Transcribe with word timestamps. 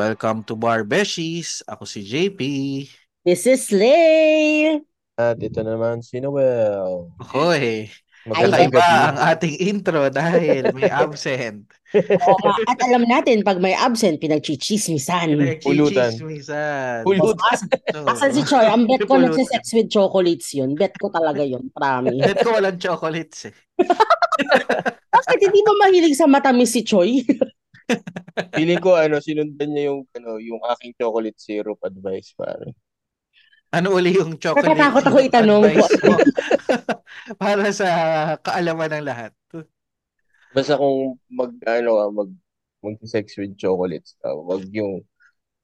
Welcome 0.00 0.48
to 0.48 0.56
Bar 0.56 0.80
Beshies. 0.88 1.60
Ako 1.68 1.84
si 1.84 2.00
JP. 2.00 2.40
This 3.20 3.44
is 3.44 3.68
Slay! 3.68 4.80
At 5.20 5.36
ito 5.44 5.60
naman 5.60 6.00
si 6.00 6.24
Noel. 6.24 7.12
Hoy, 7.20 7.92
Magandang 8.24 8.72
kakaiba 8.72 8.80
gabi. 8.80 8.96
ang 9.12 9.18
ating 9.20 9.54
intro 9.60 10.08
dahil 10.08 10.72
may 10.72 10.88
absent. 11.04 11.68
Oo 11.92 12.48
At 12.64 12.80
alam 12.80 13.04
natin, 13.04 13.44
pag 13.44 13.60
may 13.60 13.76
absent, 13.76 14.24
pinagchichismisan. 14.24 15.36
Pulutan. 15.60 16.16
Pulutan. 16.16 17.04
Pulutan. 17.04 17.60
Asan 18.08 18.32
si 18.32 18.40
Choi? 18.48 18.72
Ang 18.72 18.88
bet 18.88 19.04
ko 19.04 19.20
nagsisex 19.20 19.76
with 19.76 19.92
chocolates 19.92 20.56
yun. 20.56 20.80
Bet 20.80 20.96
ko 20.96 21.12
talaga 21.12 21.44
yun. 21.44 21.68
Promise. 21.76 22.24
Bet 22.24 22.40
ko 22.40 22.56
walang 22.56 22.80
chocolates 22.80 23.52
eh. 23.52 23.54
Bakit 25.12 25.38
hindi 25.44 25.60
ba 25.60 25.72
mahilig 25.76 26.16
sa 26.16 26.24
matamis 26.24 26.72
si 26.72 26.88
Choi? 26.88 27.20
Feeling 28.56 28.82
ko 28.82 28.96
ano, 28.96 29.18
sinundan 29.18 29.70
niya 29.70 29.92
yung 29.92 30.00
ano, 30.16 30.38
yung 30.38 30.60
aking 30.76 30.94
chocolate 30.96 31.38
syrup 31.38 31.78
advice 31.82 32.34
pare. 32.36 32.74
Ano 33.70 33.94
uli 33.94 34.18
yung 34.18 34.34
chocolate? 34.38 34.74
Natatakot 34.74 35.04
ako 35.06 35.18
itanong 35.22 35.62
mo? 35.70 35.86
Para 37.42 37.70
sa 37.70 37.88
kaalaman 38.42 38.98
ng 38.98 39.06
lahat. 39.06 39.32
Basta 40.50 40.74
kung 40.74 41.14
mag 41.30 41.54
ano 41.70 42.10
mag 42.10 42.30
mag-sex 42.82 43.36
with 43.38 43.54
chocolates, 43.60 44.16
uh, 44.24 44.34
wag 44.34 44.66
yung 44.72 45.04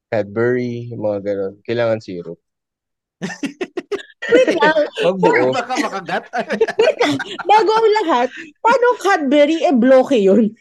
Cadbury, 0.06 0.94
yung 0.94 1.02
mga 1.02 1.18
ganun. 1.26 1.54
Kailangan 1.66 1.98
syrup. 1.98 2.38
Wait 4.26 4.50
lang, 4.58 4.78
Wag 5.06 5.16
buo. 5.18 5.50
Baka 5.54 5.74
makagat. 5.82 6.24
bago 7.42 7.70
ang 7.74 7.90
lahat, 8.02 8.28
paano 8.62 8.86
Cadbury 9.02 9.66
e 9.66 9.72
bloke 9.74 10.14
yun? 10.14 10.54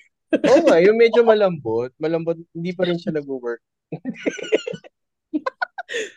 Oo 0.51 0.61
nga, 0.67 0.77
yung 0.83 0.97
medyo 0.99 1.21
malambot. 1.23 1.91
Malambot, 1.97 2.37
hindi 2.51 2.71
pa 2.75 2.83
rin 2.87 2.99
siya 2.99 3.15
nag-work. 3.15 3.61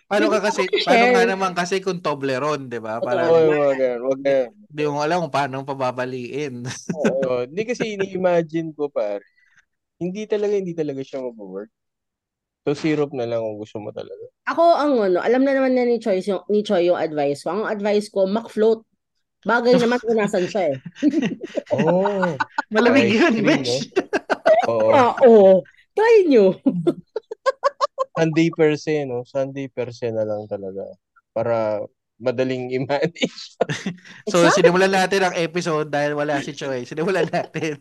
Paano 0.08 0.33
ka 0.33 0.41
kasi, 0.41 0.64
paano 0.83 1.12
nga 1.12 1.24
naman 1.28 1.52
kasi 1.52 1.84
kung 1.84 2.00
Toblerone, 2.00 2.72
di 2.72 2.80
ba? 2.80 2.98
Oo, 2.98 3.05
Para 3.05 3.28
yung 3.28 3.52
mga 3.52 3.74
ganun. 3.77 4.02
Wag 4.08 4.20
na. 4.24 4.36
hindi 4.48 4.83
mo 4.89 4.98
alam 5.05 5.19
kung 5.28 5.34
paano 5.34 5.62
pababaliin. 5.69 6.64
Oo, 6.96 7.44
Hindi 7.44 7.62
kasi 7.69 7.94
ini-imagine 7.94 8.72
ko 8.72 8.89
pare. 8.89 9.22
Hindi 10.00 10.24
talaga, 10.24 10.55
hindi 10.56 10.72
talaga 10.72 11.05
siya 11.05 11.20
mag-work. 11.20 11.69
So, 12.64 12.72
syrup 12.72 13.12
na 13.12 13.28
lang 13.28 13.44
kung 13.44 13.58
gusto 13.61 13.77
mo 13.80 13.92
talaga. 13.92 14.24
Ako 14.48 14.62
ang 14.77 14.92
ano, 15.00 15.19
alam 15.20 15.44
na 15.44 15.52
naman 15.52 15.77
na 15.77 15.84
ni 15.84 16.00
Choi 16.00 16.24
yung, 16.24 16.44
ni 16.48 16.64
Choi 16.64 16.89
yung 16.89 16.96
advice 16.96 17.44
ko. 17.44 17.52
Ang 17.52 17.64
advice 17.69 18.08
ko, 18.08 18.24
McFloat. 18.24 18.83
Bagay 19.47 19.78
naman 19.78 20.03
kung 20.03 20.19
nasan 20.19 20.50
siya 20.50 20.75
eh. 20.75 20.77
Oh, 21.75 22.34
Malamig 22.75 23.14
yun, 23.14 23.31
cream, 23.39 23.47
bitch. 23.47 23.86
oo. 24.70 24.91
Ah, 24.91 25.14
oo. 25.22 25.62
Try 25.95 26.27
nyo. 26.27 26.58
Sunday 28.19 28.50
per 28.50 28.75
se, 28.75 29.06
no? 29.06 29.22
Sunday 29.22 29.70
per 29.70 29.95
se 29.95 30.11
na 30.11 30.27
lang 30.27 30.50
talaga. 30.50 30.83
Para 31.30 31.86
madaling 32.19 32.75
i-manage. 32.75 33.55
So, 34.27 34.42
Exactly. 34.42 34.67
sinimulan 34.67 34.91
natin 34.91 35.22
ang 35.22 35.34
episode 35.39 35.86
dahil 35.86 36.19
wala 36.19 36.42
si 36.42 36.50
Choi. 36.50 36.83
Sinimulan 36.83 37.30
natin 37.30 37.78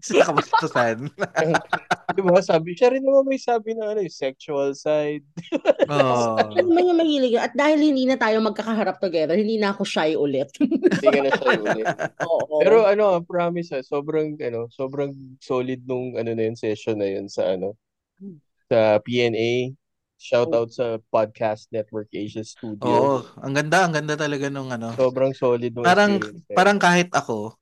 sa 0.00 0.32
kabastusan. 0.32 1.08
Di 2.16 2.22
ba? 2.24 2.40
Sabi, 2.42 2.74
siya 2.74 2.90
rin 2.90 3.04
naman 3.04 3.28
may 3.28 3.38
sabi 3.38 3.76
na 3.76 3.92
ano, 3.94 4.00
eh, 4.02 4.10
sexual 4.10 4.74
side. 4.74 5.24
Oh. 5.86 6.40
Ano 6.40 6.66
naman 6.66 6.90
yung 6.90 7.00
mahilig 7.00 7.32
yun? 7.38 7.44
At 7.44 7.54
dahil 7.54 7.78
hindi 7.78 8.08
na 8.08 8.16
tayo 8.16 8.40
magkakaharap 8.42 8.98
together, 8.98 9.36
hindi 9.36 9.60
na 9.60 9.70
ako 9.76 9.82
shy 9.86 10.16
ulit. 10.16 10.50
Hindi 10.58 11.06
ka 11.06 11.20
na 11.20 11.30
siya 11.30 11.50
ulit. 11.60 11.86
Oo. 12.30 12.58
Pero 12.64 12.88
ano, 12.88 13.22
promise 13.22 13.76
ah, 13.76 13.84
sobrang 13.84 14.40
ano, 14.40 14.66
sobrang 14.72 15.12
solid 15.38 15.84
nung 15.86 16.16
ano 16.18 16.32
na 16.34 16.42
yun 16.50 16.56
session 16.56 16.98
na 16.98 17.06
yun 17.06 17.30
sa 17.30 17.54
ano 17.54 17.76
sa 18.70 18.98
PNA. 19.02 19.74
Shout 20.20 20.52
out 20.52 20.68
sa 20.68 21.00
Podcast 21.08 21.72
Network 21.72 22.12
Asia 22.12 22.44
Studio. 22.44 22.84
Oo, 22.84 23.16
ang 23.40 23.56
ganda, 23.56 23.88
ang 23.88 23.96
ganda 23.96 24.20
talaga 24.20 24.52
nung 24.52 24.68
ano. 24.68 24.92
Sobrang 24.92 25.32
solid 25.32 25.72
nung 25.72 25.80
Parang 25.80 26.20
experience. 26.20 26.52
parang 26.52 26.76
kahit 26.76 27.08
ako 27.16 27.56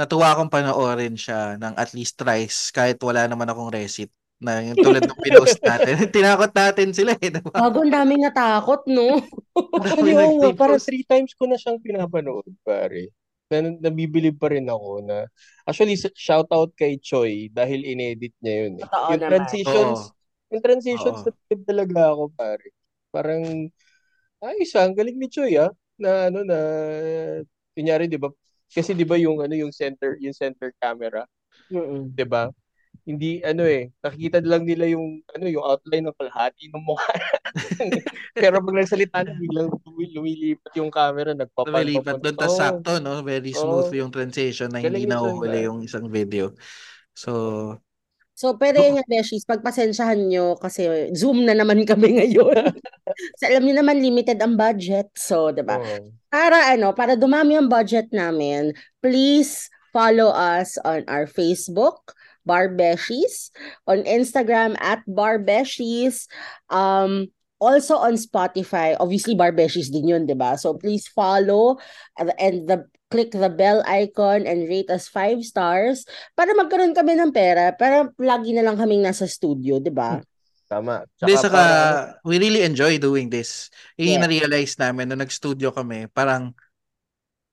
natuwa 0.00 0.26
akong 0.32 0.48
panoorin 0.52 1.14
siya 1.20 1.60
ng 1.60 1.74
at 1.76 1.90
least 1.96 2.16
thrice 2.20 2.72
kahit 2.72 2.96
wala 3.04 3.28
naman 3.28 3.48
akong 3.50 3.68
receipt 3.72 4.12
na 4.40 4.64
yung 4.64 4.80
tulad 4.80 5.04
ng 5.04 5.20
pinost 5.20 5.60
natin. 5.68 5.94
Tinakot 6.14 6.52
natin 6.56 6.90
sila 6.96 7.12
eh. 7.20 7.28
diba? 7.28 7.60
Bago 7.60 7.82
ang 7.82 7.92
daming 7.92 8.22
natakot, 8.24 8.86
no? 8.88 9.18
Ay, 9.80 10.36
oo 10.40 10.54
para 10.54 10.78
three 10.78 11.02
times 11.06 11.32
ko 11.34 11.44
na 11.50 11.58
siyang 11.60 11.80
pinapanood, 11.82 12.46
pare. 12.64 13.10
Na, 13.50 13.66
nabibilib 13.90 14.38
pa 14.38 14.48
rin 14.54 14.66
ako 14.70 15.02
na 15.02 15.26
actually 15.66 15.98
s- 15.98 16.14
shout 16.14 16.46
out 16.54 16.70
kay 16.78 16.94
Choi 17.02 17.50
dahil 17.50 17.82
inedit 17.82 18.30
niya 18.38 18.54
yun 18.70 18.74
eh. 18.86 18.88
Totoo 18.88 19.10
yung 19.10 19.22
naman. 19.22 19.26
transitions, 19.26 20.14
yung 20.54 20.62
transitions 20.62 21.20
Oo. 21.20 21.26
na 21.26 21.32
talaga 21.66 22.14
ako 22.14 22.30
pare. 22.38 22.70
Parang 23.10 23.42
ayos 24.44 24.72
ah, 24.78 24.84
ang 24.88 24.94
galing 24.96 25.16
ni 25.20 25.28
Choi 25.32 25.54
ah 25.60 25.72
na 26.00 26.28
ano 26.32 26.40
na 26.46 26.58
kunyari 27.74 28.04
'di 28.10 28.18
ba? 28.20 28.28
Kasi 28.70 28.94
'di 28.94 29.04
ba 29.06 29.18
yung 29.18 29.42
ano 29.42 29.54
yung 29.54 29.74
center 29.74 30.16
yung 30.22 30.34
center 30.34 30.70
camera, 30.78 31.26
Mm-mm. 31.70 32.14
'di 32.14 32.26
ba? 32.26 32.50
Hindi 33.06 33.40
ano 33.42 33.64
eh, 33.66 33.90
nakikita 34.04 34.38
lang 34.44 34.66
nila 34.68 34.86
yung 34.86 35.24
ano 35.34 35.44
yung 35.50 35.64
outline 35.64 36.04
ng 36.06 36.16
kalahati 36.16 36.70
ng 36.70 36.84
mukha. 36.84 37.14
Pero 38.38 38.62
pag 38.62 38.76
nagsalita 38.76 39.26
na 39.26 39.34
biglang 39.34 39.72
lumi- 39.72 40.12
lumilipat 40.14 40.72
yung 40.78 40.90
camera, 40.92 41.34
nagpapan 41.34 41.70
Lumilipat 41.70 42.16
doon, 42.22 42.36
tas 42.36 42.52
Oo. 42.52 42.60
sakto, 42.60 42.92
no? 43.02 43.14
Very 43.26 43.52
smooth 43.56 43.88
Oo. 43.90 43.98
yung 43.98 44.12
transition 44.12 44.70
na 44.70 44.78
hindi 44.84 45.06
ah. 45.10 45.64
yung 45.66 45.78
isang 45.82 46.06
video. 46.06 46.54
So, 47.16 47.30
So, 48.40 48.56
pero 48.56 48.80
yun 48.80 48.96
nga, 48.96 49.04
Beshies, 49.04 49.44
pagpasensyahan 49.44 50.32
nyo 50.32 50.56
kasi 50.56 51.12
Zoom 51.12 51.44
na 51.44 51.52
naman 51.52 51.84
kami 51.90 52.16
ngayon. 52.16 52.72
so, 53.36 53.44
alam 53.44 53.68
niyo 53.68 53.76
naman, 53.76 54.00
limited 54.00 54.40
ang 54.40 54.56
budget. 54.56 55.12
So, 55.12 55.52
di 55.52 55.60
ba? 55.60 55.76
Oo. 55.76 56.08
Para 56.32 56.72
ano, 56.72 56.96
para 56.96 57.20
dumami 57.20 57.60
ang 57.60 57.68
budget 57.68 58.08
namin, 58.16 58.72
please 59.04 59.68
follow 59.92 60.32
us 60.32 60.80
on 60.88 61.04
our 61.04 61.28
Facebook, 61.28 62.16
Barbeshies, 62.48 63.52
on 63.84 64.08
Instagram 64.08 64.72
at 64.80 65.04
Barbeshies, 65.04 66.24
um, 66.72 67.28
also 67.60 68.00
on 68.00 68.16
Spotify, 68.16 68.96
obviously 68.98 69.36
Barbeshies 69.36 69.92
din 69.92 70.08
yun, 70.08 70.24
di 70.24 70.34
ba? 70.34 70.56
So 70.56 70.74
please 70.74 71.06
follow 71.06 71.76
and 72.18 72.64
the 72.66 72.88
click 73.12 73.34
the 73.34 73.50
bell 73.50 73.82
icon 73.84 74.46
and 74.46 74.70
rate 74.70 74.88
us 74.88 75.10
five 75.10 75.42
stars 75.42 76.06
para 76.38 76.54
magkaroon 76.56 76.94
kami 76.96 77.18
ng 77.18 77.34
pera, 77.34 77.74
para 77.76 78.08
lagi 78.16 78.54
na 78.54 78.62
lang 78.64 78.78
kaming 78.78 79.02
nasa 79.02 79.26
studio, 79.28 79.78
di 79.82 79.90
ba? 79.90 80.22
Tama. 80.70 81.02
Hindi, 81.18 81.34
Tsaka 81.34 81.42
saka 81.42 81.58
para- 81.58 82.06
we 82.22 82.38
really 82.38 82.62
enjoy 82.62 82.94
doing 83.02 83.26
this. 83.26 83.68
Yung 83.98 84.14
Yeah. 84.16 84.22
na-realize 84.22 84.78
namin 84.78 85.10
nung 85.10 85.18
nag-studio 85.18 85.74
kami, 85.74 86.06
parang 86.14 86.54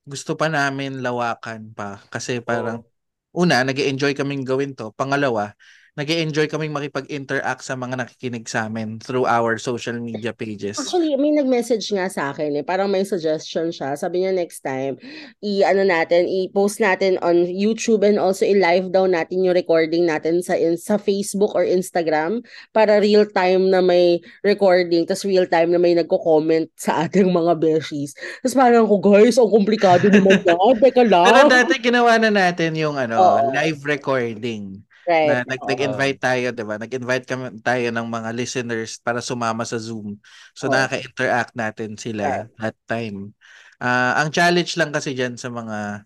gusto 0.06 0.38
pa 0.38 0.46
namin 0.48 1.02
lawakan 1.02 1.74
pa. 1.74 1.98
Kasi 2.14 2.40
parang, 2.40 2.86
una, 3.34 3.66
nag 3.66 3.76
enjoy 3.82 4.14
kaming 4.14 4.46
gawin 4.46 4.78
to. 4.78 4.94
Pangalawa, 4.94 5.58
nag 5.98 6.14
enjoy 6.14 6.46
kaming 6.46 6.70
makipag-interact 6.70 7.66
sa 7.66 7.74
mga 7.74 7.98
nakikinig 7.98 8.46
sa 8.46 8.70
amin 8.70 9.02
through 9.02 9.26
our 9.26 9.58
social 9.58 9.98
media 9.98 10.30
pages. 10.30 10.78
Actually, 10.78 11.18
may 11.18 11.34
nag-message 11.34 11.90
nga 11.90 12.06
sa 12.06 12.30
akin 12.30 12.54
eh. 12.54 12.62
Parang 12.62 12.86
may 12.86 13.02
suggestion 13.02 13.74
siya. 13.74 13.98
Sabi 13.98 14.22
niya 14.22 14.30
next 14.30 14.62
time, 14.62 15.02
i-ano 15.42 15.82
natin, 15.82 16.30
i-post 16.30 16.78
natin 16.78 17.18
on 17.26 17.50
YouTube 17.50 18.06
and 18.06 18.22
also 18.22 18.46
i-live 18.46 18.94
daw 18.94 19.10
natin 19.10 19.42
yung 19.42 19.58
recording 19.58 20.06
natin 20.06 20.46
sa 20.46 20.54
in, 20.54 20.78
sa 20.78 21.02
Facebook 21.02 21.58
or 21.58 21.66
Instagram 21.66 22.46
para 22.78 23.02
real 23.02 23.26
time 23.26 23.74
na 23.74 23.82
may 23.82 24.22
recording 24.46 25.02
tapos 25.10 25.26
real 25.26 25.50
time 25.50 25.74
na 25.74 25.82
may 25.82 25.98
nagko-comment 25.98 26.70
sa 26.78 27.10
ating 27.10 27.34
mga 27.34 27.58
beshies. 27.58 28.14
Tapos 28.46 28.54
parang 28.54 28.86
ko, 28.86 29.02
guys, 29.02 29.42
ang 29.42 29.50
komplikado 29.50 30.14
naman 30.14 30.46
yan. 30.46 30.78
Teka 30.78 31.10
Pero 31.10 31.42
lang. 31.42 31.50
dati 31.50 31.74
ginawa 31.82 32.22
na 32.22 32.30
natin 32.30 32.78
yung 32.78 33.02
ano, 33.02 33.18
Oo. 33.18 33.50
live 33.50 33.82
recording. 33.82 34.87
Right. 35.08 35.28
na 35.28 35.48
nag, 35.48 35.62
nag-invite 35.64 36.20
tayo, 36.20 36.46
'di 36.52 36.64
ba? 36.68 36.76
Nag-invite 36.78 37.26
kami 37.26 37.46
tayo 37.64 37.88
ng 37.96 38.08
mga 38.08 38.30
listeners 38.36 39.00
para 39.00 39.24
sumama 39.24 39.64
sa 39.64 39.80
Zoom. 39.80 40.20
So 40.52 40.68
Oo. 40.68 40.76
nakaka-interact 40.76 41.56
natin 41.56 41.96
sila 41.96 42.48
that 42.60 42.76
time. 42.86 43.32
Ah, 43.80 44.20
ang 44.20 44.30
challenge 44.36 44.76
lang 44.76 44.92
kasi 44.92 45.16
diyan 45.16 45.40
sa 45.40 45.48
mga 45.48 46.04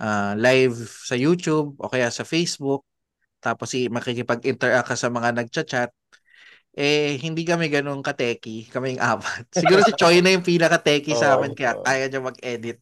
ah, 0.00 0.32
live 0.38 0.76
sa 0.86 1.18
YouTube 1.18 1.74
o 1.80 1.90
kaya 1.90 2.08
sa 2.12 2.22
Facebook 2.22 2.86
tapos 3.42 3.70
i 3.78 3.86
makikipag-interact 3.92 4.88
ka 4.90 4.96
sa 4.98 5.12
mga 5.12 5.30
nagcha-chat 5.36 5.90
eh 6.76 7.16
hindi 7.24 7.42
kami 7.48 7.72
ganun 7.72 8.04
kateki, 8.04 8.68
kaming 8.68 9.00
apat. 9.10 9.48
Siguro 9.48 9.80
si 9.80 9.96
Choi 9.96 10.20
na 10.20 10.36
yung 10.36 10.44
pinaka-teki 10.44 11.16
sa 11.16 11.34
Oo, 11.34 11.40
amin 11.40 11.56
kaya 11.56 11.80
kaya 11.80 12.04
niya 12.12 12.20
mag-edit. 12.20 12.78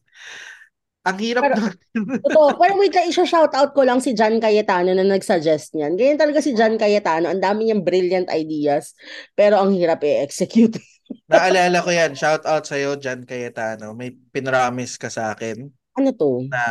Ang 1.05 1.17
hirap 1.21 1.41
Pero- 1.45 1.57
nun. 1.61 1.73
Totoo. 2.25 2.57
Pero 2.57 2.73
wait 2.81 2.93
lang, 2.93 3.07
isa-shoutout 3.07 3.71
ko 3.77 3.81
lang 3.85 4.01
si 4.01 4.17
John 4.17 4.41
Cayetano 4.41 4.89
na 4.91 5.05
nag-suggest 5.05 5.77
niyan. 5.77 5.93
Ganyan 5.93 6.19
talaga 6.19 6.41
si 6.41 6.57
John 6.57 6.81
Cayetano. 6.81 7.29
Ang 7.29 7.41
dami 7.45 7.69
niyang 7.69 7.85
brilliant 7.85 8.27
ideas. 8.33 8.97
Pero 9.37 9.61
ang 9.61 9.69
hirap 9.77 10.01
i-execute. 10.01 10.81
Naalala 11.31 11.85
ko 11.85 11.93
yan. 11.93 12.17
Shout 12.17 12.49
out 12.49 12.65
sa'yo, 12.65 12.97
Jan 12.97 13.21
Cayetano. 13.21 13.93
May 13.93 14.17
pinramis 14.33 14.97
ka 14.97 15.13
sa 15.13 15.37
akin. 15.37 15.69
Ano 15.95 16.11
to? 16.11 16.43
na 16.51 16.63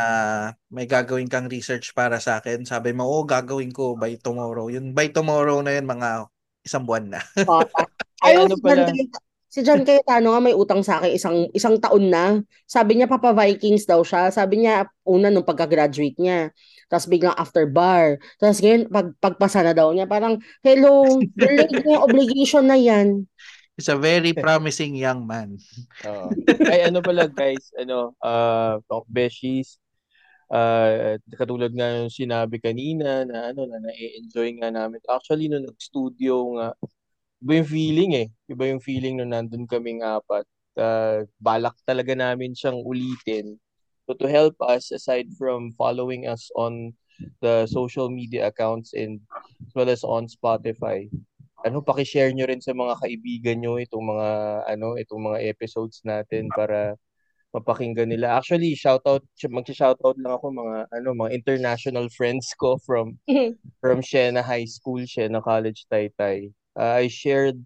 may 0.69 0.85
gagawin 0.85 1.25
kang 1.25 1.49
research 1.49 1.97
para 1.97 2.21
sa 2.21 2.37
akin. 2.37 2.61
Sabi 2.61 2.93
mo, 2.93 3.09
oh, 3.09 3.25
gagawin 3.25 3.73
ko 3.73 3.97
by 3.97 4.13
tomorrow. 4.21 4.69
Yun, 4.69 4.93
by 4.93 5.09
tomorrow 5.09 5.65
na 5.65 5.73
yun, 5.73 5.89
mga 5.89 6.29
isang 6.61 6.85
buwan 6.85 7.09
na. 7.09 7.21
Ay, 8.21 8.37
Ayun, 8.37 8.53
ano 8.53 8.55
John 8.61 8.61
pala? 8.61 8.93
Si 9.55 9.63
John 9.63 9.87
Cayetano 9.87 10.35
nga 10.35 10.43
may 10.43 10.51
utang 10.51 10.83
sa 10.83 10.99
akin 10.99 11.15
isang 11.15 11.47
isang 11.55 11.79
taon 11.79 12.11
na. 12.11 12.43
Sabi 12.67 12.99
niya 12.99 13.07
Papa 13.07 13.31
Vikings 13.31 13.87
daw 13.87 14.03
siya. 14.03 14.27
Sabi 14.27 14.59
niya 14.67 14.91
una 15.07 15.31
nung 15.31 15.47
pagka-graduate 15.47 16.19
niya. 16.19 16.51
Tapos 16.91 17.07
biglang 17.07 17.39
after 17.39 17.63
bar. 17.63 18.19
Tapos 18.35 18.59
ngayon 18.59 18.91
pag 18.91 19.15
pagpasa 19.23 19.63
na 19.63 19.71
daw 19.71 19.95
niya 19.95 20.11
parang 20.11 20.43
hello, 20.59 21.07
delayed 21.39 21.71
na 21.71 21.87
yung 21.87 22.03
obligation 22.03 22.67
na 22.67 22.75
yan. 22.75 23.23
He's 23.79 23.87
a 23.87 23.95
very 23.95 24.35
promising 24.35 24.99
young 24.99 25.23
man. 25.23 25.55
Oo. 26.03 26.35
Ay, 26.67 26.91
ano 26.91 26.99
pala 26.99 27.31
guys, 27.31 27.71
ano, 27.79 28.11
uh, 28.19 28.83
Talk 28.91 29.07
Beshies, 29.07 29.79
uh, 30.51 31.15
katulad 31.35 31.71
nga 31.71 32.03
yung 32.03 32.11
sinabi 32.11 32.59
kanina 32.59 33.23
na 33.23 33.55
ano, 33.55 33.67
na 33.71 33.79
na-enjoy 33.79 34.59
nga 34.59 34.67
namin. 34.67 34.99
Actually, 35.07 35.47
nung 35.47 35.63
nag-studio 35.63 36.59
nga, 36.59 36.67
iba 37.45 37.61
yung 37.61 37.69
feeling 37.69 38.11
eh. 38.17 38.27
Iba 38.49 38.73
yung 38.73 38.81
feeling 38.81 39.21
nung 39.21 39.29
nandun 39.29 39.69
kaming 39.69 40.01
apat. 40.01 40.49
Uh, 40.73 41.29
balak 41.37 41.77
talaga 41.85 42.17
namin 42.17 42.57
siyang 42.57 42.81
ulitin. 42.81 43.61
So 44.09 44.17
to 44.17 44.25
help 44.25 44.57
us, 44.65 44.89
aside 44.89 45.29
from 45.37 45.77
following 45.77 46.25
us 46.25 46.49
on 46.57 46.97
the 47.45 47.69
social 47.69 48.09
media 48.09 48.49
accounts 48.49 48.97
and 48.97 49.21
as 49.61 49.71
well 49.77 49.89
as 49.93 50.01
on 50.01 50.25
Spotify, 50.25 51.05
ano 51.61 51.85
paki-share 51.85 52.33
nyo 52.33 52.49
rin 52.49 52.61
sa 52.61 52.73
mga 52.73 52.97
kaibigan 53.01 53.57
nyo 53.61 53.77
itong 53.81 54.05
mga 54.05 54.29
ano 54.69 54.97
itong 54.97 55.21
mga 55.33 55.39
episodes 55.49 56.01
natin 56.05 56.49
para 56.49 56.97
mapakinggan 57.55 58.11
nila. 58.11 58.35
Actually, 58.35 58.73
shoutout 58.75 59.23
magsi-shoutout 59.41 60.17
lang 60.19 60.33
ako 60.33 60.49
mga 60.51 60.77
ano 60.91 61.09
mga 61.13 61.31
international 61.33 62.09
friends 62.09 62.51
ko 62.57 62.77
from 62.83 63.15
from 63.81 64.01
Siena 64.01 64.41
High 64.41 64.67
School, 64.67 65.05
Siena 65.05 65.39
College, 65.41 65.87
Taytay. 65.89 66.51
Uh, 66.77 67.03
I 67.03 67.07
shared 67.07 67.63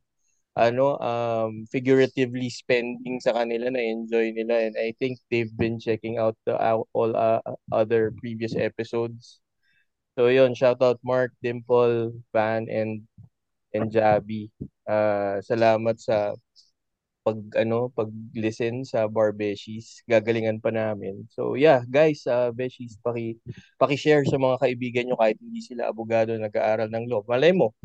ano 0.58 1.00
um 1.00 1.64
figuratively 1.72 2.50
spending 2.52 3.22
sa 3.24 3.32
kanila 3.38 3.72
na 3.72 3.80
enjoy 3.82 4.34
nila 4.36 4.68
and 4.70 4.76
I 4.78 4.92
think 5.00 5.20
they've 5.32 5.52
been 5.54 5.80
checking 5.80 6.20
out 6.20 6.36
the 6.46 6.58
all 6.94 7.12
uh, 7.16 7.42
other 7.72 8.12
previous 8.20 8.56
episodes. 8.58 9.40
So 10.20 10.28
yun, 10.28 10.54
shoutout 10.58 11.00
Mark, 11.04 11.32
Dimple, 11.44 12.12
Van 12.36 12.68
and 12.70 13.08
and 13.74 13.92
Jabi. 13.94 14.50
Uh, 14.88 15.40
salamat 15.46 15.98
sa 16.02 16.34
pag 17.26 17.38
ano 17.60 17.92
pag-listen 17.94 18.82
sa 18.88 19.06
Bar 19.12 19.36
Beshies. 19.36 20.02
Gagalingan 20.10 20.64
pa 20.64 20.72
namin. 20.74 21.28
So 21.32 21.54
yeah, 21.60 21.84
guys, 21.88 22.24
uh, 22.26 22.50
Beshies, 22.56 22.96
paki 23.04 23.38
paki-share 23.78 24.24
sa 24.26 24.40
mga 24.40 24.58
kaibigan 24.64 25.04
nyo 25.12 25.18
kahit 25.20 25.38
hindi 25.44 25.62
sila 25.62 25.92
abogado 25.92 26.34
nag-aaral 26.40 26.90
ng 26.92 27.06
law. 27.12 27.22
Malay 27.28 27.52
mo, 27.54 27.76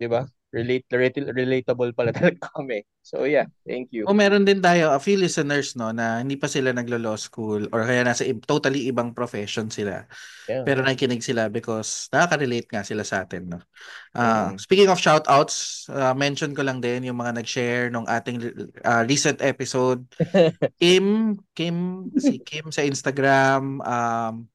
'di 0.00 0.08
ba? 0.10 0.26
Relate, 0.50 0.82
relate 0.90 1.30
relatable 1.30 1.94
pala 1.94 2.10
talaga 2.18 2.50
kami. 2.58 2.82
So 3.00 3.22
yeah, 3.22 3.46
thank 3.62 3.94
you. 3.94 4.02
O 4.04 4.12
meron 4.12 4.42
din 4.42 4.58
tayo, 4.58 4.90
a 4.90 4.98
few 4.98 5.14
listeners 5.14 5.78
no 5.78 5.94
na 5.94 6.18
hindi 6.18 6.34
pa 6.34 6.50
sila 6.50 6.74
naglo-law 6.74 7.14
school 7.14 7.70
or 7.70 7.86
kaya 7.86 8.02
nasa 8.02 8.26
i- 8.26 8.34
totally 8.44 8.90
ibang 8.90 9.14
profession 9.14 9.70
sila. 9.70 10.10
Yeah. 10.50 10.66
Pero 10.66 10.82
nakikinig 10.82 11.22
sila 11.22 11.46
because 11.46 12.10
nakaka-relate 12.10 12.66
nga 12.66 12.82
sila 12.82 13.06
sa 13.06 13.22
atin 13.22 13.46
no. 13.54 13.62
Ah, 14.10 14.50
Mm. 14.50 14.58
speaking 14.58 14.90
of 14.90 14.98
shoutouts, 14.98 15.86
uh, 15.86 16.12
mention 16.18 16.50
ko 16.50 16.66
lang 16.66 16.82
din 16.82 17.06
yung 17.06 17.22
mga 17.22 17.38
nag-share 17.38 17.86
nung 17.94 18.10
ating 18.10 18.42
uh, 18.82 19.06
recent 19.06 19.38
episode. 19.40 20.02
Kim, 20.82 21.38
Kim, 21.54 22.10
si 22.18 22.42
Kim 22.42 22.74
sa 22.74 22.82
Instagram, 22.82 23.78
um, 23.80 24.50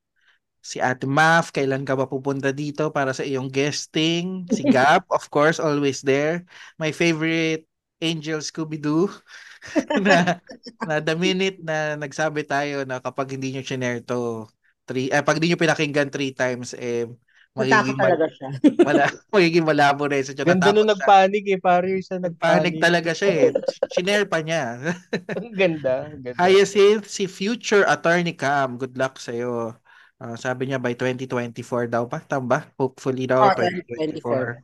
si 0.65 0.81
Ate 0.81 1.05
Maf, 1.05 1.53
kailan 1.53 1.85
ka 1.85 1.93
ba 1.93 2.09
pupunta 2.09 2.49
dito 2.49 2.89
para 2.89 3.13
sa 3.13 3.21
iyong 3.21 3.53
guesting? 3.53 4.49
Si 4.49 4.65
Gab, 4.73 5.05
of 5.13 5.29
course, 5.29 5.61
always 5.61 6.01
there. 6.01 6.41
My 6.81 6.89
favorite 6.89 7.69
Angel 8.01 8.41
Scooby-Doo 8.41 9.13
na, 10.05 10.41
na 10.81 10.93
the 11.05 11.13
minute 11.13 11.61
na 11.61 11.93
nagsabi 12.01 12.43
tayo 12.49 12.81
na 12.89 12.97
kapag 12.97 13.37
hindi 13.37 13.53
nyo 13.53 13.61
shinare 13.61 14.01
to 14.01 14.49
three, 14.89 15.13
eh, 15.13 15.21
pag 15.21 15.37
hindi 15.37 15.53
nyo 15.53 15.59
pinakinggan 15.61 16.09
three 16.09 16.33
times, 16.33 16.73
eh, 16.73 17.05
magiging, 17.53 17.95
mal- 17.97 18.17
talaga 18.17 18.27
siya. 18.33 18.49
wala, 18.89 19.03
magiging 19.29 19.65
malabo 19.65 20.09
na 20.09 20.17
yun. 20.17 20.25
So, 20.25 20.33
Ganda 20.35 20.69
nung 20.73 20.89
siya. 20.89 20.89
nagpanik 20.89 21.45
eh, 21.45 21.59
pare 21.61 21.85
yung 21.93 22.01
isa 22.01 22.17
Panic 22.41 22.73
nagpanik. 22.73 22.83
talaga 22.83 23.11
siya 23.13 23.29
eh. 23.31 23.49
Shinare 23.93 24.25
pa 24.25 24.41
niya. 24.41 24.93
Ang 25.35 25.51
ganda, 25.55 25.93
ang 26.09 26.21
ganda. 26.23 26.39
Hyacinth, 26.41 27.07
si 27.07 27.27
future 27.31 27.87
attorney 27.87 28.35
Cam, 28.35 28.75
good 28.75 28.97
luck 28.99 29.17
sa'yo. 29.21 29.75
Ah, 30.15 30.39
sabi 30.39 30.71
niya 30.71 30.79
by 30.79 30.95
2024 30.95 31.91
daw 31.91 32.07
pa, 32.07 32.23
tama 32.23 32.47
ba? 32.47 32.59
Hopefully 32.79 33.27
daw 33.27 33.51
Oh, 33.51 33.55
2024. 33.55 34.63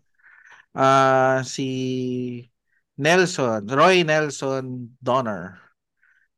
Ah, 0.71 1.43
si 1.43 1.67
Nelson, 2.95 3.67
Roy 3.67 4.07
Nelson 4.07 4.95
Donner. 5.03 5.59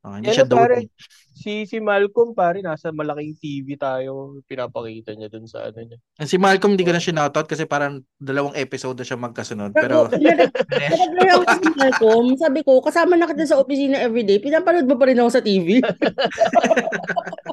Ah, 0.03 0.19
hindi 0.19 0.33
siya 0.33 0.49
pare? 0.49 0.89
Si 1.31 1.63
si 1.63 1.77
Malcolm 1.79 2.35
pare 2.35 2.59
nasa 2.59 2.91
malaking 2.91 3.39
TV 3.39 3.79
tayo 3.79 4.35
pinapakita 4.43 5.15
niya 5.15 5.31
dun 5.31 5.47
sa 5.47 5.63
ano 5.69 5.79
niya. 5.79 5.97
And 6.19 6.27
si 6.27 6.35
Malcolm 6.35 6.75
hindi 6.75 6.83
ko 6.83 6.91
na 6.91 6.99
sinoutout 6.99 7.47
kasi 7.47 7.63
parang 7.63 8.03
dalawang 8.19 8.57
episode 8.57 8.99
na 8.99 9.07
siya 9.07 9.15
magkasunod. 9.15 9.71
Pero, 9.71 10.11
Pero 10.11 10.93
Naglayan 10.97 11.39
ko 11.39 11.53
si 11.63 11.69
Malcolm, 11.79 12.25
sabi 12.35 12.59
ko, 12.67 12.83
kasama 12.83 13.15
na 13.15 13.31
kita 13.31 13.47
sa 13.47 13.61
opisina 13.61 14.01
everyday, 14.03 14.43
pinapanood 14.43 14.89
mo 14.89 14.99
pa 14.99 15.07
rin 15.07 15.21
ako 15.21 15.29
sa 15.31 15.45
TV. 15.45 15.79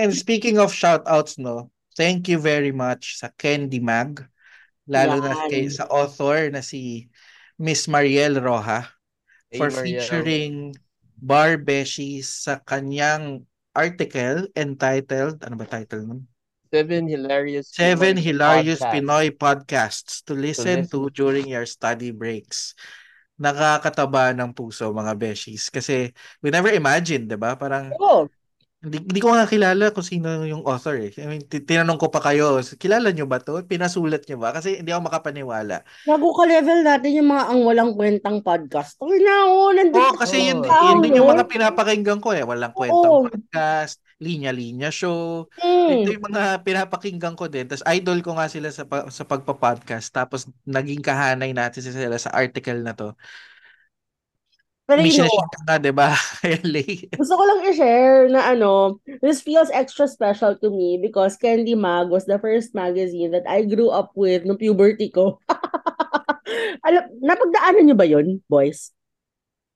And 0.00 0.16
speaking 0.16 0.56
of 0.56 0.72
shoutouts, 0.72 1.36
no, 1.36 1.68
thank 1.92 2.24
you 2.24 2.40
very 2.40 2.72
much 2.72 3.20
sa 3.20 3.28
Candy 3.36 3.84
Mag, 3.84 4.24
lalo 4.88 5.20
na 5.20 5.36
Yan. 5.44 5.52
kay 5.52 5.68
sa 5.68 5.84
author 5.92 6.48
na 6.48 6.64
si 6.64 7.12
Miss 7.60 7.84
Mariel 7.84 8.40
Roja 8.40 8.88
Hey, 9.52 9.60
for 9.60 9.68
Maria, 9.68 10.00
featuring 10.00 10.72
Bar 11.20 11.60
Beshies 11.60 12.32
sa 12.32 12.64
kanyang 12.64 13.44
article 13.76 14.48
entitled, 14.56 15.44
ano 15.44 15.60
ba 15.60 15.68
title 15.68 16.08
nun? 16.08 16.24
Seven 16.72 17.04
hilarious 17.04 17.68
Seven 17.68 18.16
Pinoy 18.16 18.24
hilarious 18.24 18.80
podcasts. 18.80 18.94
Pinoy 18.96 19.26
podcasts 19.36 20.12
to 20.24 20.32
listen 20.32 20.88
listen. 20.88 20.88
to 20.88 21.12
during 21.12 21.44
your 21.52 21.68
study 21.68 22.08
breaks. 22.08 22.72
Nakakataba 23.36 24.32
ng 24.32 24.56
puso 24.56 24.88
mga 24.96 25.12
beshies 25.12 25.68
kasi 25.68 26.08
we 26.40 26.48
never 26.48 26.72
imagined, 26.72 27.28
'di 27.28 27.36
ba? 27.36 27.52
Parang 27.52 27.92
Oo. 28.00 28.39
Hindi, 28.80 28.96
hindi 28.96 29.20
ko 29.20 29.36
nga 29.36 29.44
kilala 29.44 29.92
kung 29.92 30.00
sino 30.00 30.40
yung 30.48 30.64
author 30.64 30.96
eh. 30.96 31.12
I 31.20 31.28
mean, 31.28 31.44
ti- 31.44 31.60
tinanong 31.60 32.00
ko 32.00 32.08
pa 32.08 32.24
kayo, 32.24 32.64
kilala 32.80 33.12
nyo 33.12 33.28
ba 33.28 33.36
to? 33.36 33.60
Pinasulat 33.68 34.24
nyo 34.24 34.40
ba? 34.40 34.56
Kasi 34.56 34.80
hindi 34.80 34.88
ako 34.88 35.04
makapaniwala. 35.04 35.84
Bago 36.08 36.32
ka-level 36.32 36.80
natin 36.80 37.12
yung 37.12 37.28
mga 37.28 37.44
ang 37.52 37.60
walang 37.68 37.92
kwentang 37.92 38.40
podcast. 38.40 38.96
Ay 39.04 39.20
na, 39.20 39.52
oh, 39.52 39.68
nandito. 39.76 40.00
Oo, 40.00 40.16
kasi 40.16 40.48
yun, 40.48 40.64
Oo. 40.64 40.84
yun 40.88 41.04
din 41.04 41.20
yung 41.20 41.28
mga 41.28 41.44
pinapakinggan 41.52 42.24
ko 42.24 42.32
eh. 42.32 42.40
Walang 42.40 42.72
kwentang 42.72 43.12
Oo. 43.12 43.28
podcast, 43.28 44.00
linya-linya 44.16 44.88
show. 44.88 45.44
Mm. 45.60 45.88
Ito 46.00 46.08
yung 46.16 46.26
mga 46.32 46.42
pinapakinggan 46.64 47.36
ko 47.36 47.52
din. 47.52 47.68
Tapos 47.68 47.84
idol 47.84 48.24
ko 48.24 48.40
nga 48.40 48.48
sila 48.48 48.72
sa, 48.72 48.88
pa- 48.88 49.12
sa 49.12 49.28
pagpa-podcast. 49.28 50.08
Tapos 50.08 50.48
naging 50.64 51.04
kahanay 51.04 51.52
natin 51.52 51.84
sila 51.84 52.16
sa 52.16 52.32
article 52.32 52.80
na 52.80 52.96
to. 52.96 53.12
Pero 54.90 55.06
May 55.06 55.14
you 55.14 55.22
know, 55.22 55.46
nga, 55.62 55.78
di 55.78 55.94
ba? 55.94 56.18
Gusto 57.22 57.34
ko 57.38 57.42
lang 57.46 57.62
i-share 57.62 58.26
na 58.26 58.50
ano, 58.50 58.98
this 59.22 59.38
feels 59.38 59.70
extra 59.70 60.10
special 60.10 60.58
to 60.58 60.66
me 60.66 60.98
because 60.98 61.38
Candy 61.38 61.78
Mag 61.78 62.10
was 62.10 62.26
the 62.26 62.42
first 62.42 62.74
magazine 62.74 63.30
that 63.30 63.46
I 63.46 63.62
grew 63.62 63.94
up 63.94 64.10
with 64.18 64.42
nung 64.42 64.58
puberty 64.58 65.06
ko. 65.06 65.38
Alam, 66.86 67.06
napagdaanan 67.22 67.82
niyo 67.86 67.94
ba 67.94 68.02
yun, 68.02 68.42
boys? 68.50 68.90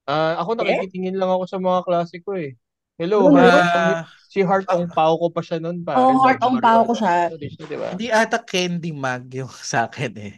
Ah, 0.02 0.42
ako 0.42 0.58
Eh? 0.58 0.82
nakikitingin 0.82 1.14
lang 1.14 1.30
ako 1.30 1.46
sa 1.46 1.62
mga 1.62 1.80
klase 1.86 2.18
ko 2.18 2.34
eh. 2.34 2.58
Hello, 2.94 3.30
Ano? 3.30 3.38
Ong, 3.38 3.38
Ah, 3.38 4.02
si 4.26 4.42
Heart 4.42 4.66
Ong 4.70 4.90
Pao 4.90 5.14
ko 5.14 5.30
pa 5.30 5.42
siya 5.42 5.58
noon 5.58 5.82
pare. 5.82 5.98
Oo, 5.98 6.26
Heart 6.26 6.42
Sa 6.42 6.46
Ong 6.46 6.58
Pao 6.58 6.80
ko 6.86 6.92
siya. 6.94 7.30
Alonso, 7.30 7.62
di 7.66 7.76
ba? 7.78 7.88
hindi 7.94 8.06
ata 8.10 8.38
Candy 8.42 8.90
Mag 8.90 9.30
yung 9.30 9.50
sa 9.70 9.86
akin 9.86 10.12
eh. 10.18 10.34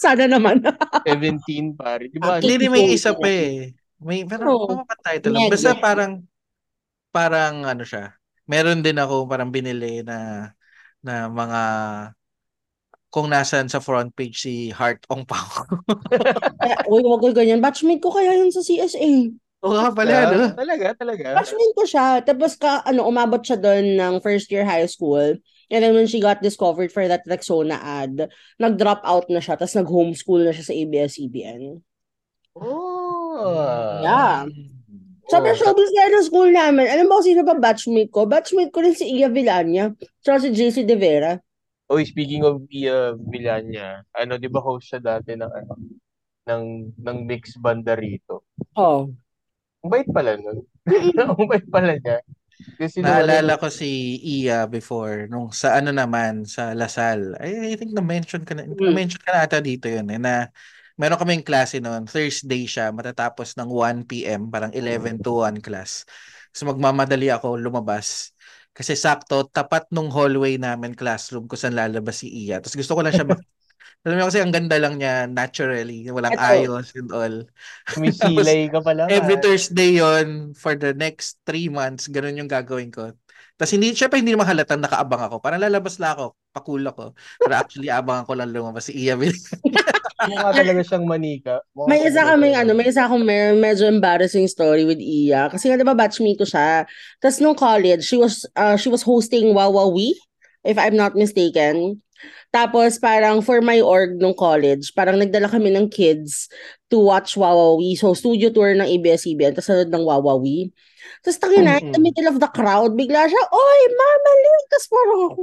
Sana 0.00 0.24
naman. 0.24 0.60
17 1.04 1.72
pare. 1.72 2.08
Di 2.08 2.16
ba? 2.16 2.36
Actually, 2.36 2.56
Hindi, 2.56 2.68
may 2.68 2.84
isa 2.92 3.12
pa 3.12 3.28
eh. 3.28 3.72
May, 4.00 4.28
pero 4.28 4.44
Oo. 4.52 4.68
ano 4.68 4.82
ba 4.84 4.96
title 5.00 5.32
lang? 5.32 5.48
Basta 5.48 5.72
parang, 5.76 6.12
parang 7.10 7.64
ano 7.64 7.82
siya. 7.84 8.12
Meron 8.46 8.84
din 8.84 9.00
ako 9.00 9.26
parang 9.26 9.50
binili 9.50 10.04
na, 10.04 10.50
na 11.00 11.26
mga, 11.32 11.60
kung 13.08 13.32
nasan 13.32 13.72
sa 13.72 13.80
front 13.80 14.12
page 14.12 14.44
si 14.44 14.68
Heart 14.68 15.08
Ong 15.08 15.24
Pao. 15.24 15.64
Uy, 16.92 17.00
wag 17.00 17.22
ko 17.24 17.32
ganyan. 17.32 17.64
Batchmate 17.64 18.02
ko 18.04 18.12
kaya 18.12 18.36
yun 18.36 18.52
sa 18.52 18.60
CSA. 18.60 19.32
Oo 19.64 19.72
nga 19.72 19.88
pala, 19.88 20.12
Ah, 20.12 20.28
no? 20.36 20.46
Talaga, 20.52 20.92
talaga. 20.92 21.32
Batchmate 21.32 21.74
ko 21.74 21.84
siya. 21.88 22.20
Tapos 22.20 22.60
ka, 22.60 22.84
ano, 22.84 23.08
umabot 23.08 23.40
siya 23.40 23.56
doon 23.56 23.96
ng 23.96 24.14
first 24.20 24.52
year 24.52 24.68
high 24.68 24.84
school. 24.84 25.40
And 25.72 25.80
then 25.82 25.96
when 25.96 26.06
she 26.06 26.20
got 26.20 26.44
discovered 26.44 26.92
for 26.92 27.08
that 27.08 27.24
Rexona 27.26 27.80
ad, 27.80 28.28
nag-drop 28.60 29.00
out 29.02 29.26
na 29.32 29.40
siya. 29.40 29.56
Tapos 29.56 29.74
nag-homeschool 29.74 30.44
na 30.44 30.52
siya 30.52 30.66
sa 30.68 30.76
ABS-CBN. 30.76 31.80
Oh. 32.54 33.25
Yeah. 34.02 34.46
Sobrang 35.26 35.58
Oo. 35.58 35.60
showbiz 35.60 35.90
kaya 35.90 36.08
ng 36.14 36.26
school 36.26 36.50
namin. 36.54 36.86
Alam 36.86 37.10
mo 37.10 37.18
kung 37.18 37.26
sino 37.26 37.42
ba 37.42 37.58
batchmate 37.58 38.14
ko? 38.14 38.30
Batchmate 38.30 38.70
ko 38.70 38.78
rin 38.78 38.94
si 38.94 39.10
Iya 39.10 39.26
Villania. 39.26 39.90
Tsaka 40.22 40.46
si 40.46 40.54
JC 40.54 40.86
De 40.86 40.94
Vera. 40.94 41.34
Oy, 41.90 42.06
speaking 42.06 42.46
of 42.46 42.62
Ia 42.70 43.14
Villania, 43.18 44.02
ano, 44.14 44.38
di 44.38 44.46
ba 44.50 44.58
host 44.62 44.90
siya 44.90 44.98
dati 45.02 45.34
ng 45.34 45.50
ano, 45.50 45.72
ng, 46.46 46.64
ng 46.98 47.18
mix 47.26 47.58
banda 47.58 47.98
rito? 47.98 48.46
Oh. 48.78 49.10
Ang 49.82 49.90
bait 49.90 50.06
pala 50.10 50.38
nun. 50.38 50.62
Ang 51.18 51.46
bait 51.46 51.66
pala 51.66 51.98
niya. 51.98 52.22
Kasi 52.78 53.02
Naalala 53.04 53.58
ko 53.60 53.66
si 53.70 54.18
Iya 54.22 54.66
before 54.66 55.26
nung 55.28 55.50
sa 55.52 55.78
ano 55.78 55.90
naman 55.90 56.42
sa 56.46 56.70
Lasal. 56.74 57.34
I, 57.38 57.74
I 57.74 57.78
think 57.78 57.94
na-mention 57.94 58.42
ka 58.46 58.54
na, 58.54 58.66
Mm. 58.66 58.78
na-mention 58.94 59.22
ka 59.22 59.30
na 59.34 59.42
ata 59.46 59.58
dito 59.62 59.86
yun 59.90 60.06
eh, 60.10 60.18
na 60.18 60.50
meron 60.96 61.20
kaming 61.20 61.44
klase 61.44 61.78
noon, 61.78 62.08
Thursday 62.08 62.64
siya, 62.64 62.90
matatapos 62.90 63.56
ng 63.56 63.68
1 63.68 64.08
p.m., 64.08 64.48
parang 64.48 64.72
11 64.72 65.20
to 65.20 65.44
1 65.44 65.60
class. 65.60 66.08
So 66.56 66.64
magmamadali 66.64 67.28
ako 67.28 67.60
lumabas. 67.60 68.32
Kasi 68.76 68.92
sakto, 68.92 69.48
tapat 69.48 69.88
nung 69.88 70.12
hallway 70.12 70.60
namin, 70.60 70.92
classroom, 70.92 71.48
kung 71.48 71.56
saan 71.56 71.76
lalabas 71.76 72.20
si 72.20 72.28
Iya. 72.28 72.60
Tapos 72.60 72.76
gusto 72.76 72.92
ko 72.92 73.00
lang 73.00 73.12
siya 73.12 73.24
mak- 73.30 73.44
Alam 74.06 74.22
mo 74.22 74.30
kasi 74.30 74.38
ang 74.38 74.54
ganda 74.54 74.78
lang 74.78 75.02
niya 75.02 75.26
naturally, 75.26 76.06
walang 76.14 76.38
Eto. 76.38 76.46
ayos 76.46 76.94
and 76.94 77.10
all. 77.10 77.36
Sumisilay 77.90 78.70
ka 78.70 78.78
pala. 78.78 79.10
Every. 79.10 79.34
Thursday 79.42 79.98
yon 79.98 80.54
for 80.54 80.78
the 80.78 80.94
next 80.94 81.42
three 81.42 81.66
months, 81.66 82.06
ganun 82.06 82.38
yung 82.38 82.50
gagawin 82.50 82.94
ko. 82.94 83.10
Tapos 83.58 83.72
hindi, 83.72 83.96
syempre 83.96 84.22
hindi 84.22 84.36
naman 84.36 84.46
halatang 84.46 84.84
nakaabang 84.84 85.26
ako. 85.26 85.42
Parang 85.42 85.58
lalabas 85.58 85.98
lang 85.98 86.14
ako, 86.14 86.38
pakul 86.54 86.84
ako. 86.86 87.16
Pero 87.40 87.54
actually, 87.56 87.90
abangan 87.98 88.24
ko 88.28 88.32
lang 88.38 88.52
lumabas 88.54 88.86
si 88.86 88.94
Iya. 88.94 89.18
Mukha 90.16 90.50
talaga 90.56 90.80
siyang 90.80 91.04
manika. 91.04 91.60
Mukha 91.76 91.88
May 91.92 92.08
isa 92.08 92.24
kaming 92.24 92.56
ano, 92.56 92.72
may 92.72 92.88
isa 92.88 93.04
akong 93.04 93.20
may, 93.20 93.52
medyo 93.52 93.84
embarrassing 93.84 94.48
story 94.48 94.88
with 94.88 95.00
Iya. 95.00 95.52
Kasi 95.52 95.68
nga 95.68 95.76
'di 95.76 95.84
ba 95.84 95.92
batchmate 95.92 96.40
ko 96.40 96.46
siya. 96.48 96.88
Tapos 97.20 97.38
nung 97.44 97.56
college, 97.56 98.00
she 98.00 98.16
was 98.16 98.48
uh, 98.56 98.80
she 98.80 98.88
was 98.88 99.04
hosting 99.04 99.52
Wawawi, 99.52 100.16
if 100.64 100.80
I'm 100.80 100.96
not 100.96 101.12
mistaken. 101.12 102.00
Tapos 102.48 102.96
parang 102.96 103.44
for 103.44 103.60
my 103.60 103.84
org 103.84 104.16
nung 104.16 104.32
college, 104.32 104.96
parang 104.96 105.20
nagdala 105.20 105.52
kami 105.52 105.68
ng 105.76 105.92
kids 105.92 106.48
to 106.88 106.96
watch 106.96 107.36
Wawawi. 107.36 107.92
So 108.00 108.16
studio 108.16 108.48
tour 108.48 108.72
ng 108.72 108.88
ABS-CBN, 108.88 109.52
tapos 109.52 109.68
sunod 109.68 109.92
ng 109.92 110.04
Wawawi. 110.04 110.72
Tapos 111.20 111.36
tangin 111.36 111.68
na, 111.68 111.76
in 111.76 111.92
the 111.92 112.00
middle 112.00 112.32
of 112.32 112.40
the 112.40 112.48
crowd, 112.48 112.96
bigla 112.96 113.28
siya, 113.28 113.42
Oy, 113.52 113.80
Mama 113.92 114.32
Lynn! 114.32 114.64
Tapos 114.72 114.86
parang 114.88 115.20
ako, 115.28 115.40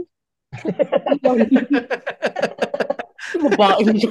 babaeng 3.38 3.94
siya. 4.02 4.10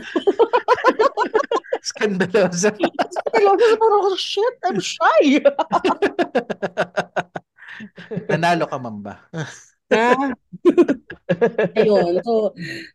Skandalosa. 1.82 2.70
Tapos 2.78 3.74
parang 3.74 4.06
ako, 4.06 4.14
shit, 4.14 4.54
I'm 4.62 4.78
shy. 4.78 5.42
Nanalo 8.30 8.70
ka 8.70 8.78
man 8.78 9.02
ba? 9.02 9.18
Ha? 9.92 10.32
Ayun. 11.78 12.20
So, 12.24 12.52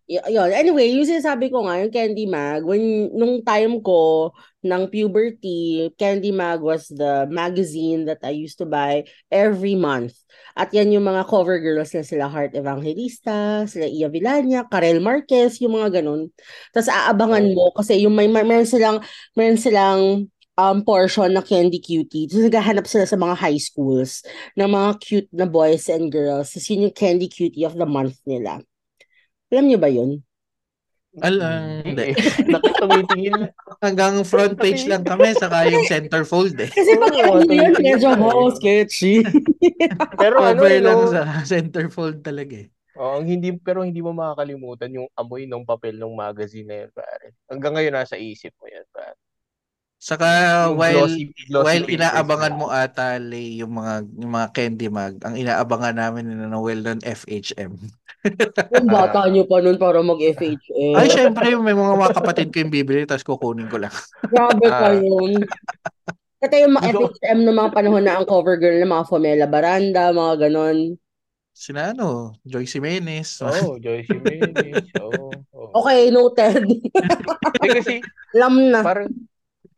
y- 0.09 0.23
yun. 0.29 0.49
Anyway, 0.53 0.93
yung 0.93 1.07
sinasabi 1.07 1.49
ko 1.49 1.65
nga, 1.65 1.81
yung 1.81 1.93
Candy 1.93 2.25
Mag, 2.29 2.63
when, 2.65 3.09
nung 3.13 3.41
time 3.43 3.79
ko 3.81 4.31
ng 4.65 4.89
puberty, 4.91 5.89
Candy 5.95 6.33
Mag 6.33 6.59
was 6.59 6.89
the 6.91 7.25
magazine 7.29 8.05
that 8.09 8.19
I 8.25 8.33
used 8.35 8.59
to 8.59 8.67
buy 8.67 9.05
every 9.31 9.75
month. 9.77 10.17
At 10.57 10.73
yan 10.73 10.91
yung 10.91 11.05
mga 11.05 11.29
cover 11.29 11.61
girls 11.61 11.93
na 11.93 12.03
sila 12.03 12.27
Heart 12.27 12.57
Evangelista, 12.57 13.63
sila 13.69 13.85
Iya 13.87 14.09
Villania, 14.09 14.65
Karel 14.67 14.99
Marquez, 14.99 15.61
yung 15.61 15.77
mga 15.77 16.01
ganun. 16.01 16.29
Tapos 16.73 16.89
aabangan 16.89 17.45
mo 17.53 17.71
kasi 17.73 18.01
yung 18.03 18.13
may, 18.17 18.27
may 18.27 18.43
meron 18.43 18.67
silang 18.67 18.97
meron 19.37 19.59
silang 19.61 20.27
um, 20.57 20.81
portion 20.81 21.31
na 21.31 21.45
Candy 21.45 21.79
Cutie. 21.79 22.27
Tapos 22.27 22.49
naghahanap 22.49 22.85
sila 22.89 23.05
sa 23.05 23.15
mga 23.15 23.35
high 23.37 23.61
schools 23.61 24.25
ng 24.57 24.67
mga 24.67 24.89
cute 24.99 25.29
na 25.31 25.45
boys 25.45 25.87
and 25.87 26.09
girls. 26.09 26.51
Tapos 26.51 26.67
yun 26.67 26.89
yung 26.89 26.95
Candy 26.97 27.29
Cutie 27.29 27.63
of 27.63 27.77
the 27.77 27.87
month 27.87 28.17
nila. 28.25 28.59
Alam 29.53 29.65
niyo 29.69 29.79
ba 29.79 29.87
yun? 29.87 30.25
Alam, 31.17 31.81
Hindi. 31.81 32.13
hindi. 32.13 32.51
Nakitumitingin 32.53 33.33
lang. 33.33 33.53
Hanggang 33.81 34.21
front 34.21 34.53
page 34.53 34.85
lang 34.85 35.01
kami, 35.01 35.33
saka 35.33 35.65
yung 35.65 35.85
centerfold 35.89 36.53
eh. 36.61 36.69
Kasi 36.69 36.93
pag 36.93 37.15
ano 37.15 37.49
yun, 37.49 37.73
medyo 37.73 38.13
eh. 38.13 38.53
sketchy. 38.53 39.25
Pero 40.21 40.45
ano, 40.45 40.61
Cover 40.61 40.77
eh, 40.77 40.81
lang 40.83 41.01
sa 41.09 41.21
centerfold 41.41 42.21
talaga 42.21 42.61
eh. 42.61 42.69
Oh, 42.97 43.21
ang 43.21 43.29
hindi 43.29 43.53
pero 43.61 43.85
hindi 43.85 44.01
mo 44.01 44.09
makakalimutan 44.09 44.89
yung 44.89 45.05
amoy 45.13 45.45
ng 45.45 45.61
papel 45.69 46.01
ng 46.01 46.17
magazine 46.17 46.65
na 46.65 46.77
yun, 46.81 46.89
pare. 46.97 47.37
Hanggang 47.45 47.77
ngayon 47.77 47.93
nasa 47.93 48.17
isip 48.17 48.49
mo 48.57 48.65
yan. 48.65 48.89
Saka 50.07 50.27
Yung 50.71 50.79
while 50.79 51.03
glossy, 51.03 51.23
glossy 51.51 51.65
while 51.67 51.85
inaabangan 51.91 52.53
na. 52.55 52.57
mo 52.57 52.65
ata 52.71 53.19
Lay, 53.19 53.59
yung 53.59 53.75
mga 53.75 53.93
yung 54.15 54.31
mga 54.31 54.47
candy 54.55 54.87
mag, 54.87 55.19
ang 55.19 55.35
inaabangan 55.35 55.95
namin 55.99 56.31
na 56.31 56.47
ng 56.47 57.03
FHM. 57.03 57.75
Yung 58.75 58.89
bata 58.89 59.23
niyo 59.29 59.47
pa 59.47 59.59
nun 59.59 59.77
para 59.77 59.99
mag-FHM. 59.99 60.95
Ay, 60.95 61.07
syempre, 61.07 61.47
may 61.55 61.71
mga 61.71 61.95
mga 61.95 62.15
kapatid 62.17 62.47
ko 62.51 62.59
yung 62.59 62.73
bibili, 62.73 63.07
tapos 63.07 63.23
kukunin 63.23 63.71
ko 63.71 63.79
lang. 63.79 63.93
Grabe 64.25 64.67
Ah. 64.73 64.79
pa 64.81 64.89
yun. 64.91 65.47
Kasi 66.37 66.55
yung 66.65 66.75
mga 66.75 66.91
Gusto- 66.91 67.13
FHM 67.13 67.39
ng 67.45 67.55
mga 67.55 67.71
panahon 67.71 68.03
na 68.03 68.19
ang 68.19 68.27
cover 68.27 68.57
girl 68.57 68.77
ng 68.77 68.89
mga 68.89 69.05
Fomela 69.05 69.47
Baranda, 69.47 70.11
mga 70.11 70.33
ganon. 70.43 70.77
Sina 71.53 71.95
ano, 71.95 72.35
Joyce 72.43 72.75
Jimenez. 72.75 73.39
Oh, 73.39 73.79
Joyce 73.79 74.05
Jimenez. 74.05 74.91
Oh, 74.99 75.31
oh. 75.53 75.79
Okay, 75.79 76.09
noted. 76.09 76.67
Eh, 77.57 77.69
kasi 77.75 78.03
Alam 78.35 78.53
na. 78.69 78.81
parang 78.83 79.07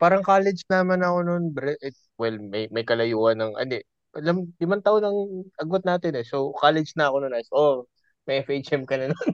parang 0.00 0.24
college 0.24 0.64
naman 0.72 1.04
ako 1.04 1.18
noon, 1.28 1.44
bre. 1.52 1.76
Eh, 1.84 1.92
well, 2.16 2.40
may 2.40 2.66
may 2.72 2.82
kalayuan 2.82 3.36
ng 3.36 3.52
ano, 3.54 3.72
alam, 4.16 4.48
limang 4.58 4.82
taon 4.82 5.04
ang 5.04 5.18
agwat 5.60 5.84
natin 5.86 6.18
eh. 6.18 6.26
So, 6.26 6.50
college 6.56 6.96
na 6.98 7.12
ako 7.12 7.22
noon. 7.22 7.32
Nice. 7.36 7.52
Oh, 7.52 7.86
may 8.26 8.42
FHM 8.42 8.88
ka 8.88 8.98
na 8.98 9.12
noon. 9.12 9.30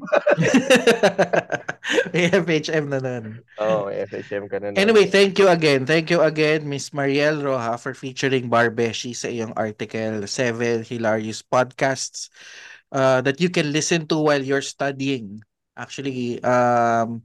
may 2.12 2.28
FHM 2.28 2.86
na 2.92 2.98
nun. 3.00 3.40
Oh, 3.56 3.88
may 3.88 4.04
FHM 4.04 4.50
ka 4.52 4.60
na 4.60 4.72
noon. 4.72 4.80
Anyway, 4.80 5.08
thank 5.08 5.38
you 5.40 5.48
again. 5.48 5.88
Thank 5.88 6.12
you 6.12 6.20
again, 6.20 6.68
Miss 6.68 6.92
Mariel 6.92 7.40
Roja, 7.40 7.80
for 7.80 7.96
featuring 7.96 8.52
Barbeshi 8.52 9.16
sa 9.16 9.32
iyong 9.32 9.56
article, 9.56 10.26
Seven 10.28 10.84
Hilarious 10.84 11.40
Podcasts 11.40 12.28
uh, 12.92 13.20
that 13.24 13.40
you 13.40 13.48
can 13.48 13.72
listen 13.72 14.06
to 14.08 14.18
while 14.20 14.42
you're 14.42 14.64
studying. 14.64 15.40
Actually, 15.76 16.42
um, 16.44 17.22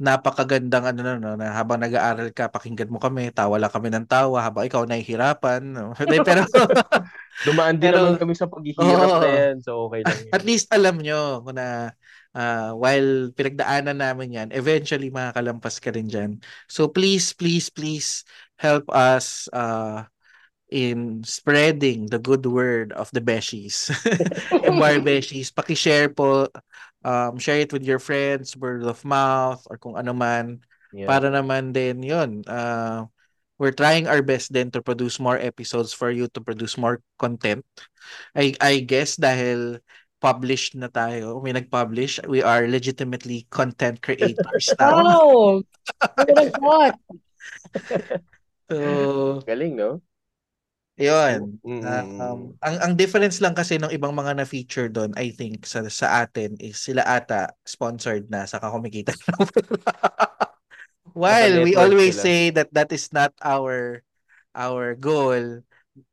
napakagandang 0.00 0.88
ano 0.88 1.00
na, 1.04 1.14
no, 1.20 1.36
na 1.36 1.52
habang 1.52 1.76
nag-aaral 1.76 2.32
ka, 2.32 2.48
pakinggan 2.48 2.88
mo 2.88 2.96
kami, 2.96 3.28
tawa 3.36 3.60
lang 3.60 3.68
kami 3.68 3.92
ng 3.92 4.08
tawa 4.08 4.40
habang 4.40 4.64
ikaw 4.64 4.88
nahihirapan. 4.88 5.60
No? 5.60 5.92
Pero 6.24 6.48
Dumaan 7.46 7.76
din 7.76 7.92
Pero- 7.92 8.16
naman 8.16 8.16
kami 8.16 8.32
sa 8.32 8.48
paghihirap 8.48 8.80
Oo. 8.80 9.20
na 9.20 9.28
yan. 9.28 9.56
So, 9.60 9.92
okay 9.92 10.00
lang 10.08 10.16
yan. 10.16 10.32
at 10.32 10.42
least 10.48 10.66
alam 10.72 10.96
nyo 11.04 11.44
na 11.52 11.92
uh, 12.34 12.72
while 12.74 13.28
pinagdaanan 13.36 14.00
namin 14.00 14.36
yan, 14.40 14.48
eventually 14.56 15.12
makakalampas 15.12 15.76
ka 15.76 15.92
rin 15.92 16.08
dyan. 16.08 16.40
So 16.64 16.88
please, 16.88 17.36
please, 17.36 17.68
please 17.70 18.24
help 18.56 18.88
us 18.92 19.48
uh, 19.52 20.04
in 20.70 21.26
spreading 21.26 22.06
the 22.06 22.18
good 22.22 22.46
word 22.46 22.94
of 22.94 23.10
the 23.10 23.20
Beshies. 23.20 23.90
MR 24.64 25.02
Beshies. 25.02 25.50
Pakishare 25.50 26.08
po. 26.08 26.46
Um, 27.00 27.40
share 27.40 27.60
it 27.60 27.72
with 27.72 27.84
your 27.84 27.98
friends, 27.98 28.56
word 28.56 28.84
of 28.84 29.00
mouth, 29.04 29.64
or 29.68 29.76
kung 29.80 29.96
ano 29.96 30.12
man. 30.12 30.60
Yeah. 30.92 31.06
Para 31.06 31.30
naman 31.32 31.72
din 31.72 32.02
yun. 32.02 32.44
Uh, 32.44 33.06
we're 33.60 33.76
trying 33.76 34.08
our 34.08 34.24
best 34.24 34.52
then 34.52 34.72
to 34.72 34.80
produce 34.80 35.20
more 35.20 35.36
episodes 35.36 35.92
for 35.92 36.10
you 36.10 36.28
to 36.32 36.40
produce 36.40 36.80
more 36.80 37.04
content. 37.20 37.64
I, 38.34 38.56
I 38.60 38.80
guess 38.80 39.16
dahil 39.20 39.84
published 40.20 40.76
na 40.76 40.88
tayo, 40.92 41.40
may 41.40 41.56
nag-publish, 41.56 42.20
we 42.28 42.44
are 42.44 42.68
legitimately 42.68 43.48
content 43.48 44.04
creators 44.04 44.68
now. 44.80 45.00
Wow! 45.00 45.62
Thought? 46.60 46.96
So, 48.70 49.42
Galing, 49.42 49.74
no? 49.74 49.98
Yun. 51.00 51.58
Mm, 51.64 51.80
mm, 51.88 52.20
Um, 52.20 52.40
ang 52.60 52.76
ang 52.84 52.92
difference 52.94 53.40
lang 53.40 53.56
kasi 53.56 53.80
ng 53.80 53.90
ibang 53.96 54.12
mga 54.12 54.36
na-feature 54.38 54.92
doon, 54.92 55.10
I 55.16 55.32
think 55.32 55.64
sa 55.64 55.82
sa 55.88 56.22
atin 56.26 56.60
is 56.60 56.76
sila 56.78 57.02
ata 57.08 57.50
sponsored 57.64 58.28
na 58.28 58.44
saka 58.44 58.68
kumikita. 58.70 59.16
While 61.14 61.62
we 61.62 61.74
always 61.74 62.14
sila. 62.16 62.22
say 62.22 62.50
that 62.54 62.70
that 62.74 62.90
is 62.94 63.10
not 63.10 63.34
our 63.42 64.02
our 64.54 64.94
goal, 64.94 65.62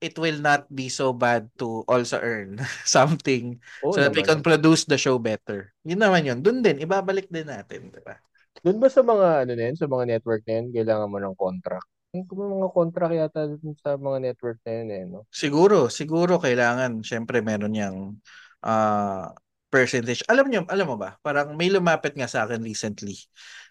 it 0.01 0.15
will 0.17 0.39
not 0.41 0.65
be 0.73 0.89
so 0.89 1.13
bad 1.13 1.49
to 1.61 1.85
also 1.89 2.17
earn 2.21 2.57
something 2.85 3.61
Oo 3.81 3.93
so 3.93 4.01
that 4.01 4.13
we 4.17 4.25
can 4.25 4.41
naman. 4.41 4.45
produce 4.45 4.85
the 4.89 4.97
show 4.97 5.17
better. 5.21 5.73
Yun 5.85 6.01
naman 6.01 6.25
yun. 6.29 6.39
Doon 6.41 6.61
din, 6.65 6.81
ibabalik 6.81 7.29
din 7.29 7.45
natin, 7.49 7.93
di 7.93 8.01
ba? 8.01 8.17
Doon 8.65 8.77
ba 8.81 8.89
sa 8.89 9.01
mga 9.05 9.27
ano 9.45 9.51
na 9.53 9.63
yan, 9.69 9.77
sa 9.77 9.87
mga 9.89 10.05
network 10.17 10.41
na 10.49 10.53
yan, 10.61 10.67
kailangan 10.73 11.09
mo 11.11 11.17
ng 11.21 11.37
contract? 11.37 11.89
Yung 12.15 12.27
mga 12.27 12.69
contract 12.71 13.13
yata 13.13 13.41
dun 13.51 13.75
sa 13.75 13.99
mga 13.99 14.17
network 14.31 14.57
na 14.63 14.71
yun 14.71 14.89
eh, 14.89 15.03
no? 15.07 15.19
Siguro, 15.27 15.91
siguro 15.91 16.39
kailangan, 16.39 17.03
syempre 17.03 17.43
meron 17.43 17.75
yang 17.75 18.15
ah, 18.63 19.35
percentage. 19.67 20.23
Alam 20.31 20.47
niyo, 20.47 20.61
alam 20.71 20.87
mo 20.87 20.95
ba? 20.95 21.19
Parang 21.19 21.53
may 21.59 21.67
lumapit 21.67 22.15
nga 22.15 22.31
sa 22.31 22.47
akin 22.47 22.63
recently 22.63 23.19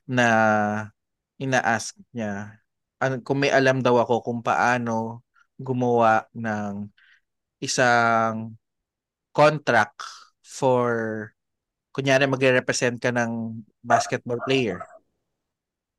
na 0.04 0.26
ina-ask 1.40 1.96
niya 2.12 2.60
kung 3.24 3.44
may 3.44 3.52
alam 3.52 3.84
daw 3.84 4.00
ako 4.00 4.24
kung 4.24 4.40
paano 4.40 5.24
gumawa 5.56 6.24
ng 6.32 6.88
isang 7.60 8.56
contract 9.32 10.04
for 10.44 11.28
kunyari 11.92 12.28
magre-represent 12.28 13.00
ka 13.00 13.12
ng 13.12 13.64
basketball 13.80 14.40
player. 14.44 14.80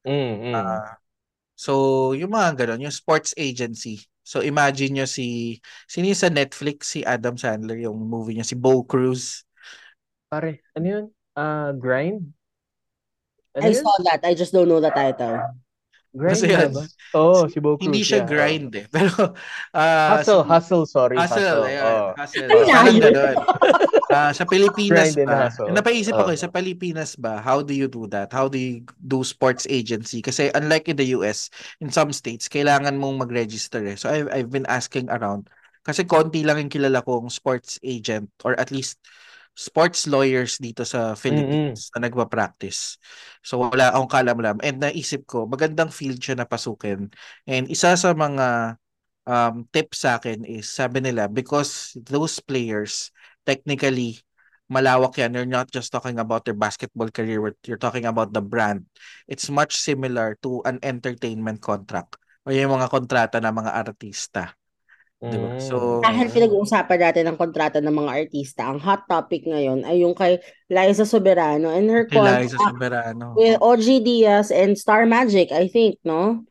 Mm, 0.06 0.34
mm. 0.42 0.54
Uh, 0.54 0.94
so, 1.58 2.14
yung 2.14 2.32
mga 2.38 2.64
ganun, 2.64 2.86
yung 2.86 2.94
sports 2.94 3.34
agency. 3.34 4.06
So, 4.22 4.46
imagine 4.46 5.02
nyo 5.02 5.08
si, 5.10 5.58
sino 5.90 6.06
yung 6.06 6.20
sa 6.20 6.30
Netflix, 6.30 6.94
si 6.94 7.02
Adam 7.02 7.34
Sandler, 7.34 7.82
yung 7.82 7.98
movie 7.98 8.38
niya, 8.38 8.46
si 8.46 8.54
Bo 8.54 8.86
Cruz. 8.86 9.42
Pare, 10.30 10.62
ano 10.78 10.86
yun? 10.86 11.06
Uh, 11.34 11.72
grind? 11.74 12.22
Ano 13.58 13.66
I 13.66 13.74
yun? 13.74 13.82
saw 13.82 13.96
that. 14.06 14.22
I 14.22 14.38
just 14.38 14.54
don't 14.54 14.70
know 14.70 14.84
the 14.84 14.94
title. 14.94 15.42
Grind 16.18 16.34
Kasi 16.34 16.46
nga 16.50 16.66
yan, 16.66 16.74
ba? 16.74 16.84
Oo, 17.14 17.46
si 17.46 17.58
Bo 17.62 17.78
Cruz. 17.78 17.86
Hindi 17.86 18.02
siya 18.02 18.26
yeah. 18.26 18.30
grind 18.30 18.72
eh. 18.74 18.86
Pero, 18.96 19.14
uh, 19.78 20.08
Hustle, 20.18 20.42
si- 20.44 20.50
hustle, 20.50 20.86
sorry. 20.90 21.16
Hustle, 21.16 21.38
Hustle. 21.40 21.64
ayan. 21.70 21.86
oo. 21.86 22.08
Hustle. 22.18 22.48
Parang 22.66 22.98
ganun. 23.00 23.36
Ah, 24.08 24.32
sa 24.32 24.44
Pilipinas 24.48 25.14
Grind 25.14 25.30
ba? 25.30 25.48
hustle. 25.48 25.70
Napaisip 25.70 26.16
ako, 26.16 26.32
Oh. 26.32 26.36
eh, 26.36 26.40
sa 26.40 26.50
Pilipinas 26.50 27.14
ba, 27.16 27.38
how 27.40 27.62
do 27.62 27.72
you 27.72 27.86
do 27.86 28.10
that? 28.10 28.32
How 28.32 28.50
do 28.50 28.58
you 28.58 28.82
do 28.98 29.22
sports 29.22 29.70
agency? 29.70 30.20
Kasi 30.20 30.50
unlike 30.58 30.90
in 30.90 30.98
the 30.98 31.12
US, 31.14 31.52
in 31.80 31.94
some 31.94 32.10
states, 32.12 32.50
kailangan 32.50 32.98
mong 32.98 33.22
mag-register 33.28 33.84
eh. 33.86 33.96
So 33.96 34.10
I've, 34.10 34.28
I've 34.34 34.52
been 34.52 34.68
asking 34.68 35.12
around. 35.12 35.48
Kasi 35.84 36.04
konti 36.04 36.44
lang 36.44 36.60
yung 36.60 36.72
kilala 36.72 37.00
kong 37.00 37.32
sports 37.32 37.80
agent 37.80 38.28
or 38.44 38.56
at 38.60 38.72
least 38.72 39.00
sports 39.58 40.06
lawyers 40.06 40.62
dito 40.62 40.86
sa 40.86 41.18
Philippines 41.18 41.90
na 41.98 42.06
nagpa-practice. 42.06 43.02
So 43.42 43.66
wala 43.66 43.90
akong 43.90 44.14
kalam-lam. 44.14 44.62
And 44.62 44.78
naisip 44.78 45.26
ko, 45.26 45.50
magandang 45.50 45.90
field 45.90 46.22
siya 46.22 46.38
na 46.38 46.46
pasukin. 46.46 47.10
And 47.50 47.66
isa 47.66 47.98
sa 47.98 48.14
mga 48.14 48.78
um, 49.26 49.66
tip 49.74 49.98
sa 49.98 50.22
akin 50.22 50.46
is, 50.46 50.70
sabi 50.70 51.02
nila, 51.02 51.26
because 51.26 51.98
those 51.98 52.38
players, 52.38 53.10
technically, 53.50 54.22
malawak 54.70 55.18
yan. 55.18 55.34
You're 55.34 55.50
not 55.50 55.72
just 55.74 55.90
talking 55.90 56.20
about 56.20 56.46
their 56.46 56.58
basketball 56.58 57.10
career, 57.10 57.42
you're 57.66 57.82
talking 57.82 58.06
about 58.06 58.38
the 58.38 58.44
brand. 58.44 58.86
It's 59.26 59.50
much 59.50 59.82
similar 59.82 60.38
to 60.46 60.62
an 60.70 60.78
entertainment 60.86 61.66
contract 61.66 62.20
o 62.48 62.52
yung 62.52 62.80
mga 62.80 62.88
kontrata 62.88 63.38
ng 63.44 63.52
mga 63.52 63.72
artista. 63.76 64.56
Diba? 65.18 65.58
Mm. 65.58 65.62
So, 65.62 65.98
Dahil 66.06 66.30
pinag-uusapan 66.30 67.00
natin 67.02 67.24
ng 67.26 67.38
kontrata 67.42 67.82
ng 67.82 67.90
mga 67.90 68.12
artista, 68.14 68.70
ang 68.70 68.78
hot 68.78 69.10
topic 69.10 69.50
ngayon 69.50 69.82
ay 69.82 70.06
yung 70.06 70.14
kay 70.14 70.38
Liza 70.70 71.10
Soberano 71.10 71.74
and 71.74 71.90
her 71.90 72.06
contract 72.06 72.54
Soberano. 72.54 73.34
with 73.34 73.58
OG 73.58 74.06
Diaz 74.06 74.54
and 74.54 74.78
Star 74.78 75.10
Magic, 75.10 75.50
I 75.50 75.66
think, 75.66 75.98
no? 76.06 76.46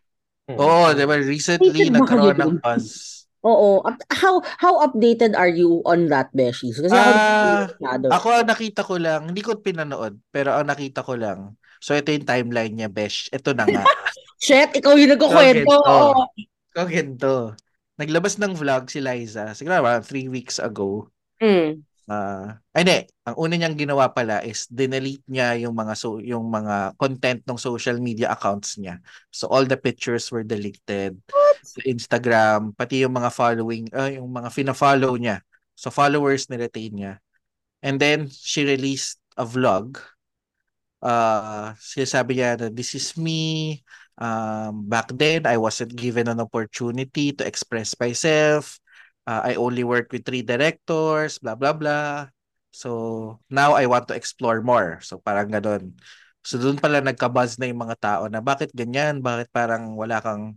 Mm. 0.50 0.58
Oo, 0.58 0.90
di 0.98 1.06
ba? 1.06 1.14
Recently, 1.14 1.94
nagkaroon 1.94 2.38
ng 2.42 2.54
buzz. 2.58 3.14
Oo. 3.46 3.86
How 4.10 4.42
how 4.58 4.82
updated 4.82 5.38
are 5.38 5.50
you 5.50 5.78
on 5.86 6.10
that, 6.10 6.34
Beshi? 6.34 6.74
Kasi 6.74 6.90
ako 6.90 7.10
masyado. 7.78 8.06
Ako 8.10 8.26
ang 8.34 8.48
nakita 8.50 8.82
ko 8.82 8.98
lang, 8.98 9.30
hindi 9.30 9.46
ko 9.46 9.62
pinanood, 9.62 10.18
pero 10.34 10.58
ang 10.58 10.66
nakita 10.66 11.06
ko 11.06 11.14
lang, 11.14 11.54
so 11.78 11.94
ito 11.94 12.10
yung 12.10 12.26
timeline 12.26 12.74
niya, 12.74 12.90
Besh. 12.90 13.30
Ito 13.30 13.54
na 13.54 13.62
nga. 13.62 13.86
Shit, 14.42 14.74
ikaw 14.74 14.98
yung 14.98 15.14
nagkukwento. 15.14 15.70
Bakit? 15.70 15.86
Oo. 15.86 16.26
Ikaw 16.74 16.84
ganito. 16.90 17.54
Naglabas 17.96 18.36
ng 18.36 18.52
vlog 18.52 18.92
si 18.92 19.00
Liza, 19.00 19.56
siguro 19.56 19.80
mga 19.80 20.04
three 20.04 20.28
weeks 20.28 20.60
ago. 20.60 21.08
Mm. 21.40 21.80
Ah, 22.06 22.62
ay 22.70 22.86
hindi, 22.86 22.98
ang 23.26 23.34
una 23.34 23.58
niyang 23.58 23.74
ginawa 23.74 24.06
pala 24.14 24.38
is 24.46 24.70
dinelete 24.70 25.26
niya 25.26 25.58
yung 25.58 25.74
mga 25.74 25.98
so 25.98 26.22
yung 26.22 26.46
mga 26.46 26.94
content 26.94 27.42
ng 27.42 27.58
social 27.58 27.98
media 27.98 28.30
accounts 28.30 28.78
niya. 28.78 29.02
So 29.34 29.50
all 29.50 29.66
the 29.66 29.74
pictures 29.74 30.30
were 30.30 30.46
deleted. 30.46 31.18
Sa 31.66 31.82
Instagram, 31.82 32.78
pati 32.78 33.02
yung 33.02 33.18
mga 33.18 33.34
following, 33.34 33.90
ah, 33.90 34.06
yung 34.06 34.30
mga 34.30 34.54
fina-follow 34.54 35.18
niya. 35.18 35.42
So 35.74 35.90
followers 35.90 36.46
ni-retain 36.46 36.94
niya. 36.94 37.12
And 37.82 37.98
then 37.98 38.30
she 38.30 38.62
released 38.62 39.18
a 39.34 39.42
vlog. 39.42 39.98
Uh, 41.02 41.74
sinasabi 41.82 42.38
niya 42.38 42.54
na 42.54 42.66
this 42.70 42.94
is 42.94 43.18
me. 43.18 43.82
Um, 44.16 44.88
back 44.88 45.12
then, 45.12 45.44
I 45.44 45.56
wasn't 45.60 45.94
given 45.96 46.28
an 46.28 46.40
opportunity 46.40 47.32
to 47.36 47.44
express 47.46 47.92
myself. 48.00 48.80
Uh, 49.26 49.52
I 49.52 49.60
only 49.60 49.84
work 49.84 50.12
with 50.12 50.24
three 50.24 50.42
directors, 50.42 51.38
blah, 51.38 51.54
blah, 51.54 51.74
blah. 51.74 52.28
So, 52.70 53.40
now 53.50 53.74
I 53.74 53.86
want 53.86 54.08
to 54.08 54.16
explore 54.16 54.62
more. 54.62 55.00
So, 55.02 55.18
parang 55.20 55.52
ganun. 55.52 55.96
So, 56.46 56.56
doon 56.56 56.78
pala 56.78 57.02
nagka-buzz 57.02 57.58
na 57.58 57.68
yung 57.68 57.82
mga 57.82 57.96
tao 57.98 58.22
na 58.30 58.40
bakit 58.40 58.70
ganyan? 58.72 59.20
Bakit 59.20 59.50
parang 59.50 59.98
wala 59.98 60.22
kang 60.22 60.56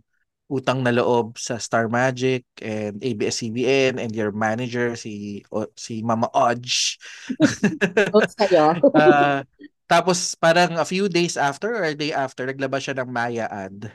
utang 0.50 0.82
na 0.82 0.90
loob 0.90 1.38
sa 1.38 1.62
Star 1.62 1.86
Magic 1.86 2.42
and 2.58 2.98
ABS-CBN 2.98 4.02
and 4.02 4.10
your 4.10 4.34
manager, 4.34 4.98
si, 4.98 5.46
o, 5.54 5.66
si 5.78 6.02
Mama 6.02 6.26
Odge. 6.34 6.98
Ah, 8.94 9.46
tapos 9.90 10.38
parang 10.38 10.78
a 10.78 10.86
few 10.86 11.10
days 11.10 11.34
after 11.34 11.74
or 11.74 11.82
a 11.82 11.98
day 11.98 12.14
after, 12.14 12.46
naglabas 12.46 12.86
siya 12.86 13.02
ng 13.02 13.10
Maya 13.10 13.50
ad. 13.50 13.90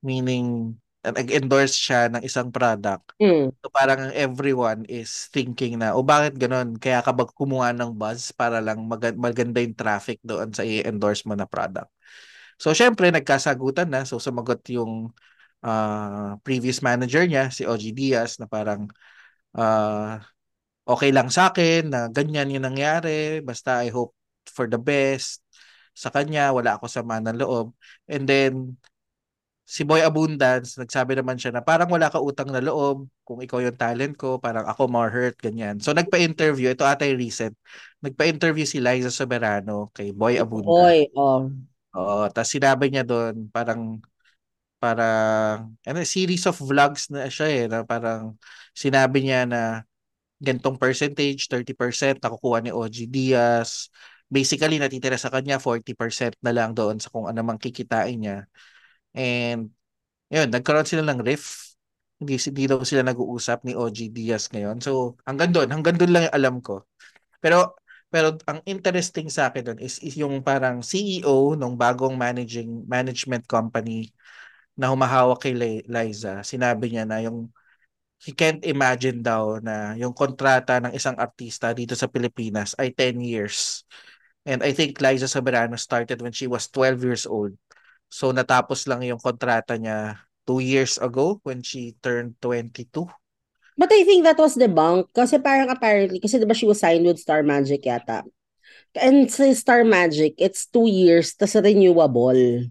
Meaning, 0.00 0.72
nag-endorse 1.04 1.76
siya 1.76 2.08
ng 2.08 2.24
isang 2.24 2.48
product. 2.48 3.12
Mm. 3.20 3.52
So 3.60 3.68
parang 3.68 4.08
everyone 4.16 4.88
is 4.88 5.28
thinking 5.28 5.76
na, 5.76 5.92
o 5.92 6.00
bakit 6.00 6.40
ganun? 6.40 6.80
Kaya 6.80 7.04
ka 7.04 7.12
ba 7.12 7.28
kumuha 7.28 7.76
ng 7.76 7.92
buzz 7.92 8.32
para 8.32 8.64
lang 8.64 8.80
mag- 8.88 9.20
maganda 9.20 9.60
yung 9.60 9.76
traffic 9.76 10.24
doon 10.24 10.48
sa 10.56 10.64
i-endorse 10.64 11.28
mo 11.28 11.36
na 11.36 11.44
product. 11.44 11.92
So 12.56 12.72
syempre, 12.72 13.12
nagkasagutan 13.12 13.92
na. 13.92 14.08
So 14.08 14.16
sumagot 14.16 14.64
yung 14.72 15.12
ah, 15.60 16.40
previous 16.40 16.80
manager 16.80 17.28
niya, 17.28 17.52
si 17.52 17.68
OG 17.68 17.92
Diaz, 17.92 18.40
na 18.40 18.48
parang 18.48 18.88
ah, 19.52 20.24
okay 20.88 21.12
lang 21.12 21.28
sa 21.28 21.52
akin 21.52 21.92
na 21.92 22.00
ganyan 22.08 22.48
yung 22.48 22.64
nangyari. 22.64 23.44
Basta 23.44 23.84
I 23.84 23.92
hope 23.92 24.16
for 24.50 24.68
the 24.68 24.80
best 24.80 25.44
sa 25.94 26.10
kanya. 26.10 26.50
Wala 26.50 26.76
ako 26.76 26.90
sama 26.90 27.22
ng 27.22 27.38
loob. 27.38 27.72
And 28.10 28.24
then, 28.26 28.52
si 29.64 29.80
Boy 29.80 30.04
Abundance, 30.04 30.76
nagsabi 30.76 31.16
naman 31.16 31.40
siya 31.40 31.56
na 31.56 31.64
parang 31.64 31.88
wala 31.88 32.12
ka 32.12 32.20
utang 32.20 32.52
na 32.52 32.60
loob 32.60 33.08
kung 33.24 33.40
ikaw 33.40 33.64
yung 33.64 33.80
talent 33.80 34.14
ko, 34.20 34.36
parang 34.36 34.68
ako 34.68 34.92
more 34.92 35.08
hurt, 35.08 35.40
ganyan. 35.40 35.80
So, 35.80 35.96
nagpa-interview, 35.96 36.76
ito 36.76 36.84
ata 36.84 37.08
yung 37.08 37.16
recent, 37.16 37.56
nagpa-interview 38.04 38.68
si 38.68 38.84
Liza 38.84 39.08
Soberano 39.08 39.88
kay 39.96 40.12
Boy 40.12 40.36
Abundance. 40.36 40.68
Boy, 40.68 40.98
oh. 41.16 41.48
Oo, 41.96 42.28
tapos 42.28 42.52
sinabi 42.52 42.92
niya 42.92 43.08
doon, 43.08 43.48
parang, 43.48 44.04
parang, 44.76 45.72
ano, 45.88 45.98
series 46.04 46.44
of 46.44 46.60
vlogs 46.60 47.08
na 47.08 47.32
siya 47.32 47.48
eh, 47.48 47.64
na 47.64 47.88
parang 47.88 48.36
sinabi 48.76 49.24
niya 49.24 49.48
na 49.48 49.62
gantong 50.44 50.76
percentage, 50.76 51.48
30% 51.48 52.20
nakukuha 52.20 52.60
ni 52.60 52.68
OG 52.68 53.08
Diaz. 53.08 53.88
Basically, 54.28 54.80
natitira 54.80 55.16
sa 55.20 55.30
kanya 55.30 55.60
40% 55.62 56.34
na 56.42 56.50
lang 56.50 56.72
doon 56.74 56.98
sa 56.98 57.12
kung 57.12 57.28
ano 57.30 57.40
mang 57.44 57.60
kikitain 57.60 58.18
niya. 58.18 58.38
And, 59.14 59.70
yun, 60.32 60.48
nagkaroon 60.50 60.88
sila 60.88 61.04
ng 61.06 61.22
riff. 61.22 61.76
Hindi, 62.18 62.38
hindi 62.38 62.64
daw 62.70 62.80
sila 62.86 63.02
nag-uusap 63.06 63.66
ni 63.66 63.74
OG 63.76 64.10
Diaz 64.10 64.48
ngayon. 64.50 64.80
So, 64.80 65.18
hanggang 65.28 65.50
doon, 65.54 65.68
hanggang 65.70 65.96
doon 65.98 66.12
lang 66.14 66.22
yung 66.30 66.36
alam 66.36 66.56
ko. 66.64 66.86
Pero, 67.42 67.76
pero 68.08 68.38
ang 68.46 68.62
interesting 68.64 69.28
sa 69.28 69.50
akin 69.50 69.74
doon 69.74 69.80
is, 69.82 70.00
is 70.00 70.14
yung 70.18 70.40
parang 70.40 70.80
CEO 70.80 71.58
ng 71.58 71.74
bagong 71.74 72.14
managing 72.14 72.86
management 72.86 73.44
company 73.50 74.14
na 74.78 74.90
humahawak 74.90 75.42
kay 75.42 75.54
Li- 75.54 75.86
Liza. 75.86 76.42
Sinabi 76.42 76.90
niya 76.94 77.04
na 77.06 77.22
yung 77.22 77.50
he 78.24 78.32
can't 78.32 78.62
imagine 78.64 79.20
daw 79.20 79.60
na 79.60 79.94
yung 80.00 80.14
kontrata 80.16 80.80
ng 80.80 80.92
isang 80.96 81.16
artista 81.20 81.74
dito 81.76 81.92
sa 81.98 82.08
Pilipinas 82.08 82.72
ay 82.80 82.90
10 82.94 83.20
years. 83.20 83.84
And 84.44 84.60
I 84.62 84.76
think 84.76 85.00
Liza 85.00 85.24
Soberano 85.24 85.80
started 85.80 86.20
when 86.20 86.32
she 86.32 86.46
was 86.46 86.68
12 86.68 87.00
years 87.04 87.24
old. 87.24 87.56
So 88.12 88.30
natapos 88.30 88.84
lang 88.86 89.02
yung 89.02 89.18
kontrata 89.18 89.80
niya 89.80 90.20
two 90.44 90.60
years 90.60 91.00
ago 91.00 91.40
when 91.42 91.64
she 91.64 91.96
turned 92.04 92.36
22. 92.44 93.08
But 93.74 93.90
I 93.90 94.04
think 94.06 94.22
that 94.22 94.38
was 94.38 94.54
debunked 94.54 95.10
kasi 95.16 95.40
parang 95.42 95.72
apparently, 95.72 96.20
kasi 96.20 96.38
diba 96.38 96.54
she 96.54 96.68
was 96.68 96.78
signed 96.78 97.02
with 97.08 97.18
Star 97.18 97.42
Magic 97.42 97.82
yata. 97.82 98.22
And 98.94 99.26
sa 99.26 99.50
Star 99.56 99.82
Magic, 99.82 100.38
it's 100.38 100.70
two 100.70 100.86
years, 100.86 101.34
tas 101.34 101.58
renewable. 101.58 102.70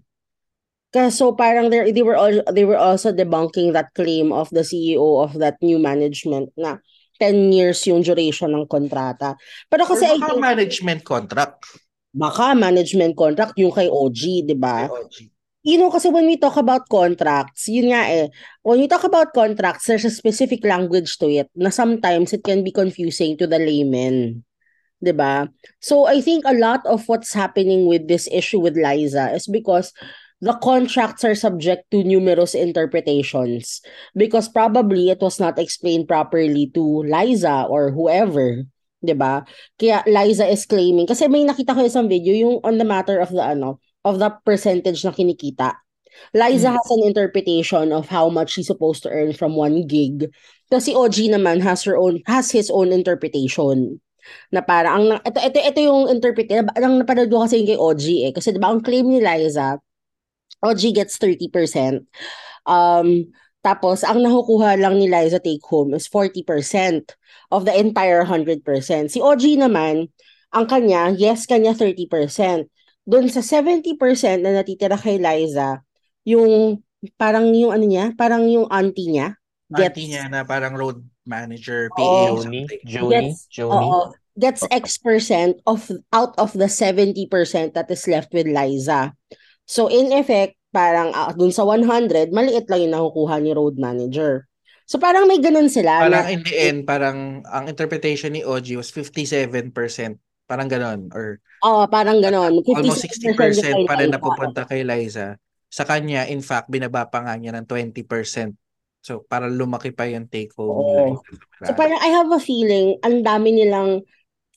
So 1.10 1.34
parang 1.34 1.68
they 1.68 2.06
were 2.06 2.16
all, 2.16 2.38
they 2.54 2.64
were 2.64 2.78
also 2.78 3.10
debunking 3.12 3.74
that 3.74 3.92
claim 3.98 4.30
of 4.30 4.48
the 4.54 4.62
CEO 4.62 5.20
of 5.20 5.36
that 5.42 5.58
new 5.60 5.82
management 5.82 6.54
na 6.56 6.78
10 7.20 7.52
years 7.54 7.78
yung 7.86 8.02
duration 8.02 8.50
ng 8.52 8.66
kontrata. 8.66 9.34
Pero 9.70 9.86
kasi 9.86 10.04
Or 10.06 10.14
I 10.14 10.18
baka 10.18 10.26
think 10.34 10.40
management 10.42 11.00
contract. 11.04 11.60
baka 12.14 12.54
management 12.54 13.14
contract 13.18 13.54
yung 13.58 13.74
kay 13.74 13.90
OG, 13.90 14.46
di 14.46 14.54
ba? 14.54 14.86
You 15.64 15.80
know, 15.80 15.88
kasi 15.88 16.12
when 16.12 16.28
we 16.28 16.36
talk 16.36 16.60
about 16.60 16.84
contracts, 16.92 17.72
yun 17.72 17.88
nga 17.90 18.04
eh, 18.04 18.28
when 18.60 18.84
we 18.84 18.86
talk 18.86 19.02
about 19.02 19.32
contracts, 19.32 19.88
there's 19.88 20.04
a 20.04 20.12
specific 20.12 20.60
language 20.62 21.16
to 21.18 21.26
it 21.32 21.48
na 21.56 21.72
sometimes 21.72 22.36
it 22.36 22.44
can 22.44 22.60
be 22.60 22.68
confusing 22.70 23.34
to 23.40 23.48
the 23.48 23.56
layman. 23.56 24.44
'Di 25.00 25.12
ba? 25.16 25.48
So 25.80 26.04
I 26.04 26.20
think 26.20 26.44
a 26.44 26.52
lot 26.56 26.84
of 26.84 27.08
what's 27.08 27.32
happening 27.32 27.88
with 27.88 28.08
this 28.08 28.28
issue 28.28 28.60
with 28.60 28.76
Liza 28.76 29.32
is 29.32 29.48
because 29.48 29.92
the 30.44 30.52
contracts 30.60 31.24
are 31.24 31.32
subject 31.32 31.88
to 31.88 32.04
numerous 32.04 32.52
interpretations 32.52 33.80
because 34.12 34.44
probably 34.52 35.08
it 35.08 35.24
was 35.24 35.40
not 35.40 35.56
explained 35.56 36.04
properly 36.04 36.68
to 36.76 37.00
Liza 37.08 37.64
or 37.72 37.88
whoever 37.88 38.68
'di 39.00 39.16
ba? 39.16 39.44
Kaya 39.80 40.04
Liza 40.04 40.48
is 40.48 40.64
claiming 40.64 41.08
kasi 41.08 41.28
may 41.28 41.44
nakita 41.44 41.76
ko 41.76 41.84
isang 41.84 42.08
video 42.08 42.32
yung 42.32 42.60
on 42.64 42.76
the 42.76 42.88
matter 42.88 43.20
of 43.20 43.32
the 43.32 43.44
ano 43.44 43.80
of 44.04 44.20
the 44.20 44.28
percentage 44.44 45.04
na 45.04 45.12
kinikita. 45.12 45.76
Liza 46.32 46.72
hmm. 46.72 46.76
has 46.76 46.88
an 46.92 47.02
interpretation 47.04 47.92
of 47.92 48.08
how 48.08 48.28
much 48.32 48.56
she's 48.56 48.68
supposed 48.68 49.04
to 49.04 49.12
earn 49.12 49.36
from 49.36 49.56
one 49.56 49.84
gig. 49.84 50.28
Kasi 50.72 50.96
OG 50.96 51.32
naman 51.32 51.60
has 51.60 51.84
her 51.84 51.96
own 52.00 52.24
has 52.24 52.48
his 52.48 52.72
own 52.72 52.92
interpretation 52.92 54.00
na 54.48 54.64
para 54.64 54.88
ang 54.88 55.20
ito 55.20 55.36
ito 55.36 55.58
ito 55.60 55.80
yung 55.84 56.08
interpretation 56.08 56.64
ang 56.72 57.04
napanood 57.04 57.28
ko 57.28 57.44
kasi 57.44 57.60
yung 57.60 57.68
kay 57.68 57.80
OG 57.80 58.04
eh 58.24 58.32
kasi 58.32 58.48
'di 58.56 58.60
ba 58.60 58.72
ang 58.72 58.80
claim 58.80 59.04
ni 59.04 59.20
Liza 59.20 59.76
OG 60.64 60.96
gets 60.96 61.20
30%. 61.20 62.08
Um 62.64 63.28
tapos, 63.64 64.04
ang 64.04 64.20
nakukuha 64.20 64.76
lang 64.76 65.00
ni 65.00 65.08
Liza 65.08 65.40
take 65.40 65.64
home 65.64 65.96
is 65.96 66.04
40% 66.04 67.16
of 67.48 67.64
the 67.64 67.72
entire 67.72 68.20
100%. 68.20 68.60
Si 69.08 69.24
OG 69.24 69.56
naman, 69.56 70.12
ang 70.52 70.66
kanya, 70.68 71.08
yes, 71.16 71.48
kanya 71.48 71.72
30%. 71.72 72.68
Doon 73.08 73.32
sa 73.32 73.40
70% 73.40 73.96
na 74.44 74.60
natitira 74.60 75.00
kay 75.00 75.16
Liza, 75.16 75.80
yung 76.28 76.84
parang 77.16 77.48
yung 77.56 77.72
ano 77.72 77.88
niya, 77.88 78.12
parang 78.12 78.44
yung 78.44 78.68
auntie 78.68 79.08
niya. 79.08 79.40
Gets, 79.72 79.96
auntie 79.96 80.08
niya 80.12 80.28
na 80.28 80.44
parang 80.44 80.76
road 80.76 81.00
manager, 81.24 81.88
PA, 81.96 82.04
oh, 82.04 82.44
Joni, 82.44 82.68
Joni, 82.84 83.32
Joni. 83.48 83.72
Oo, 83.72 84.12
gets 84.36 84.60
X 84.68 85.00
percent 85.00 85.56
of 85.64 85.88
out 86.12 86.36
of 86.36 86.52
the 86.52 86.68
70% 86.68 87.28
that 87.72 87.88
is 87.88 88.04
left 88.04 88.28
with 88.36 88.44
Liza. 88.44 89.16
So 89.64 89.88
in 89.88 90.12
effect, 90.12 90.56
parang 90.74 91.14
uh, 91.14 91.32
dun 91.32 91.54
sa 91.54 91.64
100, 91.64 92.34
maliit 92.34 92.66
lang 92.68 92.88
yung 92.88 92.94
nakukuha 92.96 93.40
ni 93.40 93.50
road 93.54 93.76
manager. 93.80 94.48
So 94.84 95.00
parang 95.00 95.24
may 95.24 95.40
ganun 95.40 95.72
sila. 95.72 96.04
Parang 96.04 96.28
na, 96.28 96.32
in 96.32 96.44
the 96.44 96.54
end, 96.54 96.78
parang 96.84 97.40
ang 97.48 97.64
interpretation 97.70 98.36
ni 98.36 98.44
OG 98.44 98.76
was 98.76 98.92
57%. 98.92 99.72
Parang 100.44 100.68
ganun. 100.68 101.08
Or, 101.16 101.40
Oo, 101.64 101.84
oh, 101.84 101.86
parang 101.88 102.20
ganun. 102.20 102.60
Almost 102.60 103.08
60% 103.08 103.88
pa 103.88 103.96
rin 103.96 104.12
napupunta 104.12 104.68
kay 104.68 104.84
Liza. 104.84 105.40
Sa 105.72 105.88
kanya, 105.88 106.28
in 106.28 106.44
fact, 106.44 106.68
binaba 106.68 107.08
pa 107.08 107.24
nga 107.24 107.32
niya 107.40 107.56
ng 107.56 107.64
20%. 107.64 108.04
So, 109.00 109.24
para 109.24 109.48
lumaki 109.48 109.92
pa 109.92 110.04
yung 110.04 110.28
take 110.28 110.52
home. 110.52 111.16
Oo. 111.16 111.24
So, 111.64 111.72
parang 111.72 111.96
I 112.04 112.12
have 112.12 112.28
a 112.28 112.40
feeling, 112.40 113.00
ang 113.00 113.24
dami 113.24 113.56
nilang 113.56 114.04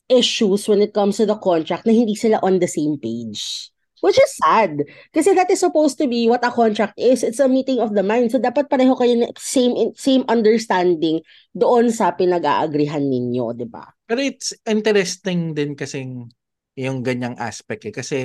issues 0.08 0.68
when 0.68 0.84
it 0.84 0.92
comes 0.92 1.20
to 1.20 1.28
the 1.28 1.36
contract 1.40 1.84
na 1.84 1.92
hindi 1.92 2.16
sila 2.16 2.40
on 2.44 2.60
the 2.60 2.68
same 2.68 3.00
page. 3.00 3.72
Which 4.00 4.18
is 4.18 4.32
sad. 4.38 4.86
Kasi 5.10 5.34
that 5.34 5.50
is 5.50 5.60
supposed 5.60 5.98
to 5.98 6.06
be 6.06 6.30
what 6.30 6.46
a 6.46 6.54
contract 6.54 6.94
is. 6.94 7.26
It's 7.26 7.42
a 7.42 7.50
meeting 7.50 7.82
of 7.82 7.94
the 7.94 8.06
mind. 8.06 8.30
So 8.30 8.38
dapat 8.38 8.70
pareho 8.70 8.94
kayo 8.94 9.26
same 9.38 9.94
same 9.98 10.22
understanding 10.30 11.22
doon 11.54 11.90
sa 11.90 12.14
pinag-aagrihan 12.14 13.02
ninyo, 13.02 13.54
'di 13.58 13.66
ba? 13.66 13.90
Pero 14.06 14.22
it's 14.22 14.54
interesting 14.62 15.52
din 15.52 15.74
kasing 15.74 16.30
yung 16.78 17.02
ganyang 17.02 17.34
aspect 17.42 17.86
eh. 17.90 17.94
Kasi 17.94 18.18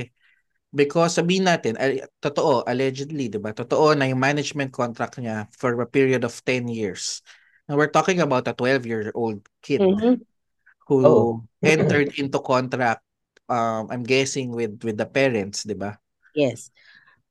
because 0.73 1.17
sabihin 1.17 1.45
natin, 1.45 1.77
uh, 1.77 2.05
totoo, 2.21 2.65
allegedly, 2.65 3.29
'di 3.29 3.41
ba? 3.41 3.53
Totoo 3.53 3.93
na 3.93 4.09
yung 4.09 4.21
management 4.21 4.73
contract 4.73 5.21
niya 5.21 5.49
for 5.53 5.77
a 5.77 5.89
period 5.89 6.25
of 6.25 6.33
10 6.45 6.69
years. 6.69 7.21
Now 7.69 7.79
we're 7.79 7.93
talking 7.93 8.19
about 8.19 8.49
a 8.49 8.53
12-year-old 8.53 9.47
kid 9.63 9.79
mm-hmm. 9.79 10.19
who 10.87 10.97
oh. 11.05 11.47
entered 11.63 12.11
into 12.19 12.43
contract 12.43 13.02
um, 13.49 13.89
I'm 13.91 14.03
guessing 14.03 14.51
with 14.51 14.83
with 14.83 14.97
the 14.97 15.07
parents, 15.07 15.63
'di 15.63 15.75
ba? 15.75 15.99
Yes. 16.35 16.69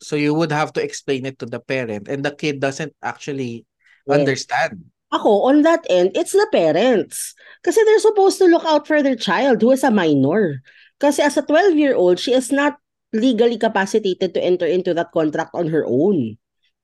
So 0.03 0.19
you 0.19 0.35
would 0.35 0.51
have 0.51 0.75
to 0.75 0.83
explain 0.83 1.27
it 1.27 1.39
to 1.39 1.47
the 1.47 1.63
parent 1.63 2.11
and 2.11 2.27
the 2.27 2.35
kid 2.35 2.59
doesn't 2.59 2.91
actually 3.03 3.63
yes. 4.07 4.19
understand. 4.19 4.91
Ako, 5.15 5.47
on 5.47 5.63
that 5.63 5.85
end, 5.93 6.17
it's 6.17 6.33
the 6.33 6.49
parents. 6.51 7.37
Kasi 7.63 7.85
they're 7.85 8.03
supposed 8.03 8.41
to 8.43 8.51
look 8.51 8.65
out 8.65 8.89
for 8.89 9.05
their 9.05 9.15
child 9.15 9.61
who 9.61 9.71
is 9.71 9.85
a 9.85 9.93
minor. 9.93 10.65
Kasi 10.99 11.23
as 11.23 11.37
a 11.37 11.45
12-year-old, 11.45 12.19
she 12.19 12.33
is 12.33 12.51
not 12.51 12.81
legally 13.13 13.61
capacitated 13.61 14.33
to 14.33 14.41
enter 14.43 14.65
into 14.65 14.97
that 14.97 15.13
contract 15.13 15.53
on 15.53 15.69
her 15.69 15.85
own. 15.87 16.41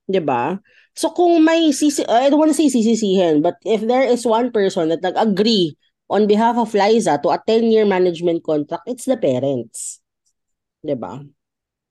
'Di 0.06 0.20
ba? 0.20 0.60
So 0.92 1.10
kung 1.10 1.40
may 1.40 1.72
sisi 1.72 2.04
I 2.06 2.28
don't 2.28 2.38
want 2.38 2.52
to 2.52 2.58
say 2.58 2.68
sisisihin, 2.68 3.40
but 3.40 3.56
if 3.64 3.80
there 3.82 4.04
is 4.04 4.28
one 4.28 4.52
person 4.52 4.92
that 4.92 5.02
nag-agree 5.02 5.78
on 6.08 6.26
behalf 6.26 6.56
of 6.56 6.72
Liza 6.72 7.20
to 7.22 7.28
a 7.30 7.38
10-year 7.40 7.84
management 7.84 8.44
contract, 8.44 8.84
it's 8.88 9.04
the 9.04 9.16
parents. 9.16 10.00
'Di 10.80 10.96
ba? 10.96 11.20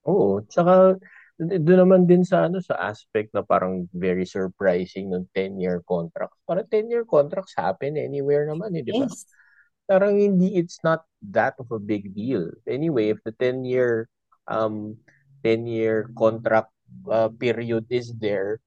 Oo, 0.08 0.42
tsaka 0.46 0.98
doon 1.38 1.78
naman 1.86 2.02
din 2.02 2.26
sa 2.26 2.50
ano 2.50 2.58
sa 2.58 2.74
aspect 2.90 3.30
na 3.30 3.46
parang 3.46 3.86
very 3.94 4.26
surprising 4.26 5.14
ng 5.14 5.30
10-year 5.30 5.86
contract. 5.86 6.34
Para 6.42 6.66
10-year 6.66 7.06
contracts 7.06 7.54
happen 7.54 7.94
anywhere 7.94 8.42
naman, 8.48 8.74
eh, 8.74 8.82
'di 8.82 8.92
ba? 8.96 9.06
Yes. 9.06 9.28
Parang 9.88 10.18
hindi 10.18 10.58
it's 10.58 10.82
not 10.82 11.06
that 11.22 11.54
of 11.62 11.70
a 11.70 11.80
big 11.80 12.12
deal. 12.12 12.50
Anyway, 12.66 13.14
if 13.14 13.22
the 13.22 13.32
10-year 13.32 14.10
um 14.50 14.98
10-year 15.46 16.10
contract 16.18 16.74
uh, 17.06 17.30
period 17.30 17.86
is 17.88 18.10
there, 18.18 18.58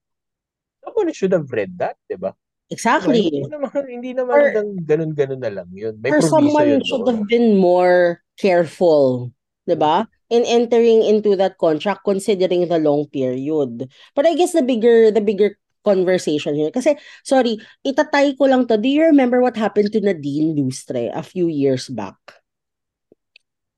someone 0.79 1.11
should 1.11 1.35
have 1.35 1.51
read 1.51 1.75
that, 1.75 1.99
'di 2.07 2.15
ba? 2.15 2.31
Exactly. 2.71 3.27
Hindi 3.27 3.51
naman, 3.51 3.83
hindi 3.83 4.11
naman 4.15 4.31
or, 4.31 4.45
ganun-ganun 4.87 5.41
na 5.43 5.51
lang 5.51 5.69
yun. 5.75 5.99
May 5.99 6.15
or 6.15 6.23
someone 6.23 6.71
yun 6.71 6.83
should 6.87 7.03
have 7.03 7.27
been 7.27 7.59
more 7.59 8.23
careful, 8.39 9.35
di 9.67 9.75
ba? 9.75 10.07
In 10.31 10.47
entering 10.47 11.03
into 11.03 11.35
that 11.35 11.59
contract 11.59 12.07
considering 12.07 12.71
the 12.71 12.79
long 12.79 13.11
period. 13.11 13.91
But 14.15 14.23
I 14.23 14.39
guess 14.39 14.55
the 14.55 14.63
bigger 14.63 15.11
the 15.11 15.19
bigger 15.19 15.59
conversation 15.83 16.55
here. 16.55 16.71
Kasi, 16.71 16.95
sorry, 17.27 17.59
itatay 17.83 18.39
ko 18.39 18.47
lang 18.47 18.71
to. 18.71 18.79
Do 18.79 18.87
you 18.87 19.03
remember 19.11 19.43
what 19.43 19.59
happened 19.59 19.91
to 19.91 19.99
Nadine 19.99 20.55
Lustre 20.55 21.11
a 21.11 21.21
few 21.25 21.51
years 21.51 21.91
back? 21.91 22.15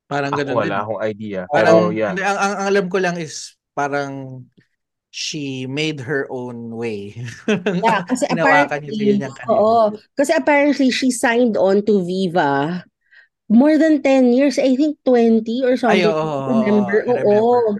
Parang 0.06 0.38
ganun 0.38 0.54
Ako, 0.54 0.62
wala 0.62 0.70
din. 0.70 0.84
akong 0.86 1.02
idea. 1.02 1.42
Parang, 1.50 1.90
Pero, 1.90 1.96
yeah. 1.98 2.14
ang, 2.14 2.20
ang, 2.22 2.38
ang 2.38 2.68
alam 2.70 2.86
ko 2.86 2.98
lang 3.02 3.16
is 3.18 3.58
parang 3.74 4.46
she 5.14 5.70
made 5.70 6.02
her 6.02 6.26
own 6.34 6.74
way. 6.74 7.14
yeah, 7.46 8.02
kasi 8.10 8.26
apparently, 8.34 9.22
oo, 9.46 9.94
kasi 10.18 10.34
apparently 10.34 10.90
she 10.90 11.14
signed 11.14 11.54
on 11.54 11.86
to 11.86 12.02
Viva 12.02 12.82
more 13.46 13.78
than 13.78 14.02
10 14.02 14.34
years, 14.34 14.58
I 14.58 14.74
think 14.74 14.98
20 15.06 15.46
or 15.62 15.78
something. 15.78 16.02
Ay, 16.02 16.10
oh, 16.10 16.66
remember? 16.66 16.98
Oo. 17.06 17.14
remember. 17.14 17.78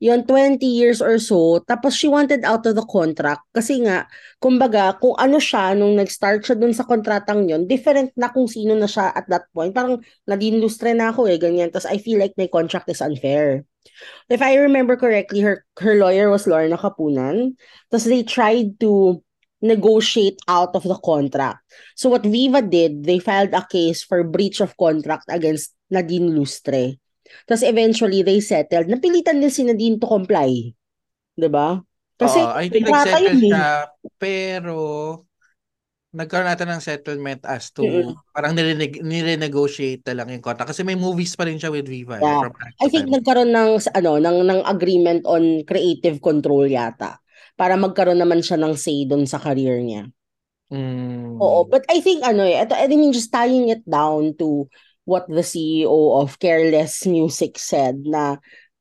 Yun, 0.00 0.24
20 0.24 0.64
years 0.64 1.04
or 1.04 1.20
so. 1.20 1.60
Tapos 1.68 1.92
she 1.92 2.08
wanted 2.08 2.40
out 2.46 2.64
of 2.64 2.72
the 2.72 2.86
contract. 2.88 3.44
Kasi 3.52 3.84
nga, 3.84 4.08
kumbaga, 4.40 4.96
kung 4.96 5.12
ano 5.20 5.36
siya, 5.36 5.76
nung 5.76 5.92
nag-start 5.92 6.40
siya 6.40 6.56
dun 6.56 6.72
sa 6.72 6.88
kontratang 6.88 7.44
yun, 7.44 7.68
different 7.68 8.08
na 8.16 8.32
kung 8.32 8.48
sino 8.48 8.72
na 8.72 8.88
siya 8.88 9.12
at 9.12 9.28
that 9.28 9.44
point. 9.52 9.76
Parang, 9.76 10.00
nadinlustre 10.24 10.96
na 10.96 11.12
ako 11.12 11.28
eh, 11.28 11.36
ganyan. 11.36 11.68
Tapos 11.68 11.84
I 11.84 12.00
feel 12.00 12.16
like 12.16 12.32
my 12.40 12.48
contract 12.48 12.88
is 12.88 13.04
unfair. 13.04 13.68
If 14.30 14.42
I 14.42 14.56
remember 14.56 14.96
correctly, 14.96 15.40
her 15.40 15.66
her 15.78 15.96
lawyer 15.98 16.30
was 16.30 16.46
Lorna 16.46 16.78
Kapunan. 16.78 17.56
Tapos 17.90 18.06
they 18.06 18.22
tried 18.22 18.78
to 18.80 19.20
negotiate 19.60 20.40
out 20.48 20.72
of 20.72 20.84
the 20.84 20.96
contract. 21.00 21.60
So 21.96 22.08
what 22.08 22.24
Viva 22.24 22.64
did, 22.64 23.04
they 23.04 23.20
filed 23.20 23.52
a 23.52 23.66
case 23.66 24.00
for 24.02 24.24
breach 24.24 24.60
of 24.64 24.76
contract 24.76 25.28
against 25.28 25.76
Nadine 25.92 26.32
Lustre. 26.32 26.96
Tapos 27.46 27.62
eventually 27.62 28.24
they 28.24 28.40
settled. 28.40 28.88
Napilitan 28.88 29.38
din 29.38 29.52
si 29.52 29.62
Nadine 29.64 30.00
to 30.00 30.08
comply. 30.08 30.72
ba? 31.36 31.80
Kasi 32.20 32.36
uh, 32.36 32.52
I 32.52 32.68
think 32.68 32.84
nag-settle 32.84 33.32
eh. 33.32 33.40
siya, 33.48 33.68
pero 34.20 34.76
nagkaroon 36.10 36.50
natin 36.50 36.68
ng 36.74 36.82
settlement 36.82 37.42
as 37.46 37.70
to 37.70 37.86
mm-hmm. 37.86 38.18
parang 38.34 38.50
nirene- 38.58 38.98
nirenegotiate 38.98 40.02
na 40.10 40.22
lang 40.22 40.34
yung 40.34 40.42
contract 40.42 40.74
kasi 40.74 40.82
may 40.82 40.98
movies 40.98 41.38
pa 41.38 41.46
rin 41.46 41.54
siya 41.54 41.70
with 41.70 41.86
Viva 41.86 42.18
eh, 42.18 42.26
yeah. 42.26 42.50
I 42.82 42.90
think 42.90 43.06
time. 43.06 43.22
nagkaroon 43.22 43.54
ng 43.54 43.78
ano 43.94 44.10
ng 44.18 44.38
ng 44.42 44.60
agreement 44.66 45.22
on 45.22 45.62
creative 45.62 46.18
control 46.18 46.66
yata 46.66 47.22
para 47.54 47.78
magkaroon 47.78 48.18
naman 48.18 48.42
siya 48.42 48.58
ng 48.58 48.74
say 48.74 49.06
doon 49.06 49.28
sa 49.28 49.38
career 49.38 49.78
niya. 49.84 50.10
Mm. 50.70 51.38
Oo, 51.38 51.66
but 51.66 51.82
I 51.90 52.02
think 52.02 52.26
ano 52.26 52.42
eh, 52.46 52.58
ito, 52.58 52.74
I 52.74 52.90
mean 52.90 53.14
just 53.14 53.30
tying 53.30 53.70
it 53.70 53.82
down 53.86 54.34
to 54.42 54.66
what 55.06 55.30
the 55.30 55.46
CEO 55.46 56.18
of 56.18 56.38
Careless 56.42 57.06
Music 57.06 57.58
said 57.58 58.02
na 58.02 58.38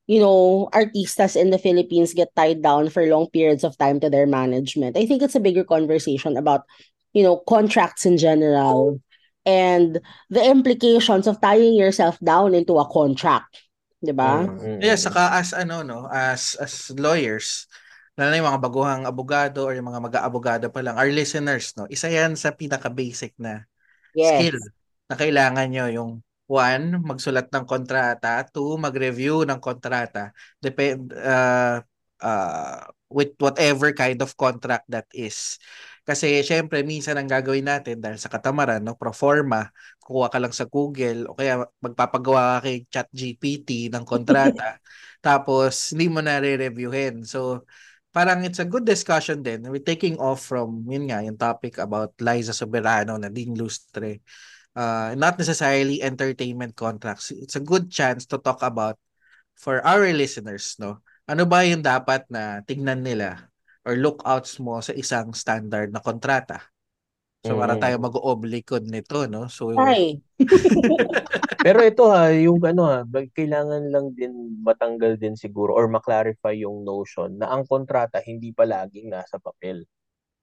you 0.10 0.18
know, 0.18 0.66
artistas 0.74 1.38
in 1.38 1.54
the 1.54 1.62
Philippines 1.62 2.18
get 2.18 2.34
tied 2.34 2.66
down 2.66 2.90
for 2.90 3.06
long 3.06 3.30
periods 3.30 3.62
of 3.62 3.78
time 3.78 4.02
to 4.02 4.10
their 4.10 4.26
management. 4.26 4.98
I 4.98 5.06
think 5.06 5.22
it's 5.22 5.38
a 5.38 5.44
bigger 5.44 5.62
conversation 5.62 6.34
about 6.34 6.66
you 7.14 7.24
know, 7.24 7.42
contracts 7.48 8.06
in 8.06 8.18
general 8.18 9.02
and 9.46 9.98
the 10.30 10.44
implications 10.44 11.26
of 11.26 11.42
tying 11.42 11.74
yourself 11.74 12.20
down 12.22 12.54
into 12.54 12.78
a 12.78 12.86
contract. 12.90 13.66
'Di 14.00 14.14
ba? 14.16 14.46
Mm-hmm. 14.48 14.80
Yeah, 14.80 14.96
saka 15.00 15.36
as 15.36 15.52
ano 15.52 15.84
no, 15.84 16.08
as 16.08 16.56
as 16.60 16.92
lawyers, 16.96 17.68
lalo 18.16 18.32
na 18.32 18.40
yung 18.40 18.50
mga 18.52 18.64
baguhang 18.64 19.04
abogado 19.08 19.68
or 19.68 19.76
yung 19.76 19.90
mga 19.90 20.04
mag-aabogado 20.04 20.66
pa 20.72 20.84
lang, 20.84 20.96
our 20.96 21.12
listeners, 21.12 21.76
no, 21.76 21.88
isa 21.88 22.08
yan 22.12 22.36
sa 22.36 22.56
pinaka-basic 22.56 23.36
na 23.40 23.64
yes. 24.16 24.40
skill 24.40 24.60
na 25.10 25.16
kailangan 25.18 25.68
nyo, 25.74 25.86
yung 25.90 26.12
one, 26.50 27.02
magsulat 27.06 27.50
ng 27.54 27.66
kontrata. 27.66 28.42
Two, 28.50 28.78
mag-review 28.78 29.46
ng 29.46 29.62
kontrata. 29.62 30.34
Depend, 30.58 31.14
uh, 31.14 31.82
uh, 32.22 32.82
with 33.10 33.34
whatever 33.42 33.94
kind 33.94 34.22
of 34.22 34.34
contract 34.38 34.86
that 34.90 35.10
is. 35.14 35.58
Kasi 36.08 36.42
syempre 36.42 36.82
minsan 36.82 37.20
ang 37.20 37.30
gagawin 37.30 37.68
natin 37.68 38.02
dahil 38.02 38.18
sa 38.18 38.32
katamaran, 38.32 38.82
no, 38.82 38.96
pro 38.96 39.14
forma, 39.14 39.70
kukuha 40.02 40.28
ka 40.34 40.40
lang 40.42 40.54
sa 40.56 40.66
Google 40.66 41.30
o 41.30 41.36
kaya 41.38 41.66
magpapagawa 41.84 42.60
ka 42.60 42.70
kay 42.70 42.78
ChatGPT 42.90 43.94
ng 43.94 44.04
kontrata 44.08 44.80
tapos 45.26 45.94
hindi 45.94 46.08
mo 46.08 46.24
na 46.24 46.40
re-reviewin. 46.40 47.28
So 47.28 47.68
parang 48.10 48.42
it's 48.46 48.60
a 48.60 48.68
good 48.68 48.86
discussion 48.88 49.46
din. 49.46 49.68
We're 49.68 49.86
taking 49.86 50.18
off 50.18 50.42
from 50.42 50.86
yun 50.90 51.10
nga 51.10 51.22
yung 51.22 51.38
topic 51.38 51.78
about 51.78 52.18
Liza 52.18 52.56
Soberano 52.56 53.20
na 53.20 53.30
Dean 53.30 53.54
Lustre. 53.54 54.22
Uh, 54.74 55.14
not 55.18 55.36
necessarily 55.36 56.02
entertainment 56.02 56.74
contracts. 56.74 57.36
It's 57.36 57.58
a 57.58 57.64
good 57.64 57.92
chance 57.92 58.26
to 58.32 58.40
talk 58.40 58.64
about 58.64 58.98
for 59.60 59.84
our 59.84 60.08
listeners, 60.16 60.80
no? 60.80 61.04
Ano 61.30 61.46
ba 61.46 61.68
yung 61.68 61.84
dapat 61.84 62.26
na 62.32 62.64
tingnan 62.66 63.04
nila 63.06 63.49
or 63.90 63.98
lookouts 63.98 64.62
mo 64.62 64.78
sa 64.86 64.94
isang 64.94 65.34
standard 65.34 65.90
na 65.90 65.98
kontrata? 66.06 66.62
So, 67.42 67.58
mm. 67.58 67.60
para 67.60 67.76
tayo 67.82 67.96
mag-oblikod 67.98 68.86
nito, 68.86 69.26
no? 69.26 69.50
So, 69.50 69.74
Ay. 69.74 70.22
Pero 71.66 71.82
ito 71.82 72.08
ha, 72.14 72.30
yung 72.32 72.62
ano 72.62 72.86
ha, 72.86 73.02
kailangan 73.10 73.90
lang 73.90 74.14
din 74.14 74.60
matanggal 74.62 75.18
din 75.18 75.34
siguro 75.34 75.74
or 75.74 75.90
maklarify 75.90 76.54
yung 76.54 76.86
notion 76.86 77.36
na 77.42 77.50
ang 77.50 77.66
kontrata 77.66 78.22
hindi 78.22 78.54
palaging 78.54 79.10
nasa 79.10 79.42
papel. 79.42 79.84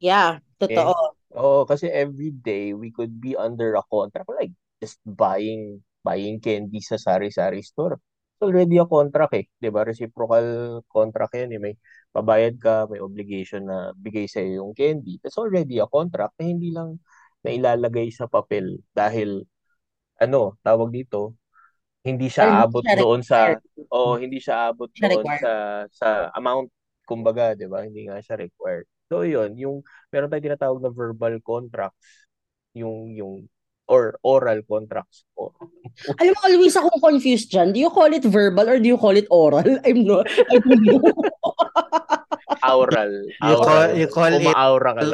Yeah, 0.00 0.44
totoo. 0.60 0.92
Okay? 0.92 1.36
Oo, 1.36 1.60
kasi 1.68 1.88
every 1.88 2.32
day 2.32 2.72
we 2.72 2.92
could 2.92 3.16
be 3.16 3.36
under 3.36 3.76
a 3.76 3.84
contract 3.88 4.28
like 4.36 4.52
just 4.80 5.00
buying 5.04 5.80
buying 6.04 6.40
candy 6.40 6.80
sa 6.84 7.00
sari-sari 7.00 7.60
store. 7.64 7.96
It's 8.36 8.44
already 8.44 8.76
a 8.76 8.84
contract 8.88 9.32
eh, 9.36 9.48
'di 9.56 9.68
ba? 9.72 9.88
Reciprocal 9.88 10.80
contract 10.88 11.32
'yan, 11.36 11.56
eh. 11.56 11.60
may 11.60 11.74
pabayad 12.16 12.56
ka, 12.56 12.88
may 12.88 12.96
obligation 13.04 13.68
na 13.68 13.92
bigay 13.92 14.24
sa 14.24 14.40
iyo 14.40 14.64
yung 14.64 14.72
candy. 14.72 15.20
It's 15.20 15.36
already 15.36 15.76
a 15.84 15.84
contract 15.84 16.40
na 16.40 16.48
hindi 16.48 16.72
lang 16.72 16.96
na 17.44 17.52
ilalagay 17.52 18.08
sa 18.08 18.24
papel 18.24 18.80
dahil 18.96 19.44
ano, 20.16 20.56
tawag 20.64 20.96
dito, 20.96 21.36
hindi 22.00 22.32
siya 22.32 22.64
aabot 22.64 22.80
doon 22.80 23.20
sa 23.20 23.52
o 23.92 24.14
oh, 24.14 24.16
hindi 24.16 24.40
siya 24.40 24.70
aabot 24.70 24.88
doon 24.88 25.26
sa 25.36 25.52
sa 25.92 26.08
amount 26.32 26.72
kumbaga, 27.04 27.52
'di 27.52 27.68
ba? 27.68 27.84
Hindi 27.84 28.08
nga 28.08 28.16
siya 28.22 28.40
required. 28.40 28.88
So 29.12 29.26
'yun, 29.26 29.58
yung 29.60 29.84
meron 30.08 30.32
tayong 30.32 30.46
tinatawag 30.54 30.80
na 30.80 30.90
verbal 30.94 31.36
contracts, 31.44 32.26
yung 32.72 33.12
yung 33.12 33.44
or 33.86 34.18
oral 34.26 34.62
contracts 34.66 35.22
po. 35.34 35.54
Alam 36.20 36.34
mo, 36.34 36.40
always 36.42 36.74
akong 36.74 36.98
confused 36.98 37.48
dyan. 37.50 37.70
Do 37.70 37.78
you 37.78 37.90
call 37.90 38.10
it 38.10 38.26
verbal 38.26 38.66
or 38.66 38.78
do 38.82 38.90
you 38.90 38.98
call 38.98 39.14
it 39.14 39.30
oral? 39.30 39.62
I'm 39.86 40.02
not, 40.02 40.26
I 40.26 40.58
don't 40.58 40.82
know. 40.82 40.98
Aural. 42.66 43.12
You 43.26 43.56
call, 43.62 43.86
you 43.94 44.08
call 44.08 44.32
it 44.32 44.46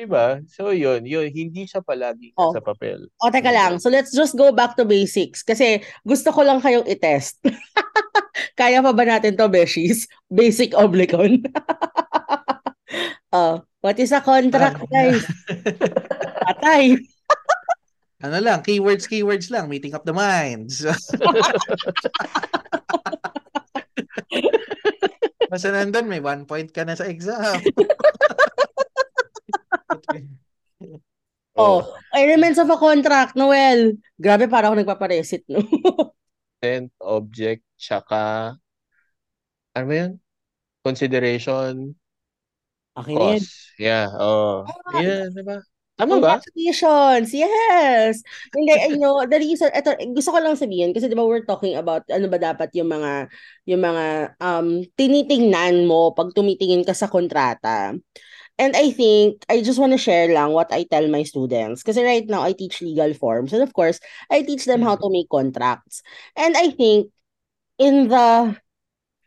Diba? 0.00 0.40
So 0.48 0.72
yun, 0.72 1.04
yun, 1.04 1.28
hindi 1.28 1.68
siya 1.68 1.84
palagi 1.84 2.32
oh. 2.40 2.56
sa 2.56 2.64
papel. 2.64 3.12
O, 3.20 3.28
oh, 3.28 3.30
teka 3.30 3.52
lang. 3.52 3.76
So 3.82 3.92
let's 3.92 4.14
just 4.16 4.32
go 4.32 4.48
back 4.48 4.72
to 4.80 4.88
basics. 4.88 5.44
Kasi 5.44 5.84
gusto 6.08 6.32
ko 6.32 6.40
lang 6.40 6.64
kayong 6.64 6.88
i-test. 6.88 7.42
Kaya 8.60 8.80
pa 8.80 8.96
ba 8.96 9.04
natin 9.04 9.36
to, 9.36 9.50
Beshies? 9.52 10.08
Basic 10.32 10.72
oblicon. 10.72 11.44
oh, 13.36 13.60
what 13.84 14.00
is 14.00 14.16
a 14.16 14.24
contract, 14.24 14.80
guys? 14.88 15.20
Patay. 16.48 16.96
Ano 18.20 18.36
lang, 18.40 18.60
keywords, 18.60 19.08
keywords 19.08 19.50
lang. 19.50 19.68
Meeting 19.68 19.96
up 19.96 20.04
the 20.04 20.12
minds. 20.12 20.84
Basta 25.50 25.74
nandun, 25.74 26.06
may 26.06 26.22
one 26.22 26.46
point 26.46 26.70
ka 26.70 26.86
na 26.86 26.94
sa 26.94 27.10
exam. 27.10 27.58
Oh, 31.58 31.82
elements 32.14 32.56
of 32.56 32.70
a 32.70 32.78
contract, 32.78 33.34
Noel. 33.34 33.98
Grabe, 34.16 34.46
para 34.48 34.70
ako 34.70 34.80
nagpaparesit, 34.80 35.44
no? 35.50 35.60
Consent, 36.60 36.88
object, 37.02 37.64
tsaka, 37.76 38.54
ano 39.74 39.84
ba 39.84 39.94
yun? 39.96 40.12
Consideration, 40.80 41.98
Okay 42.96 43.14
cost. 43.14 43.74
Yeah, 43.78 44.10
oh. 44.18 44.66
Ah, 44.66 45.00
yeah, 45.00 45.30
diba? 45.30 45.62
Tama 46.00 46.16
ba? 46.16 46.40
Congratulations! 46.40 47.28
Yes! 47.36 48.24
Hindi, 48.56 48.72
I 48.88 48.96
know, 48.96 49.20
the 49.28 49.36
reason, 49.36 49.68
ito, 49.76 49.92
gusto 50.16 50.32
ko 50.32 50.38
lang 50.40 50.56
sabihin, 50.56 50.96
kasi 50.96 51.12
diba 51.12 51.28
we're 51.28 51.44
talking 51.44 51.76
about 51.76 52.08
ano 52.08 52.24
ba 52.32 52.40
dapat 52.40 52.72
yung 52.72 52.88
mga, 52.88 53.28
yung 53.68 53.84
mga 53.84 54.04
um, 54.40 54.80
tinitingnan 54.96 55.84
mo 55.84 56.16
pag 56.16 56.32
tumitingin 56.32 56.88
ka 56.88 56.96
sa 56.96 57.12
kontrata. 57.12 57.92
And 58.60 58.76
I 58.76 58.92
think 58.92 59.44
I 59.48 59.64
just 59.64 59.80
want 59.80 59.96
to 59.96 60.00
share 60.00 60.28
lang 60.32 60.52
what 60.52 60.68
I 60.68 60.84
tell 60.84 61.08
my 61.08 61.24
students. 61.24 61.80
Kasi 61.80 62.04
right 62.04 62.28
now, 62.28 62.44
I 62.44 62.52
teach 62.52 62.84
legal 62.84 63.12
forms. 63.16 63.56
And 63.56 63.64
of 63.64 63.72
course, 63.72 64.00
I 64.28 64.44
teach 64.44 64.68
them 64.68 64.84
how 64.84 65.00
to 65.00 65.08
make 65.08 65.32
contracts. 65.32 66.04
And 66.36 66.52
I 66.56 66.68
think 66.68 67.08
in 67.80 68.12
the 68.12 68.56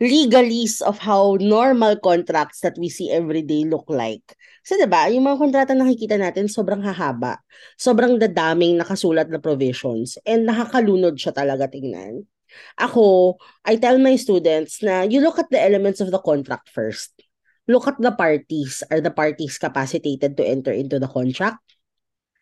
legalese 0.01 0.81
of 0.81 0.99
how 0.99 1.37
normal 1.39 1.97
contracts 1.97 2.59
that 2.61 2.77
we 2.77 2.89
see 2.89 3.09
every 3.11 3.41
day 3.41 3.63
look 3.63 3.85
like. 3.87 4.35
Kasi 4.63 4.79
diba, 4.79 5.11
yung 5.11 5.27
mga 5.27 5.37
kontrata 5.43 5.73
nakikita 5.75 6.15
natin 6.15 6.47
sobrang 6.47 6.79
hahaba. 6.79 7.43
Sobrang 7.75 8.15
dadaming 8.15 8.79
nakasulat 8.79 9.27
na 9.27 9.43
provisions. 9.43 10.15
And 10.23 10.47
nakakalunod 10.47 11.19
siya 11.19 11.35
talaga 11.35 11.67
tingnan. 11.67 12.23
Ako, 12.79 13.35
I 13.67 13.75
tell 13.75 13.99
my 13.99 14.15
students 14.15 14.79
na 14.79 15.03
you 15.03 15.19
look 15.19 15.35
at 15.35 15.51
the 15.51 15.59
elements 15.59 15.99
of 15.99 16.15
the 16.15 16.21
contract 16.21 16.71
first 16.71 17.11
look 17.67 17.87
at 17.87 17.99
the 17.99 18.11
parties. 18.11 18.83
Are 18.91 18.99
the 18.99 19.13
parties 19.13 19.57
capacitated 19.59 20.35
to 20.37 20.43
enter 20.43 20.71
into 20.71 20.99
the 20.99 21.07
contract? 21.07 21.63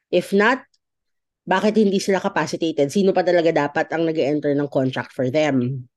If 0.10 0.34
not, 0.34 0.66
bakit 1.46 1.78
hindi 1.78 2.02
sila 2.02 2.22
capacitated? 2.22 2.90
Sino 2.90 3.14
pa 3.14 3.26
talaga 3.26 3.54
dapat 3.54 3.90
ang 3.94 4.06
nag 4.10 4.18
enter 4.18 4.54
ng 4.54 4.70
contract 4.70 5.14
for 5.14 5.30
them? 5.30 5.88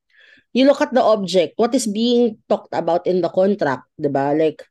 You 0.55 0.63
look 0.63 0.79
at 0.79 0.95
the 0.95 1.03
object. 1.03 1.59
What 1.59 1.75
is 1.75 1.85
being 1.89 2.39
talked 2.47 2.71
about 2.71 3.03
in 3.09 3.19
the 3.19 3.29
contract? 3.29 3.91
Diba? 3.99 4.31
Like, 4.31 4.63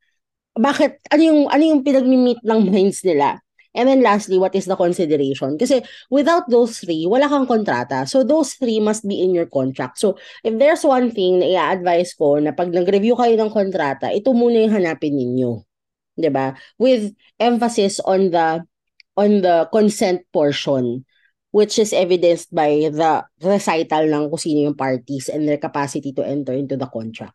bakit, 0.57 1.03
ano 1.11 1.23
yung, 1.23 1.41
ano 1.51 1.63
yung 1.63 1.83
pinag-meet 1.83 2.41
ng 2.43 2.61
minds 2.71 3.03
nila? 3.03 3.45
And 3.75 3.91
then 3.91 4.07
lastly, 4.07 4.39
what 4.39 4.55
is 4.55 4.71
the 4.71 4.79
consideration? 4.79 5.59
Kasi 5.59 5.83
without 6.07 6.47
those 6.47 6.79
three, 6.79 7.11
wala 7.11 7.27
kang 7.27 7.51
kontrata. 7.51 8.07
So 8.07 8.23
those 8.23 8.55
three 8.55 8.79
must 8.79 9.03
be 9.03 9.19
in 9.19 9.35
your 9.35 9.51
contract. 9.51 9.99
So 9.99 10.15
if 10.47 10.55
there's 10.55 10.87
one 10.87 11.11
thing 11.11 11.43
na 11.43 11.51
i-advise 11.51 12.15
ko 12.15 12.39
na 12.39 12.55
pag 12.55 12.71
nag-review 12.71 13.19
kayo 13.19 13.35
ng 13.35 13.51
kontrata, 13.51 14.15
ito 14.15 14.31
muna 14.31 14.63
yung 14.63 14.79
hanapin 14.79 15.19
ninyo. 15.19 15.67
'Di 16.15 16.31
ba? 16.31 16.55
With 16.79 17.19
emphasis 17.43 17.99
on 18.07 18.31
the 18.31 18.63
on 19.19 19.43
the 19.43 19.67
consent 19.75 20.23
portion 20.31 21.03
which 21.55 21.79
is 21.79 21.95
evidenced 21.95 22.51
by 22.51 22.91
the 22.91 23.23
recital 23.39 24.11
ng 24.11 24.27
kung 24.27 24.43
sino 24.43 24.71
yung 24.71 24.79
parties 24.79 25.31
and 25.31 25.47
their 25.47 25.59
capacity 25.59 26.11
to 26.11 26.27
enter 26.27 26.51
into 26.51 26.75
the 26.75 26.87
contract. 26.91 27.35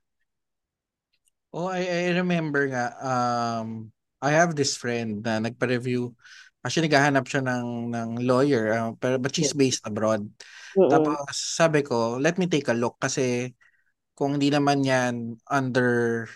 Oh, 1.49 1.67
I, 1.67 1.81
I 1.81 2.17
remember 2.17 2.69
nga 2.69 2.93
um 3.01 3.89
I 4.19 4.35
have 4.35 4.53
this 4.53 4.75
friend 4.75 5.23
na 5.23 5.39
nagpa-review. 5.39 6.11
Actually, 6.59 6.91
naghahanap 6.91 7.23
siya 7.23 7.39
ng, 7.39 7.95
ng 7.95 8.09
lawyer, 8.27 8.75
uh, 8.75 8.91
pero, 8.99 9.15
but 9.15 9.31
she's 9.31 9.55
based 9.55 9.79
abroad. 9.87 10.27
Mm-hmm. 10.75 10.91
Tapos 10.91 11.31
sabi 11.31 11.87
ko, 11.87 12.19
let 12.19 12.35
me 12.35 12.51
take 12.51 12.67
a 12.67 12.75
look 12.75 12.99
kasi 12.99 13.55
kung 14.19 14.35
hindi 14.35 14.51
naman 14.51 14.83
yan 14.83 15.39
under 15.47 16.27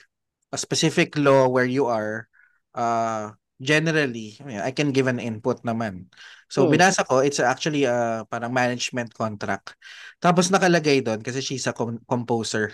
a 0.56 0.58
specific 0.58 1.20
law 1.20 1.52
where 1.52 1.68
you 1.68 1.92
are, 1.92 2.32
uh, 2.72 3.36
generally, 3.60 4.40
I 4.40 4.72
can 4.72 4.96
give 4.96 5.12
an 5.12 5.20
input 5.20 5.60
naman. 5.68 6.08
So, 6.48 6.64
mm. 6.64 6.80
binasa 6.80 7.04
ko, 7.04 7.20
it's 7.20 7.44
actually 7.44 7.84
a 7.84 8.24
parang 8.32 8.56
management 8.56 9.12
contract. 9.12 9.76
Tapos 10.24 10.48
nakalagay 10.48 11.04
doon 11.04 11.20
kasi 11.20 11.44
she's 11.44 11.68
a 11.68 11.76
com- 11.76 12.00
composer 12.08 12.72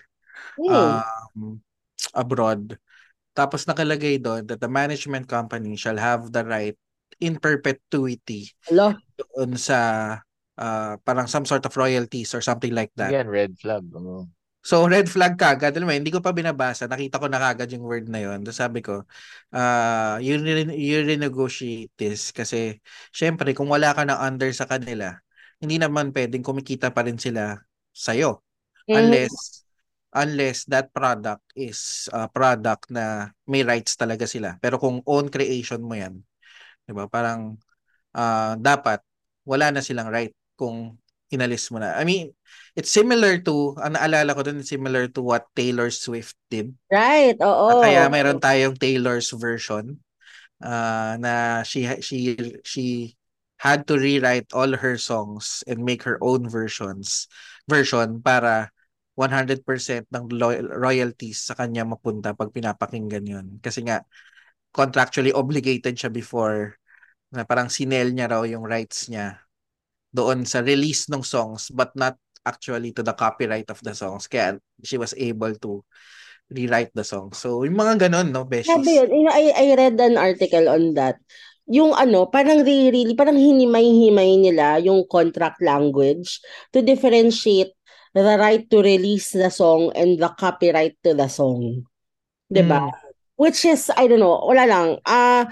mm. 0.61 0.69
um, 0.69 1.57
abroad. 2.13 2.77
Tapos 3.33 3.63
nakalagay 3.63 4.19
doon 4.19 4.43
that 4.49 4.59
the 4.59 4.71
management 4.71 5.29
company 5.29 5.77
shall 5.79 5.97
have 5.97 6.29
the 6.33 6.43
right 6.43 6.77
in 7.23 7.37
perpetuity 7.37 8.51
Hello? 8.67 8.95
doon 9.17 9.55
sa 9.59 9.79
uh, 10.59 10.93
parang 11.01 11.25
some 11.25 11.47
sort 11.47 11.63
of 11.63 11.73
royalties 11.73 12.35
or 12.35 12.41
something 12.43 12.75
like 12.75 12.91
that. 12.99 13.11
Yan, 13.15 13.31
red 13.31 13.55
flag. 13.55 13.87
Oh. 13.95 14.27
So, 14.59 14.83
red 14.91 15.07
flag 15.07 15.39
kagad. 15.39 15.71
Alam 15.79 15.87
mo, 15.87 15.95
hindi 15.95 16.11
ko 16.11 16.19
pa 16.19 16.35
binabasa. 16.35 16.83
Nakita 16.91 17.15
ko 17.15 17.31
na 17.31 17.39
kagad 17.39 17.71
yung 17.71 17.87
word 17.87 18.11
na 18.11 18.19
yun. 18.19 18.43
Tapos 18.43 18.59
sabi 18.59 18.83
ko, 18.83 19.07
uh, 19.55 20.15
you, 20.19 20.35
re- 20.35 20.75
you 20.75 20.99
renegotiate 21.07 21.95
this 21.95 22.35
kasi 22.35 22.83
syempre, 23.15 23.55
kung 23.55 23.71
wala 23.71 23.95
ka 23.95 24.03
na 24.03 24.19
under 24.19 24.51
sa 24.51 24.67
kanila, 24.67 25.15
hindi 25.63 25.79
naman 25.79 26.11
pwedeng 26.11 26.43
kumikita 26.43 26.91
pa 26.91 27.07
rin 27.07 27.15
sila 27.15 27.55
sa'yo. 27.95 28.43
Mm. 28.91 28.95
Unless 28.99 29.63
unless 30.13 30.65
that 30.65 30.89
product 30.89 31.45
is 31.53 32.09
a 32.13 32.25
product 32.29 32.89
na 32.89 33.29
may 33.45 33.61
rights 33.61 33.93
talaga 33.93 34.25
sila. 34.25 34.57
Pero 34.57 34.81
kung 34.81 35.05
own 35.05 35.29
creation 35.29 35.85
mo 35.85 35.93
yan, 35.93 36.21
'di 36.85 36.93
ba? 36.97 37.05
Parang 37.05 37.57
uh, 38.17 38.53
dapat 38.57 39.01
wala 39.45 39.73
na 39.73 39.81
silang 39.81 40.09
right 40.09 40.33
kung 40.57 40.97
inalis 41.29 41.69
mo 41.69 41.77
na. 41.77 41.93
I 41.93 42.03
mean, 42.05 42.33
it's 42.73 42.89
similar 42.89 43.37
to, 43.45 43.77
ang 43.77 43.93
naalala 43.93 44.33
ko 44.33 44.41
dun, 44.41 44.65
similar 44.65 45.05
to 45.13 45.21
what 45.21 45.45
Taylor 45.53 45.93
Swift 45.93 46.33
did. 46.49 46.73
Right, 46.89 47.37
oo. 47.37 47.81
Kaya 47.85 48.09
mayroon 48.09 48.41
tayong 48.41 48.81
Taylor's 48.81 49.29
version 49.37 50.01
uh, 50.61 51.15
na 51.21 51.61
she 51.61 51.85
she 52.01 52.35
she 52.65 52.85
had 53.59 53.85
to 53.85 53.99
rewrite 53.99 54.49
all 54.55 54.71
her 54.73 54.97
songs 54.97 55.61
and 55.67 55.83
make 55.83 56.01
her 56.03 56.17
own 56.23 56.47
versions 56.47 57.27
version 57.67 58.23
para 58.23 58.71
100% 59.19 60.07
ng 60.07 60.25
royalties 60.79 61.51
sa 61.51 61.53
kanya 61.59 61.83
mapunta 61.83 62.31
pag 62.31 62.55
pinapakinggan 62.55 63.27
yun. 63.27 63.47
Kasi 63.59 63.83
nga, 63.83 64.07
contractually 64.71 65.35
obligated 65.35 65.99
siya 65.99 66.07
before 66.07 66.79
na 67.35 67.43
parang 67.43 67.67
sinel 67.67 68.15
niya 68.15 68.31
raw 68.31 68.47
yung 68.47 68.63
rights 68.63 69.11
niya 69.11 69.43
doon 70.15 70.47
sa 70.47 70.63
release 70.63 71.11
ng 71.11 71.21
songs 71.21 71.67
but 71.69 71.91
not 71.99 72.15
actually 72.47 72.95
to 72.95 73.03
the 73.03 73.11
copyright 73.11 73.67
of 73.67 73.83
the 73.83 73.91
songs. 73.91 74.31
Kaya 74.31 74.55
she 74.81 74.95
was 74.95 75.11
able 75.19 75.51
to 75.59 75.83
rewrite 76.49 76.95
the 76.95 77.03
song. 77.05 77.35
So, 77.35 77.61
yung 77.67 77.77
mga 77.77 78.09
ganun, 78.09 78.33
no, 78.33 78.47
Beshies? 78.47 78.73
Sabi 78.73 78.97
yun, 78.97 79.29
I, 79.29 79.53
I 79.53 79.65
read 79.77 80.01
an 80.01 80.17
article 80.17 80.65
on 80.65 80.97
that. 80.97 81.21
Yung 81.69 81.93
ano, 81.93 82.25
parang 82.25 82.65
really, 82.65 83.13
parang 83.13 83.37
hinimay-himay 83.37 84.41
nila 84.41 84.81
yung 84.81 85.05
contract 85.05 85.61
language 85.61 86.41
to 86.73 86.81
differentiate 86.81 87.77
the 88.13 88.35
right 88.37 88.65
to 88.69 88.81
release 88.81 89.31
the 89.33 89.49
song 89.49 89.91
and 89.95 90.19
the 90.19 90.29
copyright 90.35 90.97
to 91.05 91.13
the 91.13 91.27
song. 91.27 91.85
'Di 92.49 92.63
ba? 92.65 92.89
Mm. 92.89 92.93
Which 93.39 93.63
is 93.63 93.87
I 93.95 94.07
don't 94.11 94.19
know, 94.19 94.39
wala 94.43 94.65
lang. 94.67 94.87
Ah, 95.07 95.15
uh, 95.15 95.43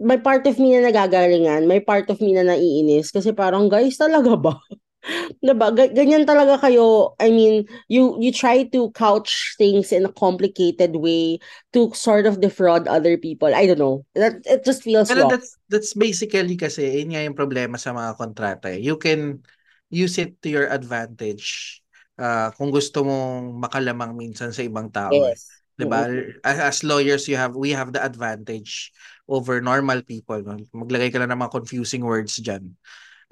may 0.00 0.18
part 0.18 0.46
of 0.48 0.58
me 0.58 0.74
na 0.74 0.90
nagagalingan, 0.90 1.68
may 1.68 1.78
part 1.78 2.08
of 2.10 2.18
me 2.18 2.34
na 2.34 2.42
naiinis 2.42 3.14
kasi 3.14 3.30
parang 3.30 3.70
guys 3.70 3.94
talaga 4.00 4.34
ba? 4.34 4.58
diba? 5.44 5.68
Ganyan 5.72 6.24
talaga 6.24 6.60
kayo. 6.60 7.12
I 7.20 7.28
mean, 7.30 7.68
you 7.88 8.16
you 8.20 8.32
try 8.32 8.64
to 8.72 8.90
couch 8.96 9.54
things 9.60 9.92
in 9.92 10.08
a 10.08 10.12
complicated 10.12 10.96
way 10.96 11.38
to 11.76 11.92
sort 11.92 12.24
of 12.24 12.40
defraud 12.40 12.88
other 12.88 13.20
people. 13.20 13.52
I 13.52 13.68
don't 13.68 13.80
know. 13.80 14.04
That 14.16 14.40
it 14.48 14.64
just 14.64 14.82
feels 14.82 15.12
Pero 15.12 15.28
wrong. 15.28 15.32
that's 15.36 15.56
that's 15.68 15.92
basically 15.92 16.56
kasi 16.56 17.04
yun 17.04 17.12
nga 17.12 17.24
yung 17.24 17.38
problema 17.38 17.76
sa 17.76 17.92
mga 17.92 18.16
kontrata. 18.16 18.72
Eh. 18.72 18.80
You 18.80 18.96
can 18.96 19.44
use 19.92 20.16
it 20.16 20.40
to 20.42 20.48
your 20.48 20.66
advantage. 20.72 21.80
Uh, 22.14 22.48
kung 22.54 22.70
gusto 22.70 23.02
mong 23.02 23.58
makalamang 23.58 24.14
minsan 24.14 24.54
sa 24.54 24.62
ibang 24.62 24.86
tao. 24.90 25.10
Eh. 25.10 25.34
Yes. 25.34 25.64
'di 25.74 25.86
ba? 25.90 26.06
As, 26.46 26.58
as 26.58 26.78
lawyers, 26.86 27.26
you 27.26 27.34
have 27.34 27.54
we 27.58 27.74
have 27.74 27.90
the 27.90 27.98
advantage 28.02 28.94
over 29.26 29.58
normal 29.58 30.02
people. 30.06 30.38
Maglagay 30.70 31.10
ka 31.10 31.18
lang 31.18 31.34
ng 31.34 31.40
mga 31.42 31.54
confusing 31.54 32.06
words 32.06 32.38
diyan. 32.38 32.70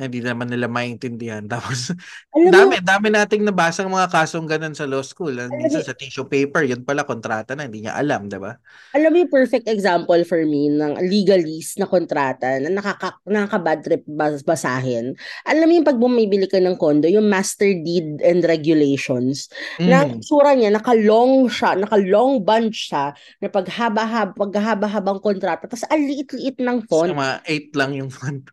Hindi 0.07 0.21
naman 0.25 0.51
nila 0.51 0.67
maintindihan. 0.67 1.47
Tapos 1.53 1.95
Alam 2.35 2.51
dami 2.51 2.77
mo, 2.79 2.83
dami 2.83 3.07
nating 3.13 3.43
nabasang 3.47 3.91
mga 3.91 4.09
kasong 4.11 4.47
ganun 4.51 4.75
sa 4.75 4.89
law 4.89 5.05
school. 5.05 5.33
Minsan 5.33 5.87
sa 5.87 5.95
tissue 5.95 6.27
paper, 6.27 6.67
yun 6.67 6.83
pala 6.83 7.07
kontrata 7.07 7.55
na 7.55 7.67
hindi 7.67 7.87
niya 7.87 7.95
alam, 7.95 8.27
'di 8.27 8.39
ba? 8.41 8.59
Alam 8.97 9.11
mo 9.13 9.17
yung 9.23 9.33
perfect 9.33 9.67
example 9.71 10.23
for 10.27 10.43
me 10.43 10.73
ng 10.73 10.99
legalese 11.07 11.79
na 11.79 11.87
kontrata 11.87 12.59
na 12.59 12.69
nakaka 12.73 13.21
nakaka-bad 13.29 13.81
trip 13.85 14.03
basahin. 14.43 15.15
Alam 15.47 15.67
mo 15.69 15.73
yung 15.79 15.89
pag 15.89 16.01
bumibili 16.01 16.47
ka 16.51 16.59
ng 16.59 16.77
condo, 16.81 17.07
yung 17.07 17.29
master 17.29 17.71
deed 17.83 18.19
and 18.25 18.43
regulations, 18.47 19.47
mm. 19.79 19.89
na 19.89 20.09
sura 20.25 20.57
niya 20.57 20.73
naka-long 20.73 21.47
siya, 21.47 21.79
naka-long 21.79 22.43
bunch 22.43 22.91
siya 22.91 23.15
na 23.39 23.49
paghaba-haba, 23.49 24.35
paghaba-habang 24.35 25.21
kontrata. 25.23 25.69
Tapos 25.69 25.87
ang 25.87 26.03
liit-liit 26.03 26.59
ng 26.59 26.79
font. 26.89 27.11
Sa 27.11 27.17
mga 27.17 27.37
8 27.47 27.79
lang 27.79 27.91
yung 27.95 28.11
font 28.11 28.45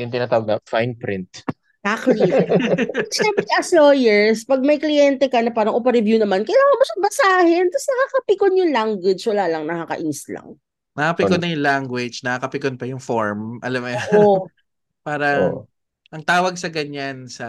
yung 0.00 0.12
tinatawag 0.12 0.46
na 0.48 0.56
fine 0.64 0.96
print. 0.96 1.44
Exactly. 1.80 2.28
Siyempre 3.16 3.46
as 3.56 3.72
lawyers, 3.72 4.44
pag 4.44 4.60
may 4.60 4.76
kliyente 4.76 5.32
ka 5.32 5.40
na 5.40 5.48
parang 5.48 5.72
upa-review 5.72 6.20
naman, 6.20 6.44
kailangan 6.44 6.76
mo 6.76 6.84
siya 6.84 6.98
basahin. 7.00 7.66
Tapos 7.72 7.88
nakakapikon 7.88 8.60
yung 8.60 8.72
language. 8.72 9.22
Wala 9.24 9.44
lang, 9.48 9.64
nakakainis 9.64 10.28
lang. 10.28 10.60
Nakakapikon 10.92 11.40
na 11.40 11.48
yung 11.48 11.64
language, 11.64 12.16
nakakapikon 12.20 12.76
pa 12.76 12.84
yung 12.84 13.00
form. 13.00 13.56
Alam 13.64 13.80
mo 13.80 13.88
yan? 13.88 14.08
Oo. 14.20 14.36
Para, 15.06 15.26
oh. 15.48 15.64
ang 16.12 16.20
tawag 16.20 16.60
sa 16.60 16.68
ganyan 16.68 17.24
sa, 17.32 17.48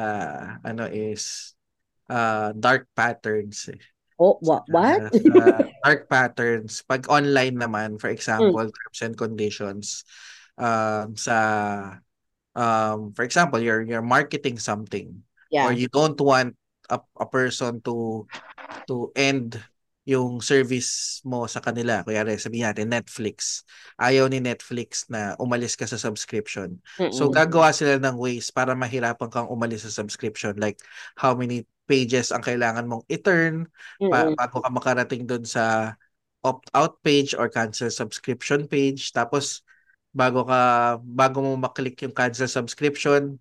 ano 0.64 0.88
is, 0.88 1.52
uh, 2.08 2.56
dark 2.56 2.88
patterns. 2.96 3.68
Eh. 3.68 3.82
Oh, 4.16 4.40
what? 4.40 4.64
what? 4.72 5.12
Uh, 5.12 5.44
uh, 5.44 5.60
dark 5.84 6.08
patterns. 6.08 6.80
Pag 6.88 7.12
online 7.12 7.60
naman, 7.60 8.00
for 8.00 8.08
example, 8.08 8.64
mm. 8.64 8.72
terms 8.72 9.00
and 9.04 9.16
conditions, 9.20 10.08
uh, 10.56 11.12
sa 11.20 11.36
um 12.56 13.14
for 13.16 13.24
example 13.24 13.60
you're 13.60 13.82
you're 13.82 14.04
marketing 14.04 14.60
something 14.60 15.24
yeah. 15.52 15.68
or 15.68 15.72
you 15.72 15.88
don't 15.88 16.20
want 16.20 16.56
a, 16.92 17.00
a 17.20 17.26
person 17.26 17.80
to 17.82 18.28
to 18.88 19.12
end 19.16 19.60
yung 20.02 20.42
service 20.42 21.22
mo 21.22 21.46
sa 21.46 21.62
kanila. 21.62 22.02
Kuya 22.02 22.26
sabihin 22.26 22.66
natin 22.66 22.90
Netflix. 22.90 23.62
Ayaw 24.02 24.26
ni 24.28 24.42
Netflix 24.42 25.06
na 25.14 25.38
umalis 25.38 25.78
ka 25.78 25.86
sa 25.86 26.02
subscription. 26.02 26.82
Mm-mm. 26.98 27.14
So 27.14 27.30
gagawa 27.30 27.70
sila 27.70 28.02
ng 28.02 28.18
ways 28.18 28.50
para 28.50 28.74
mahirapan 28.74 29.30
kang 29.30 29.50
umalis 29.54 29.86
sa 29.86 29.94
subscription 29.94 30.58
like 30.58 30.82
how 31.14 31.38
many 31.38 31.70
pages 31.86 32.34
ang 32.34 32.42
kailangan 32.42 32.90
mong 32.90 33.06
i-turn 33.14 33.70
pa- 34.02 34.34
bago 34.34 34.58
ka 34.64 34.70
makarating 34.74 35.30
doon 35.30 35.46
sa 35.46 35.94
opt-out 36.42 36.98
page 37.06 37.38
or 37.38 37.46
cancel 37.54 37.94
subscription 37.94 38.66
page. 38.66 39.14
Tapos 39.14 39.62
bago 40.12 40.44
ka 40.44 40.60
bago 41.02 41.40
mo 41.40 41.56
maklik 41.56 42.04
yung 42.04 42.16
cancel 42.16 42.52
subscription 42.52 43.40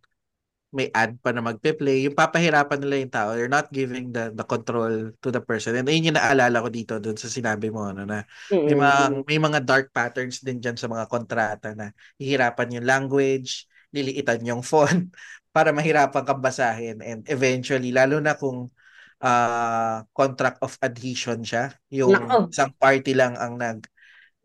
may 0.70 0.86
ad 0.94 1.18
pa 1.18 1.34
na 1.34 1.42
magpe-play. 1.42 2.06
Yung 2.06 2.14
papahirapan 2.14 2.78
nila 2.78 3.02
yung 3.02 3.10
tao 3.14 3.30
you're 3.34 3.50
not 3.50 3.74
giving 3.74 4.14
the 4.14 4.30
the 4.30 4.46
control 4.46 5.10
to 5.18 5.28
the 5.34 5.42
person. 5.42 5.74
And 5.74 5.90
ayun 5.90 6.14
yung 6.14 6.18
naalala 6.18 6.62
ko 6.62 6.70
dito 6.70 6.94
doon 7.02 7.18
sa 7.18 7.26
sinabi 7.26 7.74
mo 7.74 7.90
ano 7.90 8.06
na 8.06 8.22
may 8.54 8.78
mga 8.78 9.26
may 9.26 9.38
mga 9.42 9.58
dark 9.66 9.90
patterns 9.90 10.38
din 10.46 10.62
diyan 10.62 10.78
sa 10.78 10.86
mga 10.86 11.10
kontrata 11.10 11.74
na 11.74 11.90
hihirapan 12.22 12.78
yung 12.78 12.86
language 12.86 13.66
liliitan 13.90 14.46
yung 14.46 14.62
font 14.62 15.10
para 15.54 15.74
mahirapan 15.74 16.22
kang 16.22 16.38
basahin. 16.38 17.02
And 17.02 17.26
eventually 17.26 17.90
lalo 17.90 18.22
na 18.22 18.38
kung 18.38 18.70
uh, 19.18 20.06
contract 20.14 20.62
of 20.62 20.78
adhesion 20.78 21.42
siya 21.42 21.74
yung 21.90 22.14
Nako. 22.14 22.46
isang 22.46 22.70
party 22.78 23.12
lang 23.18 23.34
ang 23.34 23.58
nag 23.58 23.82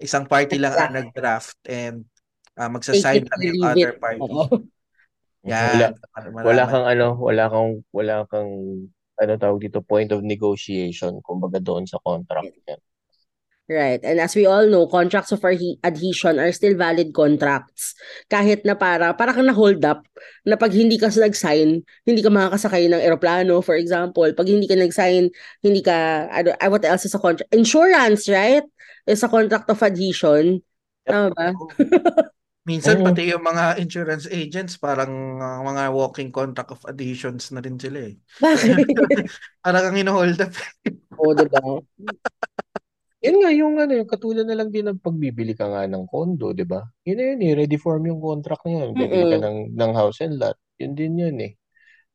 isang 0.02 0.26
party 0.26 0.58
lang 0.60 0.74
ang 0.74 0.92
nag-draft 0.92 1.56
and 1.70 2.04
uh, 2.60 2.70
magsa-sign 2.72 3.24
lang 3.28 3.42
yung 3.44 3.62
other 3.64 3.92
it. 3.96 4.02
party. 4.02 4.20
Yan. 5.52 5.94
Wala, 6.34 6.42
wala 6.42 6.64
kang 6.66 6.86
ano, 6.90 7.08
wala 7.22 7.44
kang 7.54 7.70
wala 7.94 8.16
kang 8.26 8.52
ano 9.16 9.32
tawag 9.38 9.62
dito 9.62 9.80
point 9.80 10.10
of 10.12 10.26
negotiation 10.26 11.22
kumbaga 11.22 11.62
doon 11.62 11.86
sa 11.86 12.02
contract 12.02 12.50
yan. 12.66 12.82
Right. 13.66 13.98
And 14.06 14.22
as 14.22 14.38
we 14.38 14.46
all 14.46 14.70
know, 14.70 14.86
contracts 14.86 15.34
of 15.34 15.42
adhesion 15.42 16.38
are 16.38 16.54
still 16.54 16.78
valid 16.78 17.18
contracts. 17.18 17.98
Kahit 18.30 18.62
na 18.62 18.78
para, 18.78 19.18
para 19.18 19.34
kang 19.34 19.50
na-hold 19.50 19.82
up 19.82 20.06
na 20.46 20.54
pag 20.54 20.70
hindi 20.70 21.02
ka 21.02 21.10
nag-sign, 21.10 21.82
hindi 22.06 22.22
ka 22.22 22.30
makakasakay 22.30 22.86
ng 22.94 23.02
eroplano, 23.02 23.66
for 23.66 23.74
example. 23.74 24.30
Pag 24.38 24.54
hindi 24.54 24.70
ka 24.70 24.78
nag-sign, 24.78 25.34
hindi 25.66 25.82
ka, 25.82 26.30
ano, 26.30 26.54
what 26.70 26.86
else 26.86 27.10
is 27.10 27.18
a 27.18 27.22
contract? 27.22 27.50
Insurance, 27.58 28.30
right? 28.30 28.62
Is 29.10 29.26
a 29.26 29.34
contract 29.34 29.66
of 29.74 29.82
adhesion. 29.82 30.62
Tama 31.10 31.34
ba? 31.34 31.58
Minsan 32.66 33.06
Oo. 33.06 33.06
pati 33.06 33.30
yung 33.30 33.46
mga 33.46 33.78
insurance 33.78 34.26
agents 34.26 34.82
parang 34.82 35.38
uh, 35.38 35.62
mga 35.62 35.94
walking 35.94 36.34
contract 36.34 36.74
of 36.74 36.82
adhesions 36.90 37.54
na 37.54 37.62
rin 37.62 37.78
sila 37.78 38.10
eh. 38.10 38.18
Bakit? 38.42 38.74
parang 39.66 39.94
ang 39.94 39.98
ino-hold 40.02 40.42
up. 40.42 40.50
Oo, 41.22 41.38
diba? 41.38 41.62
Yan 43.22 43.38
nga, 43.38 43.52
yung 43.54 43.78
ano, 43.78 43.94
yung 43.94 44.10
katulad 44.10 44.50
na 44.50 44.58
lang 44.58 44.74
din 44.74 44.90
ng 44.90 44.98
pagbibili 44.98 45.54
ka 45.54 45.70
nga 45.70 45.86
ng 45.86 46.10
condo, 46.10 46.58
di 46.58 46.66
ba? 46.66 46.82
Yun 47.06 47.18
na 47.18 47.24
yun 47.34 47.42
eh, 47.46 47.54
ready 47.54 47.78
form 47.78 48.10
yung 48.10 48.22
contract 48.22 48.66
na 48.66 48.82
yun. 48.82 48.90
Bibili 48.98 49.24
ka 49.30 49.38
ng, 49.46 49.58
ng 49.78 49.92
house 49.94 50.26
and 50.26 50.42
lot. 50.42 50.58
Yun 50.82 50.94
din 50.98 51.22
yun 51.22 51.38
eh. 51.42 51.54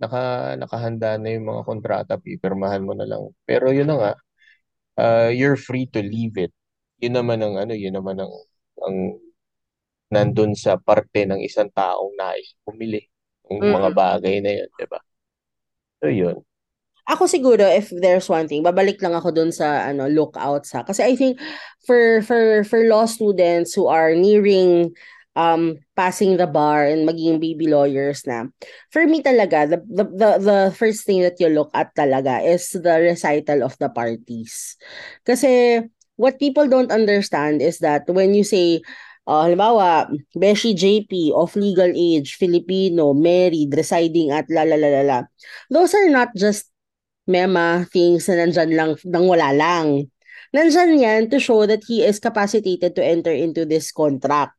Naka, 0.03 0.55
nakahanda 0.59 1.15
na 1.15 1.31
yung 1.31 1.47
mga 1.47 1.63
kontrata, 1.63 2.13
pipirmahan 2.19 2.83
mo 2.83 2.99
na 2.99 3.07
lang. 3.07 3.31
Pero 3.47 3.71
yun 3.71 3.87
na 3.87 3.97
nga, 3.99 4.13
uh, 4.99 5.31
you're 5.31 5.59
free 5.59 5.87
to 5.87 6.03
leave 6.03 6.35
it. 6.39 6.51
Yun 6.99 7.23
naman 7.23 7.39
ang 7.39 7.55
ano, 7.55 7.71
yun 7.75 7.95
naman 7.95 8.19
ang, 8.19 8.33
ang 8.83 8.97
nandun 10.11 10.59
sa 10.59 10.77
parte 10.77 11.25
ng 11.25 11.39
isang 11.41 11.71
taong 11.71 12.13
nais 12.19 12.59
bumili 12.67 13.07
ng 13.47 13.63
mm. 13.63 13.75
mga 13.75 13.91
bagay 13.95 14.37
na 14.43 14.51
yun, 14.63 14.71
di 14.75 14.87
ba? 14.87 15.01
So, 16.03 16.11
yun. 16.11 16.43
Ako 17.11 17.27
siguro, 17.27 17.67
if 17.67 17.91
there's 17.91 18.31
one 18.31 18.47
thing, 18.47 18.63
babalik 18.63 19.03
lang 19.03 19.19
ako 19.19 19.35
dun 19.35 19.51
sa 19.51 19.91
ano, 19.91 20.07
lookout 20.07 20.63
sa. 20.63 20.87
Kasi 20.87 21.03
I 21.03 21.19
think 21.19 21.43
for 21.83 22.23
for 22.23 22.63
for 22.63 22.87
law 22.87 23.03
students 23.03 23.75
who 23.75 23.91
are 23.91 24.15
nearing 24.15 24.95
um 25.39 25.79
passing 25.95 26.39
the 26.39 26.47
bar 26.47 26.87
and 26.87 27.07
maging 27.07 27.39
baby 27.39 27.71
lawyers 27.71 28.27
na 28.27 28.51
for 28.91 29.07
me 29.07 29.23
talaga 29.23 29.63
the, 29.63 29.79
the 29.87 30.05
the 30.11 30.31
the 30.43 30.61
first 30.75 31.07
thing 31.07 31.23
that 31.23 31.39
you 31.39 31.47
look 31.47 31.71
at 31.71 31.95
talaga 31.95 32.43
is 32.43 32.75
the 32.75 32.99
recital 32.99 33.63
of 33.63 33.79
the 33.79 33.87
parties 33.95 34.75
kasi 35.23 35.79
what 36.19 36.43
people 36.43 36.67
don't 36.67 36.91
understand 36.91 37.63
is 37.63 37.79
that 37.79 38.03
when 38.11 38.35
you 38.35 38.43
say 38.43 38.83
Uh, 39.31 39.47
halimbawa, 39.47 40.11
Beshi 40.35 40.75
JP, 40.75 41.31
of 41.39 41.55
legal 41.55 41.95
age, 41.95 42.35
Filipino, 42.35 43.15
married, 43.15 43.71
residing 43.71 44.35
at 44.35 44.51
la 44.51 44.67
la 44.67 44.75
la 44.75 44.91
la 44.91 45.03
la. 45.07 45.19
Those 45.71 45.95
are 45.95 46.11
not 46.11 46.35
just 46.35 46.67
mema 47.31 47.87
things 47.95 48.27
na 48.27 48.43
nandyan 48.43 48.71
lang 48.75 48.91
nang 49.07 49.31
wala 49.31 49.55
lang. 49.55 50.11
Nandyan 50.51 50.99
yan 50.99 51.23
to 51.31 51.39
show 51.39 51.63
that 51.63 51.87
he 51.87 52.03
is 52.03 52.19
capacitated 52.19 52.99
to 52.99 53.03
enter 53.07 53.31
into 53.31 53.63
this 53.63 53.95
contract. 53.95 54.59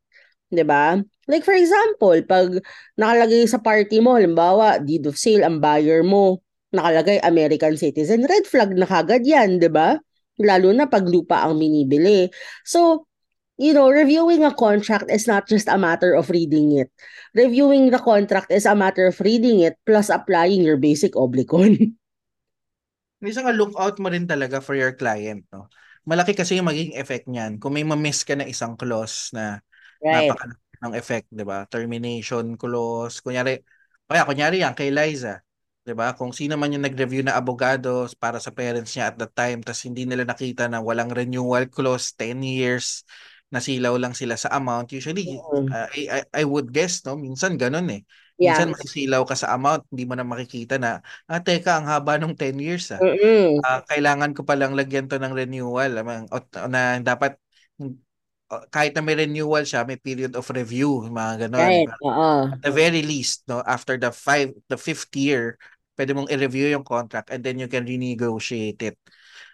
ba? 0.55 1.03
Like 1.27 1.43
for 1.43 1.55
example, 1.55 2.15
pag 2.23 2.63
nakalagay 2.95 3.43
sa 3.51 3.59
party 3.59 3.99
mo, 3.99 4.15
halimbawa, 4.15 4.79
deed 4.79 5.03
of 5.03 5.19
sale 5.19 5.43
ang 5.43 5.59
buyer 5.59 5.99
mo, 5.99 6.39
nakalagay 6.71 7.19
American 7.27 7.75
citizen, 7.75 8.23
red 8.23 8.47
flag 8.47 8.71
na 8.71 8.87
kagad 8.87 9.27
'yan, 9.27 9.59
ba? 9.67 9.99
Lalo 10.39 10.71
na 10.71 10.87
pag 10.87 11.03
lupa 11.03 11.43
ang 11.43 11.59
binibili. 11.59 12.31
So, 12.63 13.10
you 13.57 13.73
know, 13.73 13.89
reviewing 13.89 14.43
a 14.43 14.53
contract 14.53 15.11
is 15.11 15.27
not 15.27 15.47
just 15.47 15.67
a 15.67 15.77
matter 15.77 16.13
of 16.13 16.29
reading 16.29 16.77
it. 16.77 16.91
Reviewing 17.35 17.91
the 17.91 17.99
contract 17.99 18.51
is 18.51 18.65
a 18.65 18.75
matter 18.75 19.07
of 19.07 19.19
reading 19.19 19.61
it 19.61 19.75
plus 19.85 20.09
applying 20.09 20.63
your 20.63 20.77
basic 20.77 21.13
oblicon. 21.13 21.77
Minsan 23.23 23.45
nga 23.45 23.53
look 23.53 23.77
out 23.77 24.01
mo 24.01 24.09
rin 24.09 24.25
talaga 24.25 24.63
for 24.63 24.73
your 24.73 24.97
client, 24.97 25.45
no? 25.53 25.69
Malaki 26.09 26.33
kasi 26.33 26.57
yung 26.57 26.65
magiging 26.65 26.97
effect 26.97 27.29
niyan. 27.29 27.61
Kung 27.61 27.77
may 27.77 27.85
ma-miss 27.85 28.25
ka 28.25 28.33
na 28.33 28.49
isang 28.49 28.73
clause 28.73 29.29
na 29.37 29.61
right. 30.01 30.33
napakalaki 30.33 30.77
ng 30.81 30.93
effect, 30.97 31.27
'di 31.29 31.45
ba? 31.45 31.69
Termination 31.69 32.57
clause, 32.57 33.21
kunyari, 33.21 33.61
kaya 34.09 34.25
kunyari 34.25 34.65
yan 34.65 34.73
kay 34.73 34.89
Liza, 34.89 35.45
'di 35.85 35.93
ba? 35.93 36.17
Kung 36.17 36.33
sino 36.33 36.57
man 36.57 36.73
yung 36.73 36.81
nag-review 36.81 37.21
na 37.21 37.37
abogado 37.37 38.09
para 38.17 38.41
sa 38.41 38.49
parents 38.49 38.97
niya 38.97 39.13
at 39.13 39.21
that 39.21 39.33
time, 39.37 39.61
tas 39.61 39.85
hindi 39.85 40.09
nila 40.09 40.25
nakita 40.25 40.65
na 40.65 40.81
walang 40.81 41.13
renewal 41.13 41.69
clause 41.69 42.17
10 42.17 42.41
years, 42.41 43.05
nasilaw 43.51 43.93
lang 43.99 44.15
sila 44.15 44.39
sa 44.39 44.49
amount. 44.55 44.89
Usually, 44.95 45.27
Mm. 45.37 45.67
uh, 45.69 45.87
I, 45.91 46.01
I, 46.07 46.19
I 46.41 46.43
would 46.47 46.71
guess, 46.71 47.03
no? 47.03 47.19
Minsan 47.19 47.59
ganun 47.59 47.91
eh. 47.91 48.01
Yeah. 48.39 48.57
Minsan 48.57 48.73
masisilaw 48.73 49.21
ka 49.27 49.35
sa 49.37 49.53
amount, 49.53 49.85
hindi 49.91 50.07
mo 50.07 50.15
na 50.15 50.25
makikita 50.25 50.79
na, 50.81 51.03
ah, 51.29 51.43
teka, 51.43 51.77
ang 51.77 51.85
haba 51.85 52.17
nung 52.17 52.33
10 52.33 52.57
years 52.57 52.89
ah. 52.95 52.97
Mm-mm. 53.03 53.59
Ah, 53.61 53.83
kailangan 53.85 54.33
ko 54.33 54.41
palang 54.47 54.73
lagyan 54.73 55.05
to 55.11 55.19
ng 55.19 55.35
renewal. 55.35 55.91
Amang- 55.99 56.31
o- 56.31 56.67
na 56.71 56.97
dapat 57.03 57.37
uh, 57.77 58.65
kahit 58.71 58.95
na 58.95 59.03
may 59.03 59.15
renewal 59.15 59.63
siya, 59.63 59.85
may 59.87 59.99
period 59.99 60.33
of 60.35 60.47
review, 60.51 61.05
mga 61.07 61.47
ganon. 61.47 61.61
Right. 61.61 61.89
Oo. 62.03 62.31
At 62.51 62.59
the 62.63 62.71
very 62.73 63.03
least, 63.03 63.45
no, 63.47 63.63
after 63.63 63.95
the 63.95 64.09
five, 64.11 64.51
the 64.67 64.79
fifth 64.79 65.11
year, 65.15 65.59
pwede 65.95 66.15
mong 66.15 66.31
i-review 66.31 66.71
yung 66.71 66.87
contract 66.87 67.29
and 67.29 67.43
then 67.43 67.59
you 67.59 67.67
can 67.69 67.85
renegotiate 67.85 68.81
it. 68.81 68.97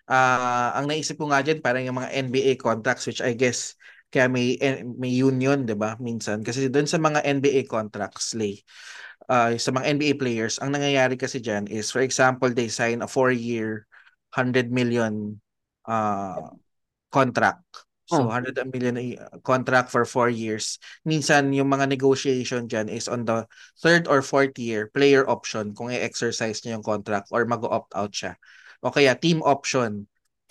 Ah, 0.08 0.72
ang 0.80 0.88
naisip 0.88 1.20
ko 1.20 1.28
nga 1.28 1.44
dyan, 1.44 1.60
parang 1.60 1.84
yung 1.84 2.00
mga 2.00 2.14
NBA 2.16 2.52
contracts, 2.56 3.04
which 3.04 3.20
I 3.20 3.36
guess 3.36 3.76
kaya 4.08 4.32
may 4.32 4.56
eh, 4.60 4.84
may 4.86 5.12
union, 5.12 5.68
'di 5.68 5.76
ba? 5.76 6.00
Minsan 6.00 6.42
kasi 6.44 6.72
doon 6.72 6.88
sa 6.88 7.00
mga 7.00 7.24
NBA 7.28 7.62
contracts, 7.68 8.32
Lay, 8.38 8.64
uh, 9.28 9.56
sa 9.60 9.72
mga 9.76 9.86
NBA 10.00 10.14
players, 10.16 10.58
ang 10.64 10.72
nangyayari 10.76 11.20
kasi 11.20 11.44
diyan 11.44 11.68
is 11.68 11.92
for 11.92 12.00
example, 12.04 12.50
they 12.52 12.72
sign 12.72 13.04
a 13.04 13.10
four-year 13.10 13.84
100 14.32 14.72
million 14.72 15.40
uh, 15.88 16.56
contract. 17.12 17.64
So 18.08 18.24
Oh. 18.24 18.32
100 18.32 18.56
million 18.72 19.20
contract 19.44 19.92
for 19.92 20.08
four 20.08 20.32
years. 20.32 20.80
Minsan 21.04 21.52
yung 21.52 21.68
mga 21.68 21.92
negotiation 21.92 22.64
diyan 22.72 22.88
is 22.88 23.12
on 23.12 23.28
the 23.28 23.44
third 23.84 24.08
or 24.08 24.24
fourth 24.24 24.56
year 24.56 24.88
player 24.96 25.28
option 25.28 25.76
kung 25.76 25.92
i-exercise 25.92 26.64
niya 26.64 26.80
yung 26.80 26.88
contract 26.88 27.28
or 27.36 27.44
mag-opt 27.44 27.92
out 27.92 28.16
siya. 28.16 28.40
O 28.80 28.96
kaya 28.96 29.12
team 29.20 29.44
option. 29.44 30.08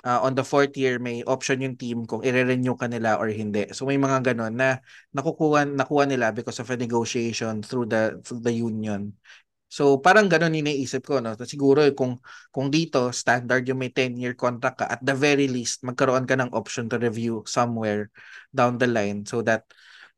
Uh, 0.06 0.22
on 0.22 0.38
the 0.38 0.46
fourth 0.46 0.70
year 0.78 1.02
may 1.02 1.26
option 1.26 1.58
yung 1.58 1.74
team 1.74 2.06
kung 2.06 2.22
i-renew 2.22 2.78
ka 2.78 2.86
nila 2.86 3.18
or 3.18 3.26
hindi. 3.26 3.66
So 3.74 3.90
may 3.90 3.98
mga 3.98 4.22
ganon 4.22 4.54
na 4.54 4.78
nakukuha 5.10 5.66
nakuha 5.66 6.06
nila 6.06 6.30
because 6.30 6.62
of 6.62 6.70
a 6.70 6.78
negotiation 6.78 7.58
through 7.58 7.90
the 7.90 8.22
through 8.22 8.38
the 8.38 8.54
union. 8.54 9.18
So 9.66 9.98
parang 9.98 10.30
ganun 10.30 10.54
iniisip 10.54 11.02
ko 11.02 11.18
no. 11.18 11.34
Siguro 11.42 11.82
eh, 11.82 11.90
kung 11.90 12.22
kung 12.54 12.70
dito 12.70 13.10
standard 13.10 13.66
yung 13.66 13.82
may 13.82 13.90
10-year 13.90 14.38
contract 14.38 14.78
ka 14.78 14.86
at 14.86 15.02
the 15.02 15.10
very 15.10 15.50
least 15.50 15.82
magkaroon 15.82 16.22
ka 16.22 16.38
ng 16.38 16.54
option 16.54 16.86
to 16.86 17.02
review 17.02 17.42
somewhere 17.42 18.06
down 18.54 18.78
the 18.78 18.86
line 18.86 19.26
so 19.26 19.42
that 19.42 19.66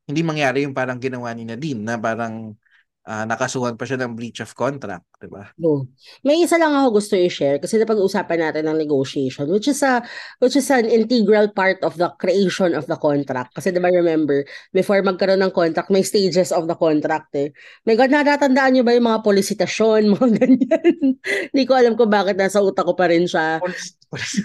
hindi 0.05 0.21
mangyari 0.21 0.69
yung 0.69 0.77
parang 0.77 1.01
ginawa 1.01 1.33
ni 1.33 1.49
Nadine 1.49 1.81
na 1.81 1.97
parang 1.97 2.61
ah, 3.09 3.25
nakasuhan 3.25 3.81
pa 3.81 3.89
siya 3.89 4.05
ng 4.05 4.13
breach 4.13 4.45
of 4.45 4.53
contract, 4.53 5.09
'di 5.17 5.33
ba? 5.33 5.49
No. 5.57 5.89
May 6.21 6.45
isa 6.45 6.61
lang 6.61 6.77
ako 6.77 7.01
gusto 7.01 7.17
i-share 7.17 7.57
kasi 7.57 7.81
napag-usapan 7.81 8.39
natin 8.45 8.69
ng 8.69 8.77
negotiation 8.77 9.49
which 9.49 9.73
is 9.73 9.81
a 9.81 10.05
which 10.45 10.61
is 10.61 10.69
an 10.69 10.85
integral 10.85 11.49
part 11.57 11.81
of 11.81 11.97
the 11.97 12.13
creation 12.21 12.77
of 12.77 12.85
the 12.85 13.01
contract. 13.01 13.57
Kasi 13.57 13.73
'di 13.73 13.81
ba 13.81 13.89
remember, 13.89 14.45
before 14.77 15.01
magkaroon 15.01 15.41
ng 15.41 15.57
contract, 15.57 15.89
may 15.89 16.05
stages 16.05 16.53
of 16.53 16.69
the 16.69 16.77
contract 16.77 17.33
eh. 17.33 17.49
May 17.89 17.97
God, 17.97 18.13
natatandaan 18.13 18.77
niyo 18.77 18.85
ba 18.85 18.93
yung 18.93 19.09
mga 19.09 19.25
polisitasyon, 19.25 20.01
mga 20.15 20.29
ganyan? 20.45 21.17
Hindi 21.51 21.65
ko 21.65 21.73
alam 21.73 21.97
kung 21.97 22.13
bakit 22.13 22.37
nasa 22.37 22.61
utak 22.61 22.85
ko 22.85 22.93
pa 22.93 23.09
rin 23.09 23.25
siya. 23.25 23.65
Police, 23.65 23.97
police 24.13 24.37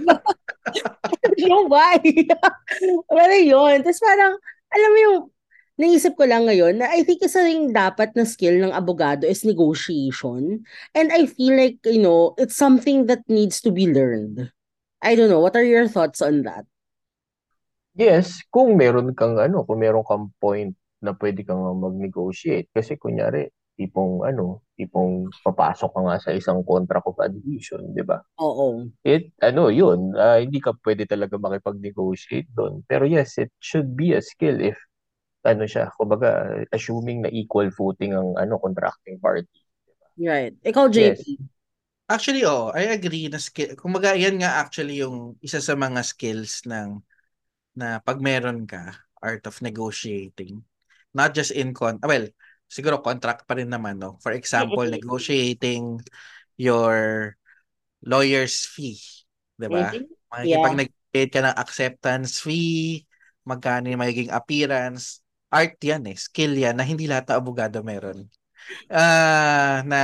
na 0.00 0.16
yung 1.46 1.68
why? 1.70 2.00
Pero 3.06 3.34
yun. 3.38 3.76
Tapos 3.84 4.00
parang, 4.02 4.32
alam 4.72 4.90
mo 4.90 4.98
yung, 4.98 5.18
naisip 5.76 6.16
ko 6.16 6.24
lang 6.24 6.48
ngayon 6.48 6.80
na 6.80 6.88
I 6.88 7.04
think 7.04 7.20
isa 7.20 7.44
ring 7.44 7.72
dapat 7.72 8.16
na 8.16 8.24
skill 8.24 8.60
ng 8.60 8.72
abogado 8.72 9.28
is 9.28 9.44
negotiation. 9.44 10.64
And 10.96 11.12
I 11.12 11.28
feel 11.28 11.56
like, 11.56 11.80
you 11.84 12.00
know, 12.00 12.32
it's 12.40 12.56
something 12.56 13.06
that 13.12 13.24
needs 13.28 13.60
to 13.64 13.70
be 13.70 13.88
learned. 13.88 14.52
I 15.04 15.14
don't 15.14 15.28
know. 15.28 15.40
What 15.40 15.54
are 15.54 15.64
your 15.64 15.88
thoughts 15.88 16.24
on 16.24 16.42
that? 16.48 16.64
Yes, 17.96 18.44
kung 18.52 18.76
meron 18.76 19.16
kang 19.16 19.40
ano, 19.40 19.64
kung 19.64 19.80
meron 19.80 20.04
kang 20.04 20.32
point 20.36 20.76
na 21.00 21.12
pwede 21.16 21.44
kang 21.44 21.60
mag-negotiate. 21.60 22.68
Kasi 22.72 22.96
kunyari, 22.96 23.48
tipong 23.76 24.24
ano, 24.24 24.64
tipong 24.76 25.28
papasok 25.44 25.90
ka 25.92 26.00
nga 26.00 26.16
sa 26.20 26.32
isang 26.32 26.64
contract 26.64 27.08
of 27.08 27.20
adhesion, 27.20 27.92
di 27.92 28.00
ba? 28.00 28.20
Oo. 28.40 28.88
It, 29.04 29.36
ano, 29.44 29.68
yun, 29.68 30.16
ah, 30.16 30.40
hindi 30.40 30.60
ka 30.60 30.72
pwede 30.80 31.04
talaga 31.04 31.36
makipag-negotiate 31.36 32.48
doon. 32.56 32.84
Pero 32.88 33.04
yes, 33.04 33.36
it 33.36 33.52
should 33.60 33.92
be 33.92 34.16
a 34.16 34.24
skill 34.24 34.60
if, 34.60 34.76
ano 35.46 35.64
siya, 35.64 35.90
kumbaga, 35.96 36.50
assuming 36.74 37.22
na 37.24 37.30
equal 37.32 37.70
footing 37.70 38.12
ang 38.14 38.34
ano, 38.36 38.58
contracting 38.60 39.16
party. 39.22 39.48
Right. 40.16 40.56
Ikaw, 40.64 40.88
JP. 40.88 41.20
Yes. 41.36 41.36
Actually, 42.08 42.44
oh, 42.46 42.70
I 42.74 42.94
agree 42.94 43.26
na 43.28 43.38
skill. 43.42 43.74
Kumbaga, 43.76 44.14
yan 44.14 44.38
nga 44.40 44.62
actually 44.62 45.02
yung 45.02 45.36
isa 45.42 45.58
sa 45.58 45.74
mga 45.74 46.00
skills 46.06 46.62
ng 46.68 47.02
na 47.76 47.98
pag 48.02 48.18
meron 48.22 48.64
ka, 48.68 48.94
art 49.20 49.44
of 49.48 49.60
negotiating. 49.62 50.62
Not 51.16 51.34
just 51.36 51.52
in 51.52 51.74
con, 51.74 51.98
ah, 52.04 52.08
well, 52.10 52.26
siguro 52.70 53.02
contract 53.02 53.44
pa 53.48 53.56
rin 53.58 53.70
naman, 53.72 53.98
no? 54.00 54.18
For 54.22 54.32
example, 54.36 54.86
negotiating 54.90 56.00
your 56.60 57.34
lawyer's 58.04 58.64
fee, 58.66 59.00
'di 59.58 59.68
ba? 59.72 59.96
Mhm. 59.98 60.06
Makikipag-negotiate 60.32 61.32
ka 61.32 61.40
ng 61.44 61.56
acceptance 61.58 62.42
fee, 62.42 63.04
magkano 63.46 63.88
yung 63.90 64.02
magiging 64.02 64.32
appearance. 64.34 65.22
Art 65.56 65.80
yan 65.80 66.04
eh, 66.12 66.16
skill 66.20 66.52
yan 66.52 66.76
na 66.76 66.84
hindi 66.84 67.08
lahat 67.08 67.32
ng 67.32 67.38
abogado 67.40 67.80
meron. 67.80 68.28
Ah, 68.92 69.80
na 69.88 70.00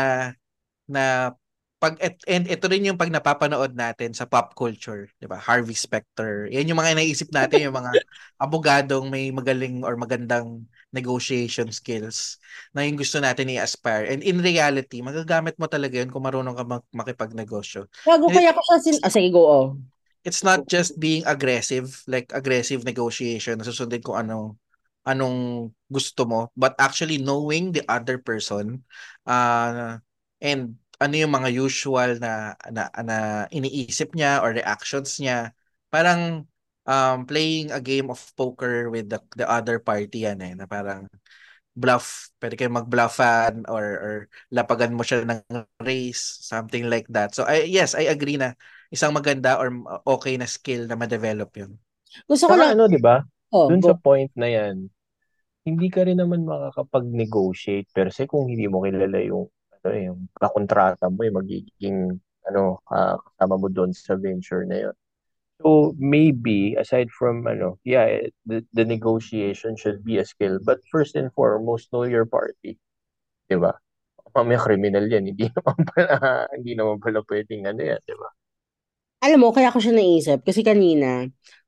na 0.89 1.37
pag 1.83 1.99
et, 1.99 2.15
and 2.31 2.47
ito 2.47 2.71
rin 2.71 2.87
yung 2.87 2.95
pag 2.95 3.11
napapanood 3.11 3.75
natin 3.75 4.15
sa 4.15 4.23
pop 4.23 4.55
culture, 4.55 5.11
'di 5.19 5.27
ba? 5.27 5.35
Harvey 5.35 5.75
Specter. 5.75 6.47
Yan 6.55 6.71
yung 6.71 6.79
mga 6.79 6.95
inaisip 6.95 7.35
natin 7.35 7.67
yung 7.67 7.75
mga 7.75 7.91
abogadong 8.45 9.11
may 9.11 9.35
magaling 9.35 9.83
or 9.83 9.99
magandang 9.99 10.63
negotiation 10.95 11.75
skills 11.75 12.39
na 12.71 12.87
yung 12.87 12.95
gusto 12.95 13.19
natin 13.19 13.51
i-aspire. 13.51 14.07
And 14.15 14.23
in 14.23 14.39
reality, 14.39 15.03
magagamit 15.03 15.59
mo 15.59 15.67
talaga 15.67 15.99
yun 15.99 16.15
kung 16.15 16.23
marunong 16.23 16.55
ka 16.55 16.65
mag- 16.69 16.93
makipagnegosyo. 16.95 17.91
Hindi- 18.07 18.31
kaya 18.31 18.55
ko 18.55 18.61
siya 18.63 18.79
sin... 18.79 18.97
Ah, 19.03 19.11
sige, 19.11 19.35
go 19.35 19.43
oh. 19.43 19.67
It's 20.23 20.47
not 20.47 20.71
just 20.71 21.03
being 21.03 21.27
aggressive, 21.27 21.99
like 22.07 22.31
aggressive 22.31 22.87
negotiation, 22.87 23.59
susundin 23.67 24.07
kung 24.07 24.23
anong 24.23 24.55
anong 25.03 25.71
gusto 25.91 26.23
mo, 26.25 26.41
but 26.55 26.79
actually 26.79 27.19
knowing 27.19 27.75
the 27.75 27.83
other 27.91 28.19
person 28.19 28.83
uh, 29.27 29.99
and 30.39 30.79
ano 31.03 31.15
yung 31.19 31.35
mga 31.35 31.51
usual 31.51 32.11
na, 32.23 32.55
na, 32.71 32.87
na 33.03 33.19
iniisip 33.51 34.15
niya 34.15 34.39
or 34.39 34.55
reactions 34.55 35.19
niya. 35.19 35.51
Parang 35.91 36.47
um, 36.87 37.19
playing 37.27 37.75
a 37.75 37.83
game 37.83 38.07
of 38.07 38.23
poker 38.39 38.87
with 38.87 39.11
the, 39.11 39.19
the 39.35 39.47
other 39.47 39.83
party 39.83 40.31
yan 40.31 40.39
eh, 40.39 40.55
na 40.55 40.71
parang 40.71 41.11
bluff, 41.75 42.31
pwede 42.39 42.55
kayo 42.55 42.71
mag-bluffan 42.71 43.67
or, 43.67 43.85
or 43.85 44.15
lapagan 44.53 44.95
mo 44.95 45.03
siya 45.03 45.25
ng 45.27 45.43
race, 45.83 46.45
something 46.47 46.87
like 46.87 47.09
that. 47.11 47.35
So 47.35 47.43
I, 47.49 47.67
yes, 47.67 47.99
I 47.99 48.07
agree 48.13 48.37
na 48.39 48.55
isang 48.93 49.17
maganda 49.17 49.59
or 49.59 49.73
okay 50.07 50.37
na 50.37 50.47
skill 50.47 50.87
na 50.87 50.95
ma-develop 50.95 51.51
yun. 51.57 51.81
Gusto 52.29 52.47
ko 52.47 52.55
lang... 52.61 52.77
ano, 52.77 52.87
di 52.87 53.01
ba? 53.01 53.25
Oh, 53.53 53.71
Dun 53.71 53.81
go. 53.81 53.89
sa 53.89 53.95
point 53.97 54.31
na 54.39 54.49
yan, 54.51 54.89
hindi 55.67 55.89
ka 55.93 56.07
rin 56.09 56.19
naman 56.23 56.47
makakapag-negotiate 56.49 57.89
per 57.95 58.11
se 58.15 58.27
kung 58.31 58.51
hindi 58.51 58.67
mo 58.71 58.83
kilala 58.85 59.19
yung 59.23 59.47
ano 59.83 59.89
yung 59.97 60.21
kakontrata 60.39 61.11
mo 61.13 61.23
yung 61.27 61.39
magiging 61.43 61.99
ano 62.49 62.83
ah, 62.91 63.17
kasama 63.19 63.57
mo 63.63 63.69
doon 63.71 63.93
sa 63.95 64.15
venture 64.19 64.65
na 64.67 64.91
yun. 64.91 64.97
So 65.63 65.95
maybe 65.99 66.75
aside 66.77 67.09
from 67.15 67.47
ano, 67.49 67.79
yeah, 67.87 68.27
the, 68.47 68.65
the 68.75 68.85
negotiation 68.85 69.77
should 69.79 70.05
be 70.05 70.19
a 70.19 70.27
skill. 70.27 70.59
But 70.63 70.81
first 70.93 71.17
and 71.17 71.33
foremost, 71.35 71.93
know 71.93 72.05
your 72.05 72.27
party. 72.27 72.79
'Di 73.49 73.57
ba? 73.61 73.73
Mamaya 74.37 74.61
criminal 74.63 75.07
yan, 75.09 75.27
hindi 75.31 75.47
naman 75.57 75.79
pala, 75.91 76.15
hindi 76.57 76.73
naman 76.79 76.99
pala 77.03 77.21
pwedeng 77.27 77.65
ano 77.71 77.83
yan, 77.83 78.01
'di 78.05 78.17
ba? 78.19 78.31
Alam 79.25 79.39
mo, 79.47 79.49
kaya 79.55 79.71
ko 79.75 79.79
siya 79.79 79.95
naisip 79.95 80.39
kasi 80.43 80.61
kanina, 80.67 81.07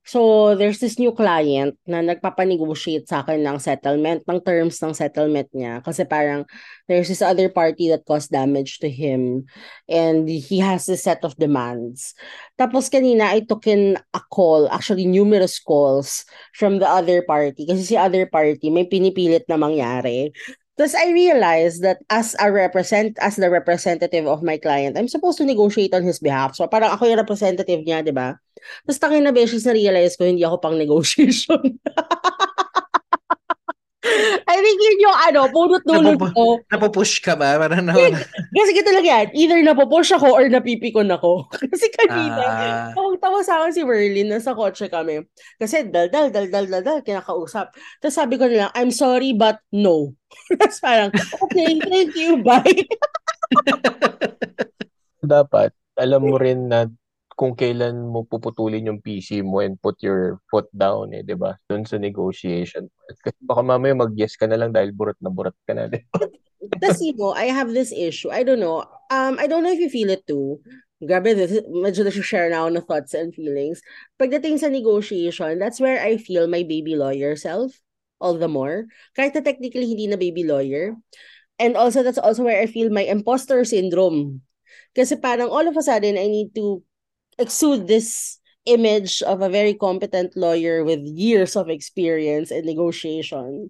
so 0.05 0.53
there's 0.55 0.79
this 0.85 1.01
new 1.01 1.13
client 1.17 1.81
na 1.89 2.05
nagpapanegotiate 2.05 3.09
sa 3.09 3.25
akin 3.25 3.41
ng 3.41 3.57
settlement, 3.57 4.21
ng 4.29 4.41
terms 4.45 4.77
ng 4.85 4.93
settlement 4.93 5.49
niya. 5.57 5.81
Kasi 5.81 6.05
parang 6.05 6.45
there's 6.87 7.09
this 7.09 7.25
other 7.25 7.49
party 7.49 7.89
that 7.89 8.05
caused 8.05 8.29
damage 8.29 8.85
to 8.85 8.89
him 8.93 9.49
and 9.89 10.29
he 10.29 10.61
has 10.61 10.85
this 10.85 11.09
set 11.09 11.25
of 11.25 11.33
demands. 11.41 12.13
Tapos 12.61 12.93
kanina, 12.93 13.33
I 13.33 13.49
took 13.49 13.65
in 13.67 13.97
a 14.13 14.21
call, 14.29 14.69
actually 14.69 15.09
numerous 15.09 15.57
calls 15.57 16.29
from 16.53 16.85
the 16.85 16.89
other 16.89 17.25
party. 17.25 17.65
Kasi 17.65 17.83
si 17.83 17.97
other 17.97 18.29
party, 18.29 18.69
may 18.69 18.85
pinipilit 18.85 19.49
na 19.49 19.57
mangyari. 19.57 20.31
Tapos 20.75 20.95
I 20.99 21.15
realized 21.15 21.87
that 21.87 22.03
as 22.11 22.35
a 22.43 22.51
represent 22.51 23.15
as 23.23 23.39
the 23.39 23.47
representative 23.47 24.27
of 24.27 24.43
my 24.43 24.59
client, 24.59 24.99
I'm 24.99 25.07
supposed 25.07 25.39
to 25.39 25.47
negotiate 25.47 25.95
on 25.95 26.03
his 26.03 26.19
behalf. 26.19 26.59
So 26.59 26.67
parang 26.67 26.91
ako 26.91 27.07
yung 27.07 27.23
representative 27.23 27.87
niya, 27.87 28.03
'di 28.03 28.11
ba? 28.11 28.43
Tapos 28.83 28.99
tangin 28.99 29.23
na 29.23 29.31
beses 29.31 29.63
na 29.63 29.77
realize 29.77 30.19
ko 30.19 30.27
hindi 30.27 30.43
ako 30.43 30.59
pang 30.59 30.75
negotiation. 30.75 31.79
I 34.45 34.57
think 34.59 34.79
yun 34.79 34.99
yung 35.03 35.19
ano, 35.19 35.41
punot-dulot 35.49 36.15
Napupu- 36.15 36.33
ko. 36.33 36.47
Napupush 36.69 37.19
ka 37.19 37.35
ba? 37.35 37.59
Parang 37.59 37.85
na, 37.85 37.95
Kasi 37.95 38.71
kita 38.73 38.91
lang 38.91 39.03
yan, 39.03 39.27
either 39.35 39.59
napupush 39.61 40.11
ako 40.11 40.31
or 40.31 40.47
napipikon 40.47 41.11
ako. 41.11 41.49
Kasi 41.73 41.91
kanina, 41.91 42.43
Ah. 42.45 42.89
tawag-tawa 42.93 43.39
sa 43.41 43.63
akin 43.63 43.73
si 43.73 43.83
Merlin, 43.83 44.31
nasa 44.31 44.55
kotse 44.55 44.87
kami. 44.87 45.25
Kasi 45.57 45.89
dal, 45.89 46.09
dal, 46.09 46.31
dal, 46.31 46.47
dal, 46.47 46.67
dal, 46.67 46.83
dal, 46.83 47.01
kinakausap. 47.01 47.73
Tapos 47.99 48.15
sabi 48.15 48.39
ko 48.39 48.47
na 48.47 48.67
lang, 48.67 48.71
I'm 48.75 48.91
sorry 48.91 49.33
but 49.33 49.59
no. 49.71 50.15
Tapos 50.61 50.79
parang, 50.79 51.11
okay, 51.41 51.79
thank 51.81 52.15
you, 52.15 52.39
bye. 52.39 52.63
Dapat 55.25 55.73
alam 55.95 56.27
mo 56.27 56.37
rin 56.37 56.69
na 56.69 56.91
kung 57.35 57.59
kailan 57.59 57.99
mo 57.99 58.23
puputulin 58.23 58.87
yung 58.87 59.03
PC 59.03 59.43
mo 59.43 59.59
and 59.59 59.79
put 59.83 59.99
your 60.01 60.39
foot 60.49 60.71
down 60.71 61.11
eh, 61.15 61.27
'di 61.27 61.35
ba? 61.35 61.59
Doon 61.67 61.83
sa 61.83 61.99
negotiation. 61.99 62.87
Kasi 63.21 63.39
baka 63.43 63.63
mamaya 63.63 63.95
mag-yes 63.95 64.39
ka 64.39 64.47
na 64.47 64.59
lang 64.59 64.71
dahil 64.71 64.95
burot 64.95 65.19
na 65.19 65.31
burot 65.31 65.55
ka 65.67 65.75
na, 65.75 65.91
'di 65.91 66.03
ba? 66.11 66.19
You 67.05 67.13
know, 67.13 67.37
I 67.37 67.53
have 67.53 67.77
this 67.77 67.93
issue. 67.93 68.33
I 68.33 68.41
don't 68.41 68.61
know. 68.61 68.89
Um, 69.13 69.37
I 69.37 69.45
don't 69.45 69.61
know 69.61 69.73
if 69.73 69.77
you 69.77 69.93
feel 69.93 70.09
it 70.09 70.25
too. 70.25 70.65
Grabe, 71.05 71.37
this, 71.37 71.61
medyo 71.69 72.09
na-share 72.09 72.49
na 72.49 72.65
ako 72.65 72.69
ng 72.73 72.87
thoughts 72.89 73.13
and 73.13 73.37
feelings. 73.37 73.85
Pagdating 74.17 74.57
sa 74.57 74.73
negotiation, 74.73 75.61
that's 75.61 75.77
where 75.77 76.01
I 76.01 76.17
feel 76.17 76.49
my 76.49 76.65
baby 76.65 76.97
lawyer 76.97 77.37
self 77.37 77.77
all 78.17 78.41
the 78.41 78.49
more. 78.49 78.89
Kahit 79.13 79.37
na 79.37 79.45
technically 79.45 79.85
hindi 79.85 80.09
na 80.09 80.17
baby 80.17 80.49
lawyer. 80.49 80.97
And 81.61 81.77
also, 81.77 82.01
that's 82.01 82.19
also 82.19 82.43
where 82.43 82.59
I 82.59 82.67
feel 82.67 82.89
my 82.89 83.05
imposter 83.05 83.63
syndrome. 83.69 84.41
Kasi 84.97 85.21
parang 85.21 85.53
all 85.53 85.69
of 85.69 85.77
a 85.77 85.85
sudden, 85.85 86.17
I 86.17 86.27
need 86.27 86.57
to 86.57 86.81
exude 87.39 87.87
this 87.89 88.39
image 88.65 89.23
of 89.23 89.43
a 89.43 89.53
very 89.53 89.75
competent 89.75 90.37
lawyer 90.37 90.85
with 90.85 91.01
years 91.05 91.57
of 91.57 91.69
experience 91.69 92.51
in 92.51 92.65
negotiation. 92.65 93.69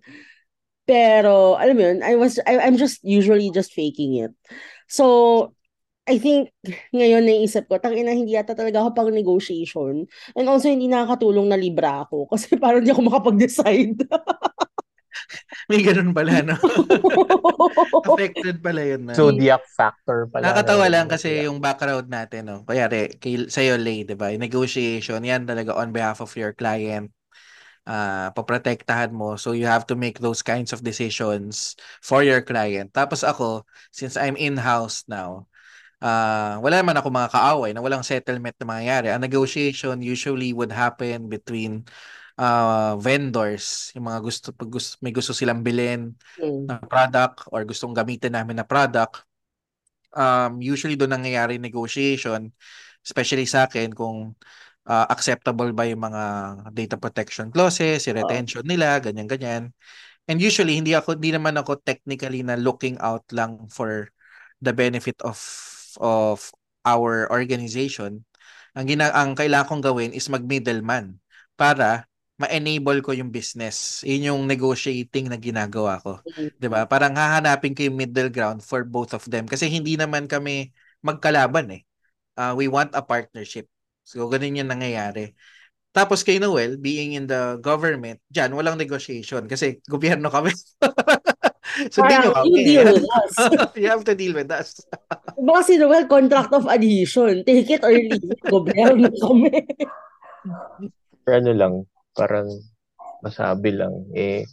Pero, 0.87 1.57
alam 1.57 1.75
mo 1.77 1.83
yun, 1.83 2.01
I 2.05 2.15
was, 2.15 2.39
I, 2.45 2.61
I'm 2.61 2.77
just 2.77 3.01
usually 3.03 3.49
just 3.51 3.73
faking 3.73 4.21
it. 4.21 4.33
So, 4.87 5.57
I 6.05 6.21
think 6.21 6.53
ngayon 6.93 7.25
naisip 7.25 7.65
ko, 7.73 7.81
tangina 7.81 8.13
hindi 8.13 8.37
yata 8.37 8.53
talaga 8.53 8.85
ako 8.85 8.91
pang 8.93 9.11
negotiation. 9.11 10.05
And 10.37 10.47
also, 10.47 10.69
hindi 10.69 10.87
nakakatulong 10.93 11.49
na 11.49 11.57
libra 11.57 12.05
ako 12.05 12.29
kasi 12.33 12.61
parang 12.61 12.85
hindi 12.85 12.93
ako 12.93 13.03
makapag-decide. 13.09 14.05
May 15.71 15.81
ganun 15.81 16.13
pala, 16.13 16.43
no? 16.43 16.57
Affected 18.09 18.61
pala 18.61 18.83
yun. 18.85 19.09
Na. 19.09 19.15
Zodiac 19.17 19.65
factor 19.73 20.27
pala. 20.29 20.51
Nakakatawa 20.51 20.87
na- 20.87 20.93
lang 20.93 21.07
kasi 21.09 21.47
yung 21.47 21.59
background 21.63 22.09
natin, 22.11 22.43
no? 22.49 22.59
Kayari, 22.67 23.17
kay, 23.19 23.47
sa'yo, 23.49 23.79
Lay, 23.81 24.05
di 24.05 24.17
ba? 24.19 24.33
Negotiation, 24.35 25.23
yan 25.25 25.47
talaga 25.49 25.75
on 25.75 25.95
behalf 25.95 26.21
of 26.21 26.31
your 26.37 26.53
client. 26.53 27.11
Uh, 27.85 28.33
paprotektahan 28.33 29.13
mo. 29.13 29.37
So, 29.37 29.53
you 29.53 29.69
have 29.69 29.85
to 29.93 29.97
make 29.97 30.17
those 30.17 30.41
kinds 30.41 30.73
of 30.73 30.81
decisions 30.81 31.77
for 32.01 32.25
your 32.25 32.41
client. 32.41 32.97
Tapos 32.97 33.21
ako, 33.21 33.69
since 33.93 34.17
I'm 34.17 34.41
in-house 34.41 35.05
now, 35.05 35.45
uh, 36.05 36.57
wala 36.61 36.81
naman 36.81 36.97
ako 36.97 37.09
mga 37.13 37.33
kaaway 37.33 37.71
na 37.73 37.85
walang 37.85 38.05
settlement 38.05 38.57
na 38.61 38.67
mangyayari. 38.69 39.09
Ang 39.13 39.25
negotiation 39.25 40.01
usually 40.05 40.53
would 40.53 40.73
happen 40.73 41.29
between 41.29 41.85
uh, 42.39 42.95
vendors, 42.99 43.91
yung 43.95 44.07
mga 44.11 44.21
gusto, 44.23 44.47
pag 44.55 44.71
gusto, 44.71 44.99
may 45.03 45.13
gusto 45.15 45.33
silang 45.35 45.63
bilhin 45.63 46.15
Hmm. 46.39 46.67
na 46.67 46.79
product 46.83 47.47
or 47.55 47.63
gustong 47.67 47.95
gamitin 47.95 48.35
namin 48.35 48.59
na 48.59 48.67
product, 48.67 49.23
um, 50.15 50.59
usually 50.63 50.95
doon 50.99 51.15
nangyayari 51.19 51.59
negotiation, 51.59 52.51
especially 53.05 53.47
sa 53.47 53.67
akin 53.69 53.93
kung 53.95 54.33
uh, 54.89 55.07
acceptable 55.11 55.71
ba 55.73 55.87
yung 55.89 56.03
mga 56.03 56.23
data 56.73 56.97
protection 56.99 57.51
clauses, 57.53 58.05
yung 58.07 58.19
retention 58.21 58.65
nila, 58.67 58.99
ganyan-ganyan. 59.03 59.73
And 60.25 60.39
usually, 60.41 60.81
hindi 60.81 60.97
ako, 60.97 61.21
hindi 61.21 61.37
naman 61.37 61.57
ako 61.61 61.85
technically 61.85 62.41
na 62.41 62.57
looking 62.57 62.97
out 63.05 63.29
lang 63.29 63.69
for 63.69 64.09
the 64.65 64.73
benefit 64.73 65.21
of 65.21 65.37
of 66.01 66.49
our 66.85 67.29
organization. 67.31 68.25
Ang 68.75 68.85
gina 68.91 69.13
ang 69.15 69.37
kailangan 69.39 69.69
kong 69.71 69.85
gawin 69.85 70.11
is 70.17 70.27
mag-middleman 70.33 71.21
para 71.55 72.09
ma-enable 72.35 72.99
ko 72.99 73.15
yung 73.15 73.31
business. 73.31 74.03
Yun 74.03 74.27
yung 74.35 74.43
negotiating 74.51 75.31
na 75.31 75.39
ginagawa 75.39 76.03
ko. 76.03 76.19
Mm. 76.35 76.51
'Di 76.59 76.69
ba? 76.71 76.83
Parang 76.91 77.15
hahanapin 77.15 77.75
ko 77.79 77.87
yung 77.87 77.99
middle 77.99 78.31
ground 78.31 78.59
for 78.59 78.83
both 78.83 79.15
of 79.15 79.23
them 79.31 79.47
kasi 79.47 79.71
hindi 79.71 79.95
naman 79.95 80.27
kami 80.27 80.75
magkalaban 81.05 81.71
eh. 81.71 81.83
Uh, 82.35 82.51
we 82.59 82.67
want 82.67 82.91
a 82.99 83.03
partnership. 83.07 83.71
So 84.03 84.27
ganun 84.27 84.59
yung 84.59 84.71
nangyayari. 84.71 85.31
Tapos 85.95 86.27
kay 86.27 86.43
Noel, 86.43 86.75
being 86.75 87.15
in 87.15 87.31
the 87.31 87.55
government, 87.63 88.19
dyan, 88.27 88.51
walang 88.59 88.75
negotiation 88.75 89.47
kasi 89.47 89.79
gobyerno 89.93 90.27
kami. 90.27 90.51
so 91.87 92.03
Parang 92.03 92.35
kami. 92.35 92.51
you 92.51 92.63
deal 92.67 92.85
with 92.99 93.07
us. 93.23 93.33
you 93.79 93.87
have 93.87 94.03
to 94.03 94.19
deal 94.19 94.35
with 94.35 94.51
us. 94.51 94.83
Baka 95.47 95.61
si 95.63 95.79
Noel, 95.79 96.11
contract 96.11 96.51
of 96.51 96.67
adhesion. 96.67 97.47
Take 97.47 97.71
it 97.79 97.87
or 97.87 97.95
leave 97.95 98.27
it. 98.27 98.43
Gobyerno 98.43 99.07
kami. 99.23 99.55
ano 101.31 101.51
lang, 101.55 101.75
parang 102.15 102.49
masabi 103.21 103.75
lang, 103.75 103.95
eh, 104.15 104.47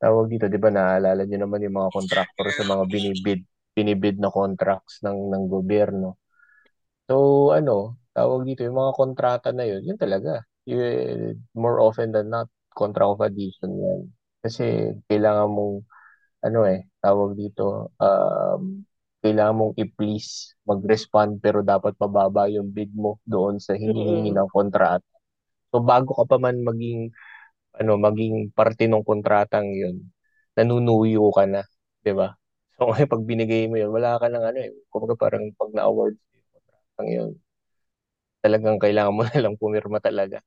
tawag 0.00 0.32
dito, 0.32 0.48
di 0.48 0.56
ba, 0.56 0.72
naalala 0.72 1.26
nyo 1.26 1.38
naman 1.44 1.64
yung 1.66 1.76
mga 1.76 1.90
contractor 1.92 2.46
sa 2.54 2.64
mga 2.64 2.84
binibid, 2.88 3.40
binibid 3.76 4.16
na 4.16 4.32
contracts 4.32 5.04
ng, 5.04 5.28
ng 5.32 5.44
gobyerno. 5.50 6.16
So, 7.10 7.50
ano, 7.52 8.00
tawag 8.16 8.46
dito, 8.48 8.64
yung 8.64 8.78
mga 8.78 8.92
kontrata 8.96 9.48
na 9.52 9.66
yun, 9.68 9.82
yun 9.84 9.98
talaga. 10.00 10.40
Yun, 10.64 11.36
more 11.58 11.82
often 11.82 12.14
than 12.14 12.30
not, 12.32 12.48
contract 12.72 13.18
of 13.18 13.20
addition 13.26 13.76
yan. 13.76 14.00
Kasi, 14.40 14.94
kailangan 15.10 15.48
mong, 15.50 15.76
ano 16.46 16.60
eh, 16.64 16.88
tawag 17.02 17.36
dito, 17.36 17.92
um, 18.00 18.86
kailangan 19.20 19.56
mong 19.58 19.74
i-please 19.76 20.56
mag-respond 20.64 21.44
pero 21.44 21.60
dapat 21.60 21.92
mababa 22.00 22.48
yung 22.48 22.72
bid 22.72 22.88
mo 22.96 23.20
doon 23.28 23.60
sa 23.60 23.76
hinihingi 23.76 24.32
ng 24.32 24.48
kontrata. 24.48 25.09
So 25.70 25.78
bago 25.90 26.10
ka 26.18 26.24
pa 26.30 26.36
man 26.42 26.56
maging 26.66 27.10
ano 27.80 27.92
maging 28.00 28.52
parte 28.56 28.84
ng 28.90 29.04
kontratang 29.06 29.68
'yun, 29.72 29.96
nanunuyo 30.56 31.30
ka 31.36 31.44
na, 31.50 31.62
'di 32.04 32.12
ba? 32.16 32.28
So 32.78 32.90
ngayon 32.90 33.10
pag 33.12 33.24
binigay 33.28 33.64
mo 33.70 33.76
'yun, 33.80 33.92
wala 33.94 34.18
ka 34.22 34.26
nang 34.32 34.44
ano 34.46 34.58
eh, 34.62 34.72
kumbaga 34.92 35.14
parang 35.18 35.44
pag 35.58 35.70
na-award 35.76 36.14
yung 36.34 36.46
kontratang 36.54 37.10
'yun, 37.14 37.30
talagang 38.44 38.76
kailangan 38.82 39.14
mo 39.16 39.22
na 39.28 39.40
lang 39.44 39.54
pumirma 39.60 39.98
talaga. 40.06 40.38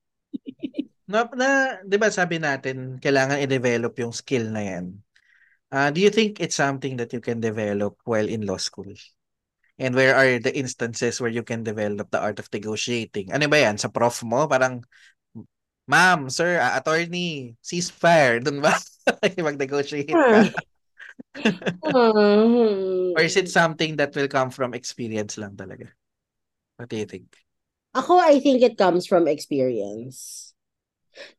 Na, 1.12 1.28
na 1.36 1.48
'di 1.84 1.96
ba 2.00 2.08
sabi 2.08 2.36
natin, 2.40 2.96
kailangan 3.02 3.40
i-develop 3.44 3.92
yung 4.00 4.14
skill 4.16 4.48
na 4.52 4.62
'yan. 4.64 4.86
Uh, 5.74 5.90
do 5.94 6.00
you 6.04 6.10
think 6.12 6.40
it's 6.40 6.56
something 6.58 6.96
that 7.00 7.12
you 7.14 7.20
can 7.22 7.40
develop 7.42 7.98
while 8.08 8.26
in 8.28 8.46
law 8.48 8.58
school? 8.60 8.90
And 9.78 9.94
where 9.94 10.14
are 10.14 10.38
the 10.38 10.54
instances 10.54 11.18
where 11.18 11.30
you 11.30 11.42
can 11.42 11.66
develop 11.66 12.10
the 12.10 12.22
art 12.22 12.38
of 12.38 12.46
negotiating? 12.52 13.34
Ano 13.34 13.50
ba 13.50 13.58
yan? 13.58 13.74
Sa 13.74 13.90
prof 13.90 14.22
mo? 14.22 14.46
Parang, 14.46 14.86
ma'am, 15.90 16.30
sir, 16.30 16.62
uh, 16.62 16.78
attorney, 16.78 17.58
ceasefire. 17.58 18.38
Doon 18.38 18.62
ba? 18.62 18.78
Mag-negotiate 19.34 20.14
ka? 20.14 20.46
Hmm. 20.46 20.54
Or 23.14 23.22
is 23.22 23.36
it 23.36 23.50
something 23.50 23.96
that 23.96 24.14
will 24.14 24.30
come 24.30 24.50
from 24.50 24.74
experience 24.74 25.38
lang 25.38 25.54
talaga? 25.54 25.90
What 26.78 26.90
do 26.90 26.96
you 26.98 27.06
think? 27.06 27.30
Ako, 27.94 28.18
I 28.18 28.40
think 28.42 28.62
it 28.62 28.78
comes 28.78 29.06
from 29.06 29.26
experience. 29.26 30.53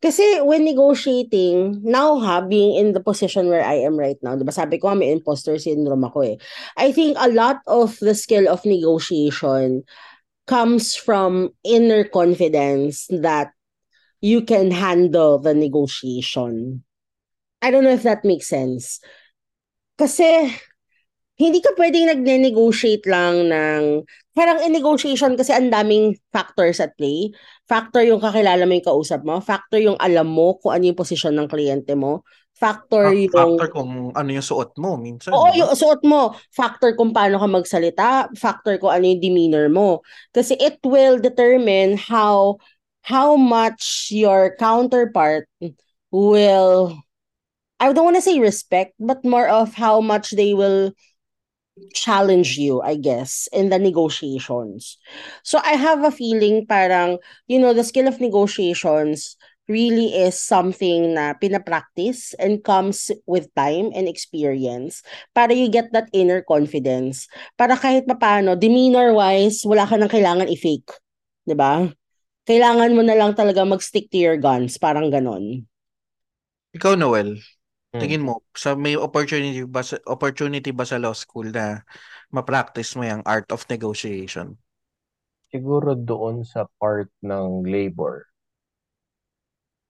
Kasi 0.02 0.42
when 0.42 0.64
negotiating, 0.64 1.82
now 1.84 2.20
ha, 2.20 2.42
being 2.42 2.76
in 2.76 2.94
the 2.94 3.04
position 3.04 3.48
where 3.48 3.64
I 3.64 3.82
am 3.84 4.00
right 4.00 4.18
now, 4.24 4.36
di 4.36 4.44
ba 4.44 4.56
sabi 4.56 4.80
ko 4.80 4.96
may 4.96 5.12
imposter 5.12 5.60
syndrome 5.60 6.04
ako 6.08 6.36
eh. 6.36 6.38
I 6.80 6.92
think 6.92 7.18
a 7.20 7.32
lot 7.32 7.60
of 7.68 8.00
the 8.00 8.16
skill 8.16 8.48
of 8.48 8.64
negotiation 8.64 9.84
comes 10.48 10.96
from 10.96 11.52
inner 11.64 12.06
confidence 12.06 13.10
that 13.10 13.52
you 14.22 14.42
can 14.42 14.72
handle 14.72 15.38
the 15.38 15.54
negotiation. 15.54 16.84
I 17.62 17.72
don't 17.72 17.84
know 17.84 17.98
if 17.98 18.04
that 18.04 18.26
makes 18.26 18.48
sense. 18.48 19.02
Kasi 19.98 20.54
hindi 21.36 21.60
ka 21.60 21.76
pwedeng 21.76 22.08
nagne-negotiate 22.08 23.06
lang 23.10 23.52
ng 23.52 24.06
parang 24.36 24.60
in 24.62 24.76
negotiation 24.76 25.40
kasi 25.40 25.56
ang 25.56 25.72
daming 25.72 26.20
factors 26.30 26.84
at 26.84 26.92
play. 27.00 27.32
Factor 27.66 28.04
yung 28.04 28.20
kakilala 28.20 28.68
mo 28.68 28.76
yung 28.76 28.90
kausap 28.92 29.24
mo, 29.24 29.40
factor 29.40 29.80
yung 29.80 29.96
alam 29.98 30.28
mo 30.28 30.60
kung 30.60 30.76
ano 30.76 30.92
yung 30.92 31.00
posisyon 31.00 31.40
ng 31.40 31.48
kliyente 31.48 31.96
mo, 31.96 32.28
factor 32.52 33.12
Fa- 33.12 33.16
yung 33.16 33.32
Factor 33.32 33.68
kung 33.72 33.92
ano 34.12 34.30
yung 34.32 34.44
suot 34.44 34.76
mo 34.76 35.00
minsan. 35.00 35.32
Oo, 35.32 35.52
yung 35.56 35.72
suot 35.72 36.04
mo. 36.04 36.36
Factor 36.52 37.00
kung 37.00 37.16
paano 37.16 37.40
ka 37.40 37.48
magsalita. 37.48 38.08
Factor 38.36 38.76
kung 38.76 38.92
ano 38.92 39.08
yung 39.08 39.24
demeanor 39.24 39.68
mo. 39.72 40.04
Kasi 40.36 40.60
it 40.60 40.84
will 40.84 41.20
determine 41.20 41.96
how 41.96 42.60
how 43.08 43.40
much 43.40 44.12
your 44.12 44.56
counterpart 44.60 45.48
will 46.12 46.96
I 47.80 47.92
don't 47.92 48.08
want 48.08 48.16
to 48.16 48.24
say 48.24 48.40
respect, 48.40 48.96
but 49.00 49.24
more 49.28 49.48
of 49.52 49.76
how 49.76 50.00
much 50.00 50.32
they 50.32 50.56
will 50.56 50.96
challenge 51.94 52.58
you, 52.58 52.82
I 52.82 52.96
guess, 52.96 53.48
in 53.52 53.70
the 53.70 53.80
negotiations. 53.80 54.98
So 55.44 55.60
I 55.60 55.76
have 55.76 56.04
a 56.04 56.12
feeling 56.12 56.66
parang, 56.66 57.20
you 57.48 57.60
know, 57.60 57.74
the 57.74 57.84
skill 57.84 58.08
of 58.08 58.22
negotiations 58.22 59.36
really 59.68 60.14
is 60.14 60.38
something 60.38 61.18
na 61.18 61.34
pinapractice 61.34 62.38
and 62.38 62.62
comes 62.62 63.10
with 63.26 63.50
time 63.58 63.90
and 63.98 64.06
experience 64.06 65.02
para 65.34 65.52
you 65.54 65.68
get 65.68 65.90
that 65.92 66.08
inner 66.14 66.46
confidence. 66.46 67.26
Para 67.58 67.74
kahit 67.76 68.06
papaano, 68.06 68.54
demeanor-wise, 68.54 69.66
wala 69.66 69.90
ka 69.90 69.98
nang 69.98 70.12
kailangan 70.12 70.50
i-fake. 70.50 70.94
ba? 71.58 71.90
Kailangan 72.46 72.94
mo 72.94 73.02
na 73.02 73.18
lang 73.18 73.34
talaga 73.34 73.66
mag-stick 73.66 74.06
to 74.14 74.22
your 74.22 74.38
guns, 74.38 74.78
parang 74.78 75.10
ganon. 75.10 75.66
Ikaw, 76.78 76.94
Noel, 76.94 77.42
Hmm. 77.96 78.02
tingin 78.02 78.24
mo, 78.28 78.44
sa 78.56 78.76
may 78.76 78.96
opportunity 79.00 79.64
ba 79.68 79.82
sa, 79.86 79.96
opportunity 80.10 80.72
ba 80.76 80.86
sa 80.88 81.00
law 81.02 81.14
school 81.16 81.48
na 81.54 81.84
ma-practice 82.36 82.96
mo 83.00 83.04
yung 83.08 83.24
art 83.28 83.48
of 83.56 83.64
negotiation? 83.72 84.58
Siguro 85.50 85.90
doon 86.10 86.38
sa 86.52 86.62
part 86.80 87.10
ng 87.30 87.50
labor. 87.74 88.16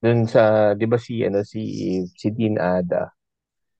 Doon 0.04 0.28
sa, 0.30 0.72
'di 0.76 0.86
ba 0.92 0.98
si 1.00 1.24
ano 1.28 1.42
si 1.48 1.62
si 2.20 2.28
Dean 2.36 2.56
Ada, 2.60 3.10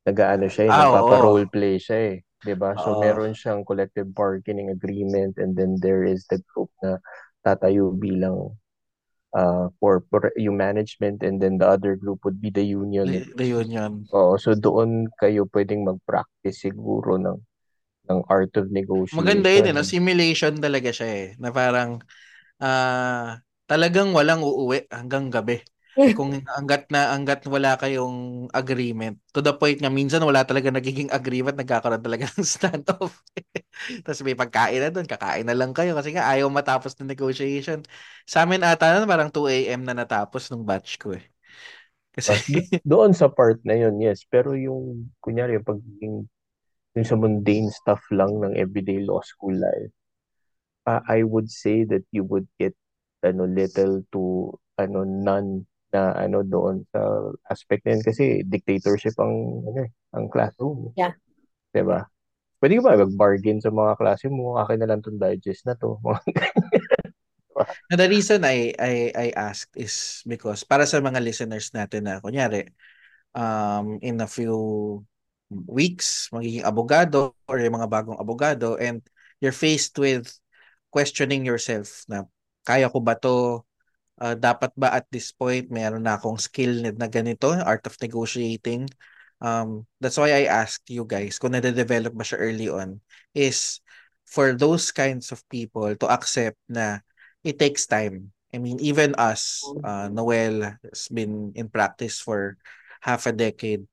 nag-aano 0.08 0.48
siya, 0.52 0.64
eh, 0.72 0.76
Ah, 0.76 0.86
nagpapa-role 0.86 1.48
play 1.54 1.76
siya 1.82 1.98
eh, 2.14 2.18
'di 2.44 2.56
ba? 2.58 2.76
So 2.82 2.90
Oo. 2.90 2.96
meron 2.98 3.34
siyang 3.38 3.64
collective 3.68 4.10
bargaining 4.14 4.70
agreement 4.74 5.38
and 5.42 5.54
then 5.60 5.78
there 5.82 6.04
is 6.08 6.26
the 6.32 6.40
group 6.54 6.72
na 6.84 7.00
tatayo 7.46 7.92
bilang 7.96 8.56
uh, 9.36 9.68
for, 9.78 10.02
for 10.10 10.32
yung 10.40 10.56
management 10.56 11.22
and 11.22 11.44
then 11.44 11.60
the 11.60 11.68
other 11.68 12.00
group 12.00 12.24
would 12.24 12.40
be 12.40 12.50
the 12.50 12.64
union. 12.64 13.06
The, 13.12 13.44
the 13.44 13.48
union. 13.52 14.08
Oo, 14.16 14.40
so 14.40 14.56
doon 14.56 15.12
kayo 15.20 15.46
pwedeng 15.52 15.84
mag-practice 15.84 16.64
siguro 16.64 17.20
ng 17.20 17.38
ng 18.06 18.22
art 18.30 18.54
of 18.56 18.70
negotiation. 18.70 19.20
Maganda 19.26 19.50
yun, 19.50 19.66
eh, 19.66 19.74
no? 19.74 19.84
simulation 19.84 20.54
talaga 20.62 20.90
siya 20.94 21.10
eh. 21.10 21.28
Na 21.42 21.50
parang 21.50 22.00
ah 22.62 23.42
talagang 23.66 24.14
walang 24.14 24.46
uuwi 24.46 24.88
hanggang 24.94 25.34
gabi. 25.34 25.60
Kung 26.16 26.32
hanggat 26.48 26.88
na 26.96 27.12
hanggat 27.12 27.44
wala 27.52 27.76
kayong 27.76 28.48
agreement. 28.56 29.20
To 29.36 29.44
the 29.44 29.52
point 29.52 29.84
nga 29.84 29.92
minsan 29.92 30.24
wala 30.24 30.48
talaga 30.48 30.72
nagiging 30.72 31.12
agreement, 31.12 31.60
nagkakaroon 31.60 32.00
talaga 32.04 32.28
ng 32.40 32.48
standoff. 32.48 33.20
Tapos 34.04 34.22
may 34.24 34.38
pagkain 34.38 34.80
na 34.80 34.90
doon, 34.94 35.08
kakain 35.10 35.44
na 35.48 35.56
lang 35.58 35.76
kayo 35.76 35.92
kasi 35.98 36.16
nga 36.16 36.28
ayaw 36.32 36.48
matapos 36.48 36.96
ng 37.00 37.10
negotiation. 37.12 37.84
Sa 38.24 38.48
amin 38.48 38.64
ata 38.64 38.96
nun, 38.96 39.10
parang 39.12 39.30
2 39.32 39.68
a.m. 39.76 39.84
na 39.84 39.96
natapos 39.98 40.48
nung 40.52 40.64
batch 40.64 40.98
ko 41.02 41.16
eh. 41.20 41.24
Kasi 42.16 42.36
do- 42.48 42.68
doon 42.86 43.12
sa 43.14 43.28
part 43.30 43.62
na 43.68 43.76
yun, 43.78 43.96
yes. 44.02 44.24
Pero 44.28 44.54
yung, 44.58 45.10
kunyari, 45.22 45.58
yung 45.60 45.68
pagiging, 45.68 46.16
yung 46.98 47.08
sa 47.08 47.18
mundane 47.20 47.70
stuff 47.74 48.02
lang 48.14 48.32
ng 48.42 48.56
everyday 48.58 49.02
law 49.04 49.22
school 49.26 49.56
life, 49.56 49.92
uh, 50.88 51.02
I 51.08 51.24
would 51.24 51.50
say 51.52 51.84
that 51.90 52.04
you 52.12 52.24
would 52.26 52.48
get 52.60 52.74
ano 53.26 53.46
little 53.50 54.06
to 54.14 54.54
ano 54.78 55.04
none 55.06 55.66
na 55.96 56.12
ano 56.12 56.44
doon 56.44 56.84
sa 56.92 57.00
aspect 57.48 57.88
na 57.88 57.96
yun 57.96 58.04
kasi 58.04 58.44
dictatorship 58.44 59.16
ang 59.16 59.64
ano 59.64 59.80
eh, 59.88 59.92
ang 60.12 60.28
classroom. 60.28 60.92
Yeah. 61.00 61.16
'Di 61.72 61.88
ba? 61.88 62.04
Pwede 62.60 62.80
ka 62.80 62.84
ba 62.84 63.00
mag-bargain 63.00 63.64
sa 63.64 63.72
mga 63.72 63.96
klase 63.96 64.28
mo? 64.28 64.60
Akin 64.60 64.84
na 64.84 64.92
lang 64.92 65.00
tong 65.00 65.16
digest 65.16 65.64
na 65.64 65.80
to. 65.80 65.96
And 67.92 68.00
the 68.00 68.12
reason 68.12 68.44
I 68.44 68.76
I 68.76 68.94
I 69.16 69.28
asked 69.32 69.72
is 69.80 70.20
because 70.28 70.68
para 70.68 70.84
sa 70.84 71.00
mga 71.00 71.24
listeners 71.24 71.72
natin 71.72 72.12
na 72.12 72.20
kunyari 72.20 72.68
um 73.32 73.96
in 74.04 74.20
a 74.20 74.28
few 74.28 75.00
weeks 75.48 76.28
magiging 76.36 76.68
abogado 76.68 77.32
or 77.48 77.62
yung 77.64 77.80
mga 77.80 77.88
bagong 77.88 78.20
abogado 78.20 78.76
and 78.76 79.00
you're 79.40 79.56
faced 79.56 79.96
with 79.96 80.28
questioning 80.92 81.48
yourself 81.48 82.04
na 82.12 82.28
kaya 82.68 82.92
ko 82.92 83.00
ba 83.00 83.16
to 83.16 83.64
Uh, 84.16 84.32
dapat 84.32 84.72
ba 84.80 84.96
at 84.96 85.04
this 85.12 85.36
point 85.36 85.68
meron 85.68 86.08
na 86.08 86.16
akong 86.16 86.40
skill 86.40 86.80
na 86.96 87.08
ganito, 87.12 87.52
art 87.52 87.84
of 87.84 88.00
negotiating? 88.00 88.88
Um, 89.44 89.84
that's 90.00 90.16
why 90.16 90.32
I 90.32 90.48
asked 90.48 90.88
you 90.88 91.04
guys 91.04 91.36
kung 91.36 91.52
nade-develop 91.52 92.16
ba 92.16 92.24
siya 92.24 92.40
early 92.40 92.72
on 92.72 93.04
is 93.36 93.84
for 94.24 94.56
those 94.56 94.90
kinds 94.96 95.36
of 95.36 95.44
people 95.52 95.92
to 96.00 96.08
accept 96.08 96.56
na 96.72 97.04
it 97.44 97.60
takes 97.60 97.86
time. 97.86 98.32
I 98.56 98.58
mean, 98.58 98.80
even 98.80 99.20
us, 99.20 99.60
uh, 99.84 100.08
Noel 100.08 100.80
has 100.80 101.12
been 101.12 101.52
in 101.60 101.68
practice 101.68 102.24
for 102.24 102.56
half 103.04 103.28
a 103.28 103.36
decade, 103.36 103.84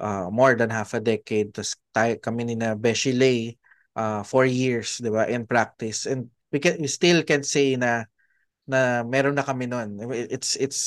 uh, 0.00 0.32
more 0.32 0.56
than 0.56 0.72
half 0.72 0.96
a 0.96 1.04
decade. 1.04 1.52
Tapos 1.52 1.76
tayo, 1.92 2.16
kami 2.16 2.48
ni 2.48 2.54
na 2.56 2.72
Beshi 2.72 3.12
Lay, 3.12 3.60
uh, 3.92 4.24
four 4.24 4.48
years, 4.48 4.96
di 4.96 5.12
ba, 5.12 5.28
in 5.28 5.44
practice. 5.44 6.08
And 6.08 6.32
we, 6.48 6.56
can, 6.56 6.80
we 6.80 6.88
still 6.88 7.20
can 7.20 7.44
say 7.44 7.76
na 7.76 8.08
na 8.68 9.02
meron 9.02 9.34
na 9.34 9.42
kami 9.46 9.66
noon. 9.66 9.98
It's 10.12 10.54
it's 10.60 10.82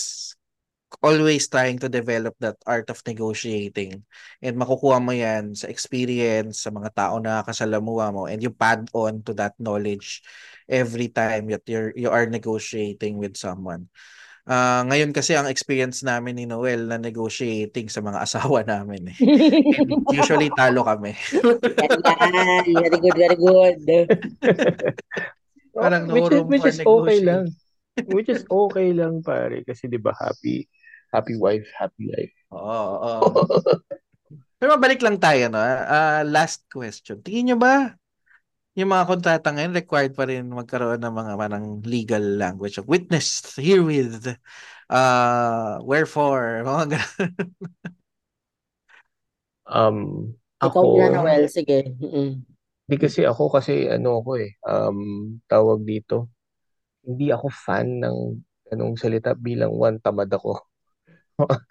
always 0.99 1.47
trying 1.47 1.79
to 1.79 1.87
develop 1.87 2.35
that 2.43 2.59
art 2.67 2.91
of 2.91 2.99
negotiating. 3.07 4.03
And 4.43 4.55
makukuha 4.59 4.99
mo 4.99 5.15
yan 5.15 5.55
sa 5.55 5.71
experience, 5.71 6.67
sa 6.67 6.71
mga 6.75 6.91
tao 6.91 7.15
na 7.23 7.47
kasalamuha 7.47 8.11
mo, 8.11 8.27
and 8.27 8.43
you 8.43 8.51
pad 8.51 8.91
on 8.91 9.23
to 9.23 9.33
that 9.39 9.55
knowledge 9.55 10.19
every 10.67 11.07
time 11.07 11.47
that 11.47 11.63
you're, 11.63 11.95
you 11.95 12.11
are 12.11 12.27
negotiating 12.27 13.15
with 13.15 13.39
someone. 13.39 13.87
Uh, 14.41 14.81
ngayon 14.89 15.13
kasi 15.13 15.37
ang 15.37 15.45
experience 15.45 16.01
namin 16.01 16.33
ni 16.33 16.49
Noel 16.49 16.89
na 16.89 16.97
negotiating 16.97 17.87
sa 17.87 18.01
mga 18.01 18.19
asawa 18.25 18.65
namin 18.65 19.13
eh. 19.13 19.17
And 19.79 20.03
usually 20.19 20.49
talo 20.57 20.83
kami. 20.83 21.13
Very 21.31 22.97
good, 22.99 23.15
very 23.15 23.37
good. 23.37 23.77
Parang 25.71 26.03
no 26.09 26.13
which 26.19 26.27
is, 26.27 26.31
room 26.35 26.47
which 26.51 26.65
for 26.65 26.73
is 26.73 26.79
okay 26.83 27.19
lang. 27.23 27.45
Which 28.11 28.31
is 28.31 28.47
okay 28.47 28.95
lang 28.95 29.19
pare 29.23 29.63
kasi 29.67 29.87
'di 29.91 29.99
ba 29.99 30.15
happy 30.15 30.65
happy 31.11 31.35
wife, 31.35 31.67
happy 31.75 32.07
life. 32.07 32.35
Oo, 32.55 32.87
oo. 33.03 33.29
Pero 34.61 34.77
mabalik 34.79 35.03
lang 35.03 35.19
tayo, 35.19 35.51
no? 35.51 35.59
Ah, 35.59 36.23
last 36.23 36.63
question. 36.71 37.19
Tingin 37.19 37.51
nyo 37.51 37.57
ba 37.59 37.91
yung 38.71 38.87
mga 38.87 39.03
kontrata 39.03 39.51
ngayon 39.51 39.75
required 39.75 40.15
pa 40.15 40.23
rin 40.23 40.47
magkaroon 40.47 41.03
ng 41.03 41.11
mga 41.11 41.33
parang 41.35 41.65
legal 41.83 42.23
language 42.39 42.79
of 42.79 42.87
witness 42.87 43.43
herewith 43.59 44.31
uh, 44.87 45.75
wherefore 45.83 46.59
mga 46.71 46.95
ganun. 46.95 47.31
Um 49.67 49.97
Ikaw 50.61 50.71
ako 50.71 50.95
na, 51.03 51.19
Noel. 51.19 51.51
Sige. 51.51 51.83
Mm-mm. 51.99 52.47
Di 52.87 52.95
kasi 52.95 53.27
ako 53.27 53.49
kasi 53.51 53.91
ano 53.91 54.23
ako 54.23 54.39
eh, 54.39 54.55
um, 54.67 54.99
tawag 55.49 55.83
dito, 55.83 56.31
hindi 57.05 57.27
ako 57.33 57.47
fan 57.51 58.01
ng 58.03 58.17
anong 58.71 58.95
salita 58.99 59.35
bilang 59.35 59.75
one, 59.75 59.99
tamad 59.99 60.31
ako. 60.31 60.61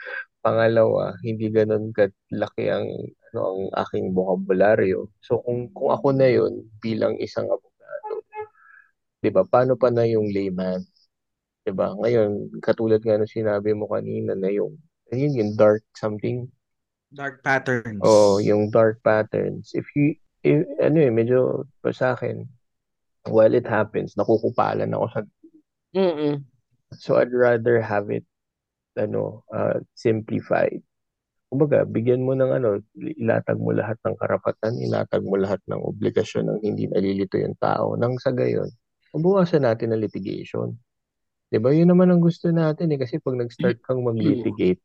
Pangalawa, 0.45 1.17
hindi 1.25 1.53
ganun 1.53 1.93
kalaki 1.93 2.73
ang 2.73 2.89
ano 3.31 3.41
ang 3.45 3.61
aking 3.87 4.13
bokabularyo. 4.17 5.13
So 5.23 5.43
kung 5.45 5.71
kung 5.77 5.91
ako 5.95 6.09
na 6.17 6.29
yon 6.33 6.67
bilang 6.83 7.15
isang 7.21 7.47
abogado, 7.49 8.15
'di 9.21 9.31
ba? 9.33 9.43
Paano 9.47 9.77
pa 9.81 9.89
na 9.93 10.05
yung 10.09 10.29
layman? 10.33 10.83
'Di 11.65 11.73
ba? 11.77 11.93
Ngayon, 11.97 12.61
katulad 12.65 13.01
nga 13.05 13.21
ng 13.21 13.31
sinabi 13.31 13.73
mo 13.77 13.89
kanina 13.91 14.35
na 14.37 14.51
yung 14.53 14.77
ayun 15.13 15.35
yung 15.37 15.53
dark 15.59 15.85
something 15.97 16.49
Dark 17.11 17.43
patterns. 17.43 17.99
Oh, 18.07 18.39
yung 18.39 18.71
dark 18.71 19.03
patterns. 19.03 19.75
If 19.75 19.91
you, 19.99 20.15
if, 20.47 20.63
ano 20.79 20.99
eh, 21.03 21.11
medyo 21.11 21.67
pa 21.83 21.91
sa 21.91 22.15
akin, 22.15 22.47
while 23.29 23.53
it 23.53 23.67
happens, 23.69 24.17
nakukupalan 24.17 24.93
ako 24.97 25.07
sa, 25.13 25.21
Mm-mm. 25.97 26.45
so 26.95 27.19
I'd 27.19 27.35
rather 27.35 27.81
have 27.83 28.11
it, 28.11 28.25
ano, 28.97 29.45
uh, 29.53 29.81
simplified. 29.95 30.83
Kumbaga, 31.51 31.83
bigyan 31.83 32.23
mo 32.23 32.35
ng 32.39 32.51
ano, 32.63 32.69
ilatag 32.97 33.59
mo 33.59 33.75
lahat 33.75 33.99
ng 34.07 34.17
karapatan, 34.19 34.79
ilatag 34.79 35.23
mo 35.27 35.35
lahat 35.35 35.59
ng 35.67 35.83
obligasyon 35.83 36.47
ng 36.47 36.61
hindi 36.63 36.87
nalilito 36.87 37.37
yung 37.39 37.59
tao. 37.59 37.99
Nang 37.99 38.19
sa 38.23 38.31
gayon, 38.31 38.71
mabawasan 39.15 39.67
natin 39.67 39.91
ang 39.95 40.03
litigation. 40.03 40.79
'Di 41.51 41.59
ba? 41.59 41.75
Yun 41.75 41.91
naman 41.95 42.11
ang 42.15 42.23
gusto 42.23 42.51
natin 42.55 42.95
eh 42.95 42.99
kasi 43.03 43.19
pag 43.19 43.35
nag-start 43.39 43.83
kang 43.83 44.03
mag-litigate, 44.07 44.83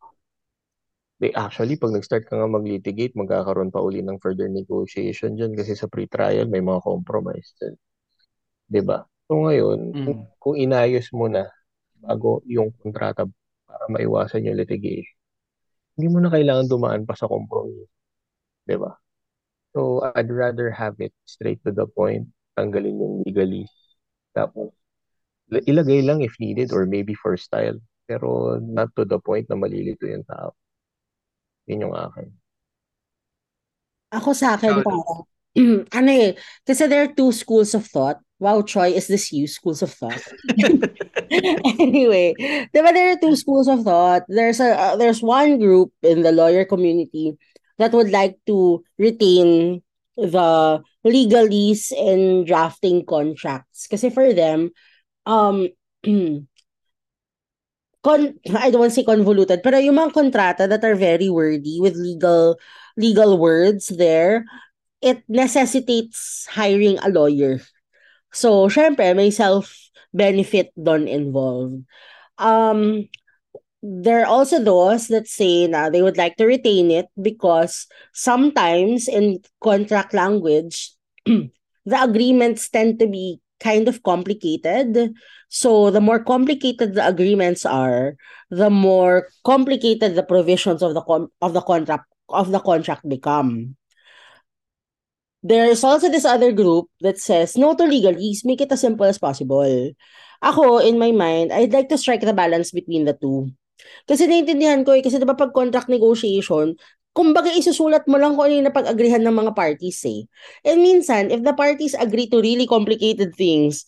they 1.22 1.32
actually 1.36 1.76
pag 1.80 1.94
nag-start 1.96 2.24
ka 2.28 2.36
nga 2.40 2.50
mag-litigate, 2.50 3.14
magkakaroon 3.16 3.72
pa 3.72 3.84
uli 3.84 4.02
ng 4.04 4.20
further 4.24 4.50
negotiation 4.52 5.38
diyan 5.38 5.54
kasi 5.56 5.74
sa 5.78 5.88
pre-trial 5.88 6.48
may 6.50 6.64
mga 6.64 6.82
compromise 6.84 7.56
din. 7.62 7.76
'Di 8.70 8.82
ba? 8.86 9.06
So 9.30 9.42
ngayon, 9.46 9.98
kung, 10.02 10.18
Mm. 10.22 10.28
kung 10.42 10.56
inayos 10.58 11.10
mo 11.14 11.26
na 11.30 11.50
bago 12.02 12.42
yung 12.50 12.72
kontrata 12.82 13.26
para 13.68 13.86
maiwasan 13.92 14.46
yung 14.48 14.60
litigation, 14.60 15.18
hindi 15.98 16.08
mo 16.14 16.20
na 16.24 16.32
kailangan 16.34 16.68
dumaan 16.72 17.04
pa 17.08 17.16
sa 17.18 17.30
compromise. 17.32 17.90
'Di 18.68 18.78
ba? 18.80 18.94
So 19.76 20.04
I'd 20.16 20.32
rather 20.32 20.72
have 20.74 20.98
it 21.04 21.14
straight 21.28 21.62
to 21.68 21.72
the 21.76 21.88
point, 21.90 22.30
tanggalin 22.58 22.98
yung 23.02 23.16
legally. 23.28 23.68
Tapos 24.36 24.74
ilagay 25.52 26.02
lang 26.06 26.22
if 26.26 26.36
needed 26.42 26.72
or 26.74 26.86
maybe 26.88 27.14
for 27.18 27.38
style. 27.38 27.78
Pero 28.10 28.60
not 28.62 28.94
to 28.98 29.06
the 29.06 29.20
point 29.22 29.48
na 29.50 29.58
malilito 29.60 30.06
yung 30.10 30.26
tao. 30.28 30.54
Yun 31.70 31.82
yung 31.90 31.96
akin. 31.98 32.28
Ako 34.14 34.32
sa 34.38 34.56
akin, 34.56 34.80
parang, 34.86 35.04
ano 35.98 36.10
eh, 36.12 36.38
kasi 36.64 36.88
there 36.88 37.04
are 37.06 37.12
two 37.14 37.32
schools 37.36 37.74
of 37.76 37.86
thought. 37.90 38.22
Wow, 38.40 38.62
Troy, 38.62 38.92
is 38.92 39.08
this 39.08 39.32
you? 39.32 39.48
Schools 39.48 39.82
of 39.82 39.94
thought. 39.94 40.22
anyway, 41.80 42.36
there 42.74 42.84
are 42.84 43.18
two 43.18 43.36
schools 43.36 43.68
of 43.68 43.84
thought. 43.84 44.24
There's 44.28 44.60
a 44.60 44.76
uh, 44.76 44.96
there's 44.98 45.24
one 45.24 45.58
group 45.58 45.94
in 46.04 46.22
the 46.22 46.36
lawyer 46.36 46.66
community 46.66 47.38
that 47.80 47.94
would 47.94 48.12
like 48.12 48.36
to 48.48 48.84
retain 49.00 49.82
the 50.18 50.84
legalese 51.06 51.92
in 51.96 52.44
drafting 52.44 53.06
contracts. 53.06 53.88
Kasi 53.88 54.10
for 54.12 54.34
them, 54.34 54.72
um, 55.26 55.72
con 58.04 58.36
I 58.52 58.68
don't 58.68 58.84
want 58.84 58.92
to 58.92 59.00
say 59.00 59.08
convoluted, 59.08 59.64
pero 59.64 59.80
yung 59.80 59.96
mga 59.96 60.12
kontrata 60.12 60.68
that 60.68 60.84
are 60.84 61.00
very 61.00 61.32
wordy 61.32 61.80
with 61.80 61.96
legal 61.96 62.60
legal 63.00 63.40
words 63.40 63.88
there, 63.96 64.44
it 65.00 65.24
necessitates 65.32 66.52
hiring 66.52 67.00
a 67.00 67.08
lawyer. 67.08 67.64
So, 68.36 68.68
syempre, 68.68 69.16
may 69.16 69.32
self-benefit 69.32 70.76
doon 70.76 71.08
involved. 71.08 71.88
Um, 72.36 73.08
there 73.80 74.26
are 74.26 74.32
also 74.32 74.60
those 74.60 75.08
that 75.08 75.30
say 75.30 75.68
na 75.72 75.88
they 75.88 76.02
would 76.02 76.18
like 76.18 76.36
to 76.42 76.50
retain 76.50 76.92
it 76.92 77.08
because 77.16 77.88
sometimes 78.12 79.08
in 79.08 79.40
contract 79.64 80.12
language, 80.12 80.92
the 81.26 81.98
agreements 82.02 82.68
tend 82.68 83.00
to 83.00 83.08
be 83.08 83.40
kind 83.64 83.88
of 83.88 84.04
complicated. 84.04 85.14
So 85.48 85.92
the 85.92 86.02
more 86.02 86.20
complicated 86.20 86.96
the 86.96 87.08
agreements 87.08 87.66
are, 87.66 88.18
the 88.50 88.70
more 88.70 89.30
complicated 89.46 90.16
the 90.16 90.24
provisions 90.28 90.82
of 90.82 90.94
the 90.94 91.02
con- 91.02 91.32
of 91.42 91.54
the 91.54 91.62
contract 91.62 92.10
of 92.28 92.52
the 92.52 92.60
contract 92.60 93.08
become. 93.08 93.78
There's 95.46 95.86
also 95.86 96.10
this 96.10 96.26
other 96.26 96.50
group 96.50 96.90
that 97.06 97.22
says 97.22 97.54
no 97.54 97.78
to 97.78 97.86
legalese, 97.86 98.42
make 98.42 98.66
it 98.66 98.74
as 98.74 98.82
simple 98.82 99.06
as 99.06 99.22
possible. 99.22 99.94
Ako, 100.42 100.82
in 100.82 100.98
my 100.98 101.14
mind, 101.14 101.54
I'd 101.54 101.70
like 101.70 101.90
to 101.94 102.02
strike 102.02 102.26
the 102.26 102.34
balance 102.34 102.74
between 102.74 103.06
the 103.06 103.14
two. 103.14 103.54
Kasi 104.10 104.26
naiintindihan 104.26 104.82
ko 104.82 104.98
eh, 104.98 105.06
kasi 105.06 105.22
diba 105.22 105.38
pag 105.38 105.54
contract 105.54 105.86
negotiation, 105.86 106.74
kumbaga 107.14 107.54
isusulat 107.54 108.10
mo 108.10 108.18
lang 108.18 108.34
kung 108.34 108.50
ano 108.50 108.58
yung 108.58 108.68
napag-agrihan 108.74 109.22
ng 109.22 109.38
mga 109.46 109.52
parties 109.54 110.02
eh. 110.10 110.26
And 110.66 110.82
minsan, 110.82 111.30
if 111.30 111.46
the 111.46 111.54
parties 111.54 111.94
agree 111.94 112.26
to 112.34 112.42
really 112.42 112.66
complicated 112.66 113.38
things, 113.38 113.86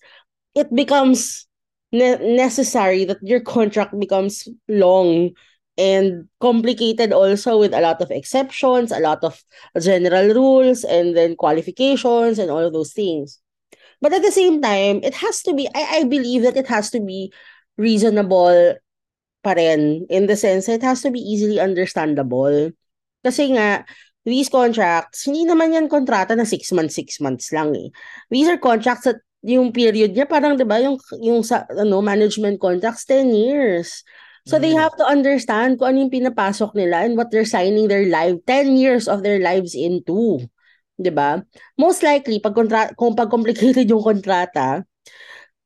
it 0.53 0.69
becomes 0.69 1.49
ne- 1.89 2.21
necessary 2.21 3.03
that 3.09 3.19
your 3.25 3.41
contract 3.41 3.97
becomes 3.97 4.45
long 4.69 5.33
and 5.77 6.27
complicated 6.41 7.13
also 7.13 7.59
with 7.59 7.73
a 7.73 7.81
lot 7.81 8.01
of 8.01 8.11
exceptions, 8.11 8.91
a 8.91 8.99
lot 8.99 9.23
of 9.23 9.41
general 9.79 10.33
rules, 10.33 10.83
and 10.83 11.15
then 11.15 11.35
qualifications 11.35 12.39
and 12.39 12.49
all 12.49 12.65
of 12.65 12.73
those 12.73 12.93
things. 12.93 13.39
But 14.01 14.13
at 14.13 14.21
the 14.21 14.31
same 14.31 14.61
time, 14.61 15.01
it 15.03 15.13
has 15.15 15.41
to 15.43 15.53
be, 15.53 15.67
I, 15.73 16.01
I 16.01 16.03
believe 16.03 16.43
that 16.43 16.57
it 16.57 16.67
has 16.67 16.89
to 16.91 16.99
be 16.99 17.33
reasonable 17.77 18.77
pa 19.43 19.53
rin 19.53 20.05
in 20.09 20.25
the 20.25 20.35
sense 20.35 20.67
it 20.67 20.81
has 20.81 21.01
to 21.01 21.11
be 21.11 21.21
easily 21.21 21.59
understandable. 21.61 22.73
Kasi 23.25 23.53
nga, 23.53 23.85
these 24.27 24.49
contracts, 24.49 25.25
hindi 25.25 25.47
naman 25.47 25.73
yan 25.73 25.87
kontrata 25.87 26.35
na 26.35 26.43
6 26.43 26.73
months, 26.75 26.99
6 26.99 27.21
months 27.23 27.49
lang 27.55 27.73
eh. 27.73 27.89
These 28.29 28.49
are 28.51 28.59
contracts 28.59 29.07
that 29.07 29.23
yung 29.45 29.71
period 29.71 30.11
niya 30.11 30.27
parang 30.27 30.57
'di 30.57 30.65
ba 30.67 30.81
yung 30.81 30.97
yung 31.21 31.45
sa 31.45 31.63
ano 31.69 32.03
management 32.03 32.59
contracts 32.59 33.07
10 33.07 33.31
years. 33.31 34.03
So 34.47 34.55
they 34.57 34.71
Mm. 34.73 34.79
have 34.79 34.95
to 34.95 35.05
understand 35.05 35.75
kung 35.77 35.91
ano 35.91 35.97
yung 36.07 36.13
pinapasok 36.13 36.71
nila 36.73 37.03
and 37.03 37.19
what 37.19 37.29
they're 37.29 37.47
signing 37.47 37.91
their 37.91 38.07
life 38.07 38.39
10 38.47 38.79
years 38.79 39.05
of 39.11 39.21
their 39.21 39.37
lives 39.43 39.75
into. 39.75 40.39
'Di 40.97 41.11
ba? 41.11 41.43
Most 41.77 42.01
likely 42.01 42.39
pag 42.39 42.55
kontra 42.55 42.95
kung 42.95 43.13
pag 43.13 43.29
complicated 43.29 43.85
yung 43.91 44.01
kontrata, 44.01 44.87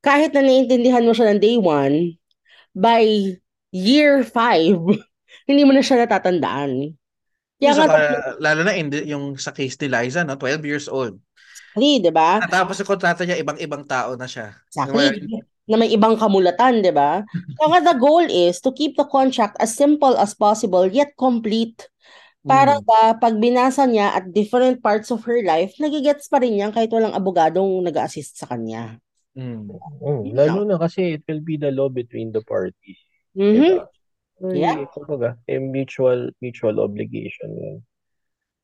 kahit 0.02 0.34
na 0.34 0.42
naiintindihan 0.42 1.06
mo 1.06 1.14
siya 1.14 1.32
ng 1.34 1.42
day 1.42 1.58
one, 1.62 2.18
by 2.74 3.38
year 3.72 4.26
5, 4.26 4.82
hindi 5.50 5.64
mo 5.64 5.72
na 5.72 5.86
siya 5.86 6.04
natatandaan. 6.04 6.98
Kaya 7.62 7.72
Yung 7.78 7.86
nga, 7.86 7.98
lalo 8.42 8.62
na 8.66 8.74
in 8.74 8.90
the- 8.90 9.06
yung 9.06 9.26
sa 9.38 9.54
case 9.54 9.78
ni 9.78 9.88
Liza, 9.94 10.26
no? 10.26 10.34
12 10.36 10.66
years 10.66 10.90
old. 10.90 11.22
di 11.78 12.12
ba? 12.12 12.42
Natapos 12.42 12.76
yung 12.82 12.90
kontrata 12.90 13.22
niya, 13.24 13.38
ibang-ibang 13.40 13.86
tao 13.86 14.18
na 14.18 14.26
siya. 14.26 14.58
Exactly. 14.74 15.40
Na 15.70 15.78
may 15.78 15.94
ibang 15.94 16.18
kamulatan, 16.18 16.82
di 16.82 16.90
ba? 16.90 17.22
Kaya 17.58 17.68
nga 17.70 17.94
the 17.94 17.96
goal 18.02 18.26
is 18.26 18.58
to 18.62 18.74
keep 18.74 18.98
the 18.98 19.06
contract 19.06 19.58
as 19.62 19.74
simple 19.78 20.18
as 20.18 20.34
possible 20.34 20.88
yet 20.90 21.14
complete. 21.18 21.88
Para 22.42 22.82
Mm. 22.82 22.86
ba, 22.90 23.02
pag 23.22 23.38
binasa 23.38 23.86
niya 23.86 24.18
at 24.18 24.34
different 24.34 24.82
parts 24.82 25.14
of 25.14 25.22
her 25.30 25.46
life, 25.46 25.78
nagigets 25.78 26.26
pa 26.26 26.42
rin 26.42 26.58
niya 26.58 26.74
kahit 26.74 26.90
walang 26.90 27.14
abogadong 27.14 27.86
nag-assist 27.86 28.42
sa 28.42 28.50
kanya. 28.50 28.98
Mm. 29.38 29.70
Oh, 30.02 30.26
lalo 30.26 30.66
na 30.66 30.82
kasi 30.82 31.22
it 31.22 31.24
will 31.30 31.46
be 31.46 31.56
the 31.56 31.70
law 31.70 31.88
between 31.88 32.34
the 32.34 32.42
parties. 32.42 32.98
Mhm. 33.38 33.62
Diba? 33.62 33.86
So, 34.42 34.58
Yeah. 34.58 34.74
kumbaga, 34.90 35.38
eh, 35.46 35.62
mutual, 35.62 36.34
mutual 36.42 36.82
obligation 36.82 37.54
yun. 37.54 37.78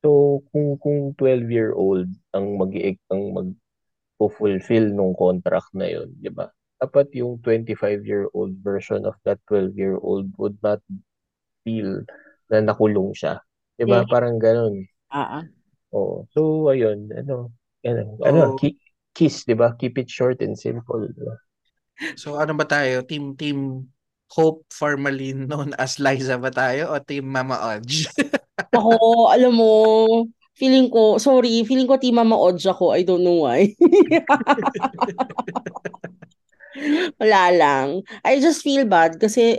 So, 0.02 0.42
kung, 0.50 0.74
kung 0.82 1.14
12-year-old 1.14 2.10
ang 2.34 2.58
mag 2.58 2.74
ang 3.14 3.22
mag-fulfill 3.30 4.90
nung 4.90 5.14
contract 5.14 5.70
na 5.70 5.86
yun, 5.86 6.10
di 6.18 6.34
ba? 6.34 6.50
Dapat 6.78 7.10
yung 7.18 7.42
25-year-old 7.42 8.54
version 8.62 9.02
of 9.02 9.18
that 9.26 9.42
12-year-old 9.50 10.30
would 10.38 10.54
not 10.62 10.78
feel 11.66 12.06
na 12.48 12.62
nakulong 12.62 13.10
siya. 13.12 13.42
Di 13.74 13.84
ba? 13.84 14.02
Yeah. 14.02 14.06
Parang 14.06 14.38
ganun. 14.38 14.86
Ah, 15.10 15.42
ah. 15.42 15.44
Oh, 15.90 16.28
so 16.36 16.68
ayun, 16.68 17.08
ano, 17.10 17.50
ano, 17.82 18.02
So- 18.20 18.26
ano, 18.28 18.40
ki- 18.60 18.78
kiss, 19.16 19.48
'di 19.48 19.56
ba? 19.56 19.72
Keep 19.74 20.04
it 20.04 20.08
short 20.12 20.38
and 20.44 20.54
simple, 20.54 21.02
'di 21.02 21.24
ba? 21.24 21.36
So 22.14 22.38
ano 22.38 22.54
ba 22.54 22.68
tayo? 22.68 23.02
Team 23.02 23.34
Team 23.34 23.88
Hope 24.28 24.68
formerly 24.68 25.32
known 25.32 25.72
as 25.80 25.96
Liza 25.96 26.36
ba 26.36 26.52
tayo 26.52 26.92
o 26.92 27.00
Team 27.00 27.24
Mama 27.26 27.56
Odge? 27.74 28.04
Ako, 28.76 29.32
alam 29.32 29.56
mo, 29.56 29.72
feeling 30.52 30.92
ko, 30.92 31.16
sorry, 31.16 31.64
feeling 31.64 31.88
ko 31.88 31.96
Team 31.96 32.20
Mama 32.20 32.36
Odge 32.36 32.68
ako. 32.68 32.92
I 32.92 33.08
don't 33.08 33.24
know 33.24 33.48
why. 33.48 33.72
Wala 37.20 37.42
lang. 37.54 37.88
I 38.24 38.40
just 38.40 38.62
feel 38.62 38.86
bad 38.86 39.18
kasi, 39.20 39.58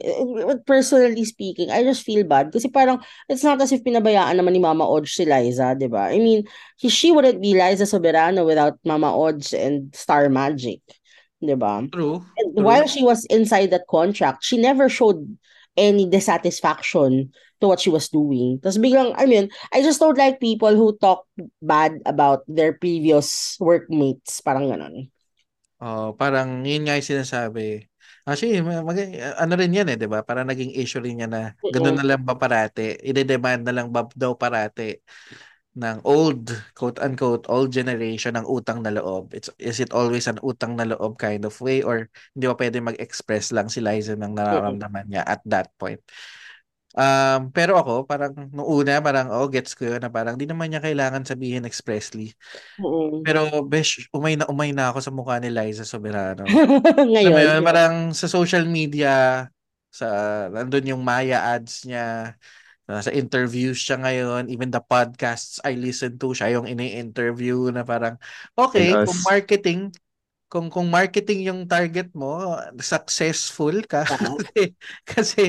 personally 0.65 1.25
speaking, 1.25 1.71
I 1.71 1.83
just 1.83 2.03
feel 2.03 2.23
bad 2.23 2.51
kasi 2.51 2.69
parang, 2.69 3.03
it's 3.27 3.43
not 3.43 3.61
as 3.61 3.71
if 3.71 3.83
pinabayaan 3.83 4.39
naman 4.39 4.53
ni 4.55 4.61
Mama 4.61 4.87
Odge 4.87 5.11
si 5.11 5.25
Liza, 5.25 5.75
di 5.75 5.87
ba? 5.87 6.09
I 6.11 6.19
mean, 6.19 6.47
he, 6.77 6.89
she 6.89 7.11
wouldn't 7.11 7.41
be 7.41 7.53
Liza 7.53 7.83
Soberano 7.83 8.45
without 8.45 8.79
Mama 8.85 9.11
Odge 9.11 9.53
and 9.53 9.93
Star 9.95 10.29
Magic. 10.29 10.79
Di 11.39 11.55
ba? 11.55 11.83
True. 11.91 12.23
And 12.37 12.55
True. 12.55 12.63
while 12.63 12.87
she 12.87 13.03
was 13.03 13.25
inside 13.27 13.71
that 13.71 13.87
contract, 13.87 14.43
she 14.43 14.57
never 14.57 14.89
showed 14.89 15.23
any 15.77 16.07
dissatisfaction 16.09 17.31
to 17.61 17.67
what 17.67 17.79
she 17.79 17.89
was 17.91 18.07
doing. 18.07 18.59
Tapos 18.59 18.79
biglang, 18.79 19.15
I 19.15 19.27
mean, 19.27 19.51
I 19.71 19.83
just 19.83 19.99
don't 19.99 20.17
like 20.17 20.39
people 20.39 20.75
who 20.75 20.95
talk 20.99 21.27
bad 21.61 21.99
about 22.05 22.43
their 22.47 22.73
previous 22.73 23.55
workmates. 23.59 24.39
Parang 24.41 24.71
ganon. 24.71 25.11
Oh, 25.79 26.11
parang 26.19 26.59
yun 26.67 26.83
nga 26.83 26.99
yung 26.99 27.07
sinasabi. 27.07 27.87
Actually, 28.27 28.59
mag, 28.59 28.83
ano 29.39 29.53
rin 29.55 29.71
yan 29.71 29.87
eh, 29.87 29.95
'di 29.95 30.11
ba? 30.11 30.27
Para 30.27 30.43
naging 30.43 30.75
issue 30.75 30.99
rin 30.99 31.23
yan 31.23 31.31
na 31.31 31.55
ganoon 31.71 31.95
na 31.95 32.03
lang 32.03 32.21
ba 32.27 32.35
parate? 32.35 32.99
Ide-demand 32.99 33.63
na 33.63 33.71
lang 33.71 33.87
ba 33.87 34.03
daw 34.11 34.35
parate 34.35 34.99
ng 35.79 36.03
old, 36.03 36.51
quote 36.75 36.99
unquote, 36.99 37.47
old 37.47 37.71
generation 37.71 38.35
ng 38.35 38.47
utang 38.47 38.83
na 38.83 38.91
loob? 38.91 39.31
It's, 39.31 39.47
is 39.59 39.79
it 39.79 39.95
always 39.95 40.27
an 40.27 40.43
utang 40.43 40.75
na 40.75 40.83
loob 40.89 41.15
kind 41.15 41.47
of 41.47 41.55
way 41.63 41.79
or 41.85 42.11
hindi 42.35 42.45
ba 42.51 42.55
pwede 42.59 42.79
mag-express 42.83 43.55
lang 43.55 43.71
si 43.71 43.79
Liza 43.79 44.19
ng 44.19 44.35
nararamdaman 44.35 45.07
niya 45.07 45.23
at 45.23 45.39
that 45.47 45.71
point? 45.79 46.03
Um, 46.97 47.53
pero 47.53 47.77
ako, 47.77 48.09
parang 48.09 48.33
nung 48.49 48.65
una, 48.65 48.97
parang, 48.97 49.29
oh, 49.29 49.45
gets 49.45 49.77
ko 49.77 49.85
yun, 49.85 50.01
na 50.01 50.09
parang 50.09 50.33
di 50.33 50.49
naman 50.49 50.73
niya 50.73 50.81
kailangan 50.81 51.21
sabihin 51.21 51.61
expressly. 51.69 52.33
Oo. 52.81 53.21
Pero, 53.21 53.61
besh, 53.61 54.09
umay 54.09 54.33
na 54.33 54.49
umay 54.49 54.73
na 54.73 54.89
ako 54.89 54.99
sa 55.05 55.13
mukha 55.13 55.37
ni 55.37 55.53
Liza 55.53 55.85
Soberano. 55.85 56.49
Ngayon. 57.13 57.29
Mo 57.29 57.37
yun, 57.37 57.61
parang 57.61 57.93
sa 58.17 58.25
social 58.25 58.65
media, 58.65 59.45
sa, 59.93 60.07
nandun 60.49 60.97
yung 60.97 61.03
Maya 61.05 61.53
ads 61.53 61.85
niya, 61.85 62.33
sa 62.89 63.13
interviews 63.13 63.77
siya 63.77 64.01
ngayon, 64.01 64.49
even 64.49 64.73
the 64.73 64.81
podcasts 64.81 65.61
I 65.61 65.77
listen 65.77 66.17
to, 66.17 66.33
siya 66.33 66.57
yung 66.57 66.65
ini-interview 66.65 67.69
na 67.69 67.85
parang, 67.85 68.17
okay, 68.57 68.97
us. 68.97 69.05
kung 69.05 69.19
marketing, 69.29 69.79
kung 70.49 70.67
kung 70.73 70.89
marketing 70.89 71.45
yung 71.45 71.69
target 71.69 72.09
mo, 72.17 72.57
successful 72.81 73.77
ka. 73.85 74.01
Kasi, 74.09 74.73
kasi 75.05 75.43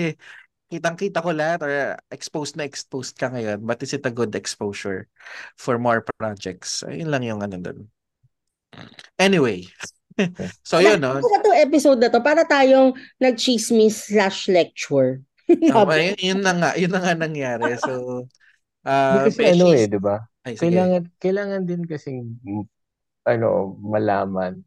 kitang-kita 0.70 1.18
ko 1.18 1.34
lahat 1.34 1.60
or 1.66 1.98
exposed 2.14 2.54
na 2.54 2.62
exposed 2.62 3.18
ka 3.18 3.26
ngayon, 3.26 3.66
but 3.66 3.82
is 3.82 3.90
it 3.90 4.06
a 4.06 4.14
good 4.14 4.30
exposure 4.38 5.10
for 5.58 5.76
more 5.82 6.06
projects? 6.16 6.86
Ayun 6.86 7.10
lang 7.10 7.26
yung 7.26 7.42
ano 7.42 7.58
dun. 7.58 7.90
Anyway. 9.18 9.66
so 10.62 10.78
yun, 10.78 11.02
no? 11.02 11.18
Sa 11.18 11.42
to 11.42 11.52
episode 11.58 11.98
na 11.98 12.08
to, 12.08 12.22
para 12.22 12.46
tayong 12.46 12.94
nag-chismis 13.18 14.08
slash 14.08 14.46
lecture. 14.46 15.20
Um, 15.50 15.90
ayun, 15.90 16.14
yun 16.22 16.40
na 16.46 16.54
nga, 16.54 16.70
yun 16.78 16.94
na 16.94 17.02
nga 17.02 17.10
nangyari. 17.18 17.74
So, 17.82 18.22
uh, 18.86 19.26
kasi 19.26 19.50
ano 19.50 19.74
eh, 19.74 19.90
di 19.90 19.98
ba? 19.98 20.22
Kailangan, 20.46 21.10
kailangan 21.18 21.66
din 21.66 21.82
kasing, 21.90 22.38
ano, 23.26 23.74
malaman 23.82 24.62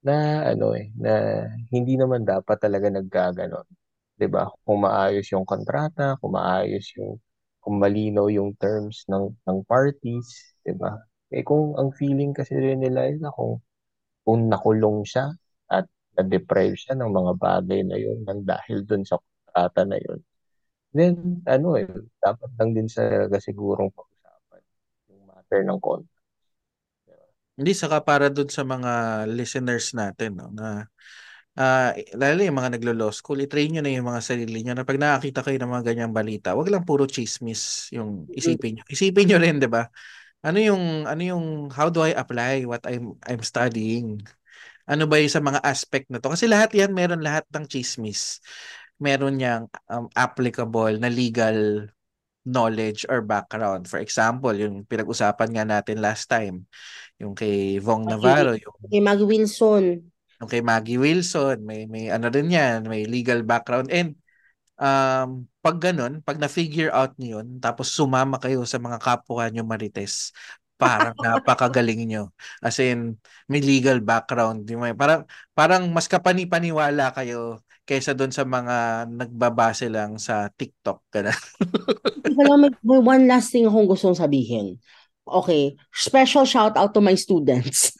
na, 0.00 0.48
ano 0.48 0.72
eh, 0.72 0.88
na 0.96 1.44
hindi 1.68 2.00
naman 2.00 2.24
dapat 2.24 2.56
talaga 2.56 2.88
naggaganon. 2.88 3.68
Di 4.14 4.30
ba? 4.30 4.46
Kung 4.62 4.86
maayos 4.86 5.26
yung 5.34 5.42
kontrata, 5.42 6.14
kung 6.22 6.38
maayos 6.38 6.86
yung, 6.94 7.18
kung 7.58 7.82
malinaw 7.82 8.30
yung 8.30 8.54
terms 8.54 9.02
ng, 9.10 9.34
ng 9.42 9.58
parties, 9.66 10.54
di 10.62 10.70
ba? 10.74 10.94
Eh 11.34 11.42
kung 11.42 11.74
ang 11.74 11.90
feeling 11.90 12.30
kasi 12.30 12.54
rin 12.54 12.78
nila 12.78 13.10
is 13.10 13.18
na 13.18 13.34
kung, 13.34 13.58
kung 14.22 14.46
nakulong 14.46 15.02
siya 15.02 15.34
at 15.66 15.90
na-deprive 16.14 16.78
siya 16.78 16.94
ng 16.94 17.10
mga 17.10 17.32
bagay 17.42 17.80
na 17.82 17.98
yun 17.98 18.22
nang 18.22 18.46
dahil 18.46 18.86
dun 18.86 19.02
sa 19.02 19.18
kontrata 19.18 19.82
na 19.82 19.98
yun, 19.98 20.20
then, 20.94 21.42
ano 21.50 21.74
eh, 21.74 21.90
dapat 22.22 22.50
lang 22.54 22.70
din 22.70 22.86
sa 22.86 23.26
sigurong 23.26 23.90
pag-usapan 23.90 24.62
yung 25.10 25.22
matter 25.26 25.60
ng 25.66 25.80
contract. 25.82 26.22
Hindi, 27.54 27.70
saka 27.74 28.02
para 28.02 28.30
dun 28.30 28.50
sa 28.50 28.62
mga 28.62 29.24
listeners 29.30 29.94
natin, 29.94 30.38
no, 30.38 30.50
na 30.54 30.86
ah 31.54 31.94
lalo 32.18 32.42
yung 32.42 32.58
mga 32.58 32.78
naglo-law 32.78 33.14
school, 33.14 33.38
i-train 33.38 33.70
nyo 33.70 33.82
na 33.82 33.94
yung 33.94 34.10
mga 34.10 34.22
sarili 34.22 34.66
nyo 34.66 34.74
na 34.74 34.82
pag 34.82 34.98
nakakita 34.98 35.46
kayo 35.46 35.58
ng 35.62 35.70
mga 35.70 35.84
ganyang 35.94 36.14
balita, 36.14 36.54
wag 36.58 36.66
lang 36.66 36.82
puro 36.82 37.06
chismis 37.06 37.90
yung 37.94 38.26
isipin 38.34 38.78
nyo. 38.78 38.84
Isipin 38.90 39.26
nyo 39.30 39.38
rin, 39.38 39.62
di 39.62 39.70
ba? 39.70 39.86
Ano 40.44 40.58
yung, 40.58 41.08
ano 41.08 41.22
yung, 41.22 41.70
how 41.70 41.88
do 41.88 42.02
I 42.02 42.12
apply 42.12 42.66
what 42.66 42.82
I'm, 42.84 43.16
I'm 43.24 43.40
studying? 43.40 44.20
Ano 44.84 45.08
ba 45.08 45.16
yung 45.16 45.32
sa 45.32 45.40
mga 45.40 45.64
aspect 45.64 46.12
na 46.12 46.20
to? 46.20 46.34
Kasi 46.34 46.44
lahat 46.44 46.74
yan, 46.76 46.92
meron 46.92 47.24
lahat 47.24 47.48
ng 47.48 47.64
chismis. 47.64 48.44
Meron 49.00 49.40
niyang 49.40 49.70
um, 49.88 50.10
applicable 50.12 51.00
na 51.00 51.08
legal 51.08 51.88
knowledge 52.44 53.08
or 53.08 53.24
background. 53.24 53.88
For 53.88 53.98
example, 54.04 54.52
yung 54.52 54.84
pinag-usapan 54.84 55.48
nga 55.56 55.64
natin 55.64 56.04
last 56.04 56.28
time, 56.28 56.68
yung 57.16 57.32
kay 57.32 57.80
Vong 57.80 58.04
Navarro, 58.04 58.52
yung, 58.52 58.76
Kay 58.92 59.00
Mag 59.00 59.24
Wilson. 59.24 60.12
Yung 60.44 60.50
kay 60.52 60.60
Maggie 60.60 61.00
Wilson, 61.00 61.64
may 61.64 61.88
may 61.88 62.12
ano 62.12 62.28
rin 62.28 62.52
yan, 62.52 62.84
may 62.84 63.08
legal 63.08 63.40
background 63.40 63.88
and 63.88 64.14
um 64.76 65.48
pag 65.64 65.80
ganun, 65.80 66.20
pag 66.20 66.36
na-figure 66.36 66.92
out 66.92 67.16
niyo 67.16 67.40
yun, 67.40 67.56
tapos 67.56 67.88
sumama 67.88 68.36
kayo 68.36 68.68
sa 68.68 68.76
mga 68.76 69.00
kapwa 69.00 69.48
nyo 69.48 69.64
Marites, 69.64 70.36
parang 70.76 71.16
napakagaling 71.24 72.04
nyo. 72.04 72.28
As 72.60 72.76
in, 72.84 73.16
may 73.48 73.64
legal 73.64 74.04
background. 74.04 74.68
Yung 74.68 74.84
may, 74.84 74.92
parang, 74.92 75.24
parang 75.56 75.88
mas 75.88 76.04
kapani-paniwala 76.04 77.16
kayo 77.16 77.64
kaysa 77.88 78.12
doon 78.12 78.32
sa 78.32 78.44
mga 78.44 79.08
nagbabase 79.08 79.88
lang 79.88 80.20
sa 80.20 80.52
TikTok. 80.52 81.00
Ganun. 81.08 81.40
May, 82.36 82.72
may 82.84 83.00
one 83.00 83.24
last 83.24 83.52
thing 83.52 83.64
akong 83.64 83.88
gustong 83.88 84.16
sabihin. 84.16 84.80
Okay, 85.24 85.72
special 85.92 86.44
shout 86.44 86.76
out 86.76 86.92
to 86.92 87.00
my 87.00 87.16
students. 87.16 87.96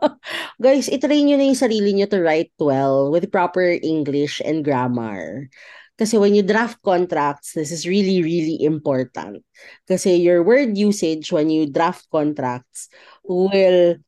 Guys, 0.62 0.86
itrain 0.86 1.26
nyo 1.26 1.34
na 1.34 1.50
yung 1.50 1.58
sarili 1.58 1.90
nyo 1.90 2.06
to 2.06 2.22
write 2.22 2.54
well 2.62 3.10
with 3.10 3.34
proper 3.34 3.74
English 3.82 4.38
and 4.46 4.62
grammar. 4.62 5.50
Kasi 5.98 6.14
when 6.14 6.38
you 6.38 6.46
draft 6.46 6.78
contracts, 6.86 7.58
this 7.58 7.74
is 7.74 7.82
really, 7.82 8.22
really 8.22 8.62
important. 8.62 9.42
Kasi 9.90 10.22
your 10.22 10.46
word 10.46 10.78
usage 10.78 11.34
when 11.34 11.50
you 11.50 11.66
draft 11.66 12.06
contracts 12.14 12.86
will 13.26 13.98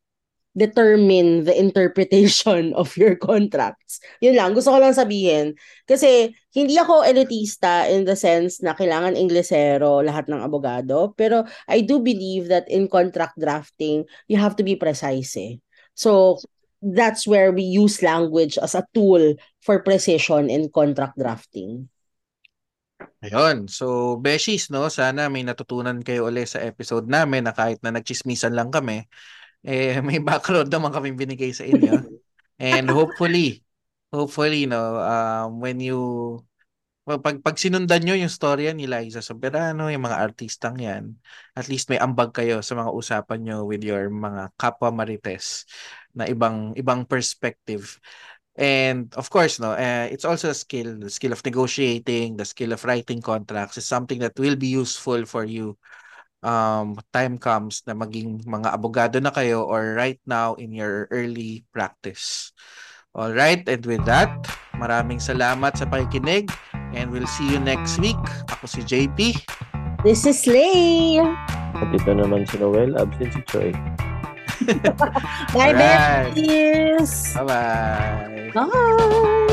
determine 0.57 1.47
the 1.47 1.55
interpretation 1.55 2.75
of 2.81 2.97
your 2.99 3.15
contracts. 3.15 4.03
Yun 4.19 4.35
lang, 4.35 4.51
gusto 4.55 4.75
ko 4.75 4.79
lang 4.83 4.95
sabihin. 4.97 5.55
Kasi 5.87 6.35
hindi 6.55 6.75
ako 6.79 7.07
elitista 7.07 7.87
in 7.87 8.03
the 8.03 8.19
sense 8.19 8.59
na 8.59 8.75
kailangan 8.75 9.15
inglesero 9.15 10.03
lahat 10.03 10.27
ng 10.27 10.43
abogado. 10.43 11.15
Pero 11.15 11.47
I 11.71 11.87
do 11.87 12.03
believe 12.03 12.51
that 12.51 12.67
in 12.67 12.91
contract 12.91 13.39
drafting, 13.39 14.03
you 14.27 14.39
have 14.39 14.59
to 14.59 14.67
be 14.67 14.75
precise 14.75 15.37
eh. 15.39 15.63
So, 15.95 16.41
that's 16.81 17.29
where 17.29 17.53
we 17.53 17.63
use 17.63 18.01
language 18.01 18.57
as 18.57 18.73
a 18.73 18.87
tool 18.97 19.37
for 19.61 19.85
precision 19.85 20.49
in 20.49 20.73
contract 20.73 21.21
drafting. 21.21 21.93
Ayun. 23.21 23.69
So, 23.69 24.17
Beshies, 24.17 24.73
no? 24.73 24.89
Sana 24.89 25.29
may 25.29 25.45
natutunan 25.45 26.01
kayo 26.01 26.29
ulit 26.29 26.53
sa 26.53 26.65
episode 26.65 27.05
namin 27.05 27.45
na 27.45 27.53
kahit 27.53 27.81
na 27.85 27.93
nagchismisan 27.93 28.57
lang 28.57 28.73
kami, 28.73 29.05
eh, 29.65 30.01
may 30.01 30.21
background 30.21 30.73
naman 30.73 30.93
kami 30.93 31.13
binigay 31.13 31.53
sa 31.53 31.65
inyo. 31.69 32.21
And 32.61 32.89
hopefully, 32.93 33.65
hopefully, 34.13 34.69
no, 34.69 35.01
um, 35.01 35.61
when 35.65 35.81
you, 35.81 36.01
pag, 37.05 37.41
pag 37.41 37.57
sinundan 37.57 38.05
nyo 38.05 38.15
yung 38.15 38.33
storya 38.33 38.77
ni 38.77 38.85
Liza 38.85 39.25
Soberano, 39.25 39.89
yung 39.89 40.05
mga 40.05 40.21
artistang 40.21 40.77
yan, 40.77 41.17
at 41.57 41.67
least 41.73 41.89
may 41.89 41.97
ambag 41.97 42.37
kayo 42.37 42.61
sa 42.61 42.77
mga 42.77 42.93
usapan 42.93 43.41
nyo 43.41 43.65
with 43.65 43.81
your 43.81 44.13
mga 44.13 44.53
kapwa 44.61 44.93
Marites 44.93 45.65
na 46.13 46.29
ibang 46.29 46.77
ibang 46.77 47.09
perspective. 47.09 47.97
And 48.61 49.09
of 49.17 49.33
course, 49.33 49.57
no, 49.57 49.73
uh, 49.73 50.07
it's 50.13 50.29
also 50.29 50.53
a 50.53 50.59
skill, 50.59 51.01
the 51.01 51.09
skill 51.09 51.33
of 51.33 51.41
negotiating, 51.41 52.37
the 52.37 52.45
skill 52.45 52.77
of 52.77 52.85
writing 52.85 53.25
contracts 53.25 53.81
is 53.81 53.89
something 53.89 54.21
that 54.21 54.37
will 54.37 54.57
be 54.57 54.69
useful 54.69 55.25
for 55.25 55.49
you 55.49 55.81
um 56.41 56.97
time 57.13 57.37
comes 57.37 57.85
na 57.85 57.93
maging 57.93 58.41
mga 58.45 58.73
abogado 58.73 59.17
na 59.21 59.33
kayo 59.33 59.65
or 59.65 59.97
right 59.97 60.21
now 60.25 60.57
in 60.57 60.73
your 60.73 61.09
early 61.13 61.65
practice. 61.73 62.53
All 63.11 63.35
right, 63.35 63.67
and 63.67 63.83
with 63.83 64.07
that, 64.07 64.31
maraming 64.79 65.19
salamat 65.19 65.75
sa 65.75 65.85
pakikinig 65.91 66.47
and 66.95 67.11
we'll 67.11 67.27
see 67.27 67.51
you 67.51 67.59
next 67.59 67.99
week. 67.99 68.21
Ako 68.55 68.71
si 68.71 68.87
JP. 68.87 69.35
This 70.07 70.25
is 70.25 70.47
Slay! 70.47 71.19
At 71.77 71.91
ito 71.93 72.13
naman 72.15 72.49
si 72.49 72.57
Noel, 72.57 72.97
absent 72.97 73.35
si 73.37 73.43
Choi. 73.51 73.71
Bye, 75.53 75.75
Alright. 75.75 76.33
besties! 76.33 77.35
Bye-bye. 77.37 78.55
Bye! 78.55 79.50